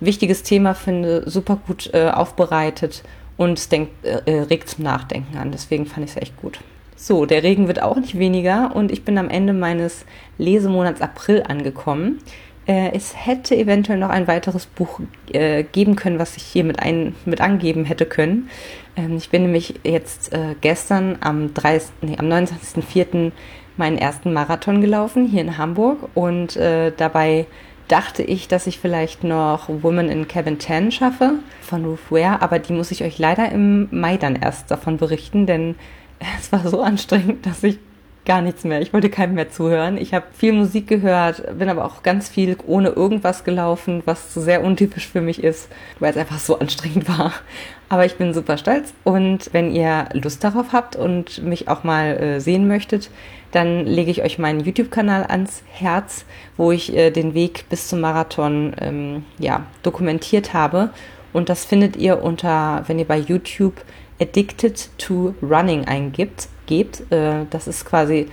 ein 0.00 0.06
wichtiges 0.06 0.42
Thema 0.42 0.74
finde, 0.74 1.28
super 1.30 1.58
gut 1.66 1.90
äh, 1.94 2.10
aufbereitet 2.10 3.04
und 3.36 3.58
es 3.58 3.68
denkt, 3.68 4.04
äh, 4.04 4.22
äh, 4.26 4.42
regt 4.42 4.68
zum 4.68 4.84
Nachdenken 4.84 5.36
an. 5.36 5.52
Deswegen 5.52 5.86
fand 5.86 6.04
ich 6.04 6.16
es 6.16 6.22
echt 6.22 6.36
gut. 6.36 6.58
So, 6.96 7.26
der 7.26 7.42
Regen 7.42 7.68
wird 7.68 7.82
auch 7.82 7.96
nicht 7.96 8.18
weniger 8.18 8.74
und 8.74 8.90
ich 8.90 9.04
bin 9.04 9.18
am 9.18 9.28
Ende 9.28 9.52
meines 9.52 10.04
Lesemonats 10.38 11.00
April 11.00 11.44
angekommen. 11.46 12.20
Äh, 12.66 12.92
es 12.94 13.14
hätte 13.14 13.56
eventuell 13.56 13.98
noch 13.98 14.08
ein 14.08 14.26
weiteres 14.26 14.66
Buch 14.66 15.00
äh, 15.32 15.64
geben 15.64 15.96
können, 15.96 16.18
was 16.18 16.36
ich 16.36 16.42
hier 16.42 16.64
mit, 16.64 16.80
ein, 16.80 17.14
mit 17.24 17.40
angeben 17.40 17.84
hätte 17.84 18.06
können. 18.06 18.48
Ähm, 18.96 19.16
ich 19.16 19.28
bin 19.30 19.42
nämlich 19.42 19.80
jetzt 19.84 20.32
äh, 20.32 20.54
gestern 20.60 21.18
am, 21.20 21.52
30, 21.52 21.90
nee, 22.02 22.16
am 22.18 22.26
29.04 22.26 23.32
meinen 23.76 23.98
ersten 23.98 24.32
Marathon 24.32 24.80
gelaufen 24.80 25.26
hier 25.26 25.40
in 25.40 25.58
Hamburg 25.58 26.08
und 26.14 26.56
dabei 26.56 27.46
dachte 27.88 28.22
ich, 28.22 28.46
dass 28.46 28.68
ich 28.68 28.78
vielleicht 28.78 29.24
noch 29.24 29.68
Woman 29.68 30.08
in 30.08 30.28
Cabin 30.28 30.60
10 30.60 30.92
schaffe 30.92 31.40
von 31.60 31.84
Ruth 31.84 32.10
Ware, 32.10 32.40
aber 32.40 32.60
die 32.60 32.72
muss 32.72 32.92
ich 32.92 33.02
euch 33.02 33.18
leider 33.18 33.50
im 33.50 33.88
Mai 33.90 34.16
dann 34.16 34.36
erst 34.36 34.70
davon 34.70 34.96
berichten, 34.96 35.46
denn 35.46 35.74
es 36.38 36.52
war 36.52 36.68
so 36.68 36.82
anstrengend, 36.82 37.44
dass 37.46 37.64
ich 37.64 37.80
gar 38.24 38.40
nichts 38.40 38.64
mehr. 38.64 38.80
Ich 38.80 38.92
wollte 38.92 39.10
keinem 39.10 39.34
mehr 39.34 39.50
zuhören. 39.50 39.96
Ich 39.96 40.14
habe 40.14 40.26
viel 40.32 40.52
Musik 40.52 40.86
gehört, 40.86 41.58
bin 41.58 41.68
aber 41.68 41.84
auch 41.84 42.02
ganz 42.02 42.28
viel 42.28 42.56
ohne 42.66 42.88
irgendwas 42.88 43.44
gelaufen, 43.44 44.02
was 44.06 44.32
sehr 44.34 44.64
untypisch 44.64 45.06
für 45.06 45.20
mich 45.20 45.42
ist, 45.42 45.68
weil 45.98 46.10
es 46.10 46.16
einfach 46.16 46.38
so 46.38 46.58
anstrengend 46.58 47.08
war. 47.08 47.32
Aber 47.88 48.06
ich 48.06 48.16
bin 48.16 48.32
super 48.32 48.56
stolz 48.56 48.94
und 49.04 49.52
wenn 49.52 49.70
ihr 49.70 50.08
Lust 50.12 50.42
darauf 50.42 50.72
habt 50.72 50.96
und 50.96 51.44
mich 51.44 51.68
auch 51.68 51.84
mal 51.84 52.16
äh, 52.16 52.40
sehen 52.40 52.66
möchtet, 52.66 53.10
dann 53.52 53.86
lege 53.86 54.10
ich 54.10 54.22
euch 54.22 54.38
meinen 54.38 54.60
YouTube-Kanal 54.60 55.24
ans 55.24 55.62
Herz, 55.70 56.24
wo 56.56 56.72
ich 56.72 56.96
äh, 56.96 57.10
den 57.10 57.34
Weg 57.34 57.66
bis 57.68 57.88
zum 57.88 58.00
Marathon 58.00 58.74
ähm, 58.80 59.24
ja, 59.38 59.66
dokumentiert 59.82 60.54
habe. 60.54 60.90
Und 61.32 61.48
das 61.48 61.64
findet 61.64 61.96
ihr 61.96 62.22
unter, 62.22 62.84
wenn 62.86 62.98
ihr 62.98 63.04
bei 63.04 63.18
YouTube 63.18 63.74
Addicted 64.20 64.88
to 64.98 65.34
Running 65.42 65.84
eingibt, 65.86 66.48
gebt. 66.66 67.10
Äh, 67.10 67.46
das 67.50 67.66
ist 67.66 67.84
quasi, 67.84 68.28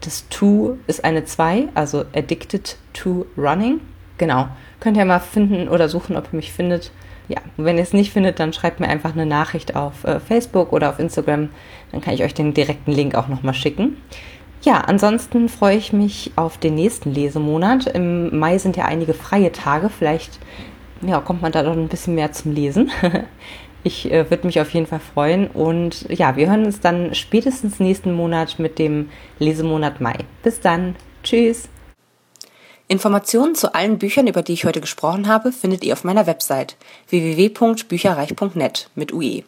das 0.00 0.28
To 0.28 0.78
ist 0.86 1.04
eine 1.04 1.24
2, 1.24 1.68
also 1.74 2.04
Addicted 2.14 2.76
to 2.92 3.26
Running. 3.36 3.80
Genau. 4.18 4.48
Könnt 4.80 4.96
ihr 4.96 5.04
mal 5.04 5.20
finden 5.20 5.68
oder 5.68 5.88
suchen, 5.88 6.16
ob 6.16 6.32
ihr 6.32 6.36
mich 6.36 6.52
findet. 6.52 6.90
Ja, 7.26 7.38
wenn 7.56 7.76
ihr 7.76 7.82
es 7.82 7.94
nicht 7.94 8.12
findet, 8.12 8.38
dann 8.38 8.52
schreibt 8.52 8.80
mir 8.80 8.88
einfach 8.88 9.12
eine 9.12 9.24
Nachricht 9.24 9.76
auf 9.76 10.04
äh, 10.04 10.20
Facebook 10.20 10.72
oder 10.72 10.90
auf 10.90 10.98
Instagram. 10.98 11.48
Dann 11.90 12.00
kann 12.00 12.14
ich 12.14 12.22
euch 12.22 12.34
den 12.34 12.52
direkten 12.52 12.92
Link 12.92 13.14
auch 13.14 13.28
nochmal 13.28 13.54
schicken. 13.54 13.96
Ja, 14.62 14.80
ansonsten 14.80 15.48
freue 15.48 15.76
ich 15.76 15.92
mich 15.92 16.32
auf 16.36 16.58
den 16.58 16.74
nächsten 16.74 17.12
Lesemonat. 17.12 17.86
Im 17.86 18.38
Mai 18.38 18.58
sind 18.58 18.76
ja 18.76 18.84
einige 18.86 19.14
freie 19.14 19.52
Tage. 19.52 19.90
Vielleicht 19.90 20.38
ja, 21.02 21.20
kommt 21.20 21.42
man 21.42 21.52
da 21.52 21.62
doch 21.62 21.72
ein 21.72 21.88
bisschen 21.88 22.14
mehr 22.14 22.32
zum 22.32 22.52
Lesen. 22.52 22.90
Ich 23.84 24.10
äh, 24.10 24.28
würde 24.30 24.46
mich 24.46 24.60
auf 24.60 24.70
jeden 24.70 24.86
Fall 24.86 25.00
freuen. 25.00 25.46
Und 25.46 26.06
ja, 26.08 26.36
wir 26.36 26.48
hören 26.48 26.64
uns 26.64 26.80
dann 26.80 27.14
spätestens 27.14 27.78
nächsten 27.78 28.12
Monat 28.12 28.58
mit 28.58 28.78
dem 28.78 29.10
Lesemonat 29.38 30.00
Mai. 30.00 30.16
Bis 30.42 30.60
dann. 30.60 30.96
Tschüss. 31.22 31.68
Informationen 32.88 33.54
zu 33.54 33.74
allen 33.74 33.98
Büchern, 33.98 34.26
über 34.26 34.42
die 34.42 34.54
ich 34.54 34.64
heute 34.64 34.80
gesprochen 34.80 35.28
habe, 35.28 35.52
findet 35.52 35.84
ihr 35.84 35.92
auf 35.92 36.04
meiner 36.04 36.26
Website 36.26 36.76
www.bücherreich.net 37.08 38.90
mit 38.94 39.12
UE. 39.12 39.42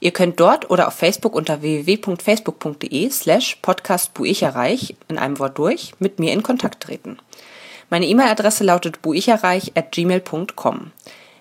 Ihr 0.00 0.12
könnt 0.12 0.40
dort 0.40 0.70
oder 0.70 0.88
auf 0.88 0.94
Facebook 0.94 1.34
unter 1.34 1.62
www.facebook.de 1.62 3.10
slash 3.10 3.56
podcastbuicherreich 3.60 4.96
in 5.08 5.18
einem 5.18 5.38
Wort 5.38 5.58
durch 5.58 5.92
mit 5.98 6.18
mir 6.18 6.32
in 6.32 6.42
Kontakt 6.42 6.82
treten. 6.82 7.18
Meine 7.90 8.06
E-Mail-Adresse 8.06 8.64
lautet 8.64 9.02
buicherreich 9.02 9.72
at 9.74 9.92
gmail.com. 9.92 10.92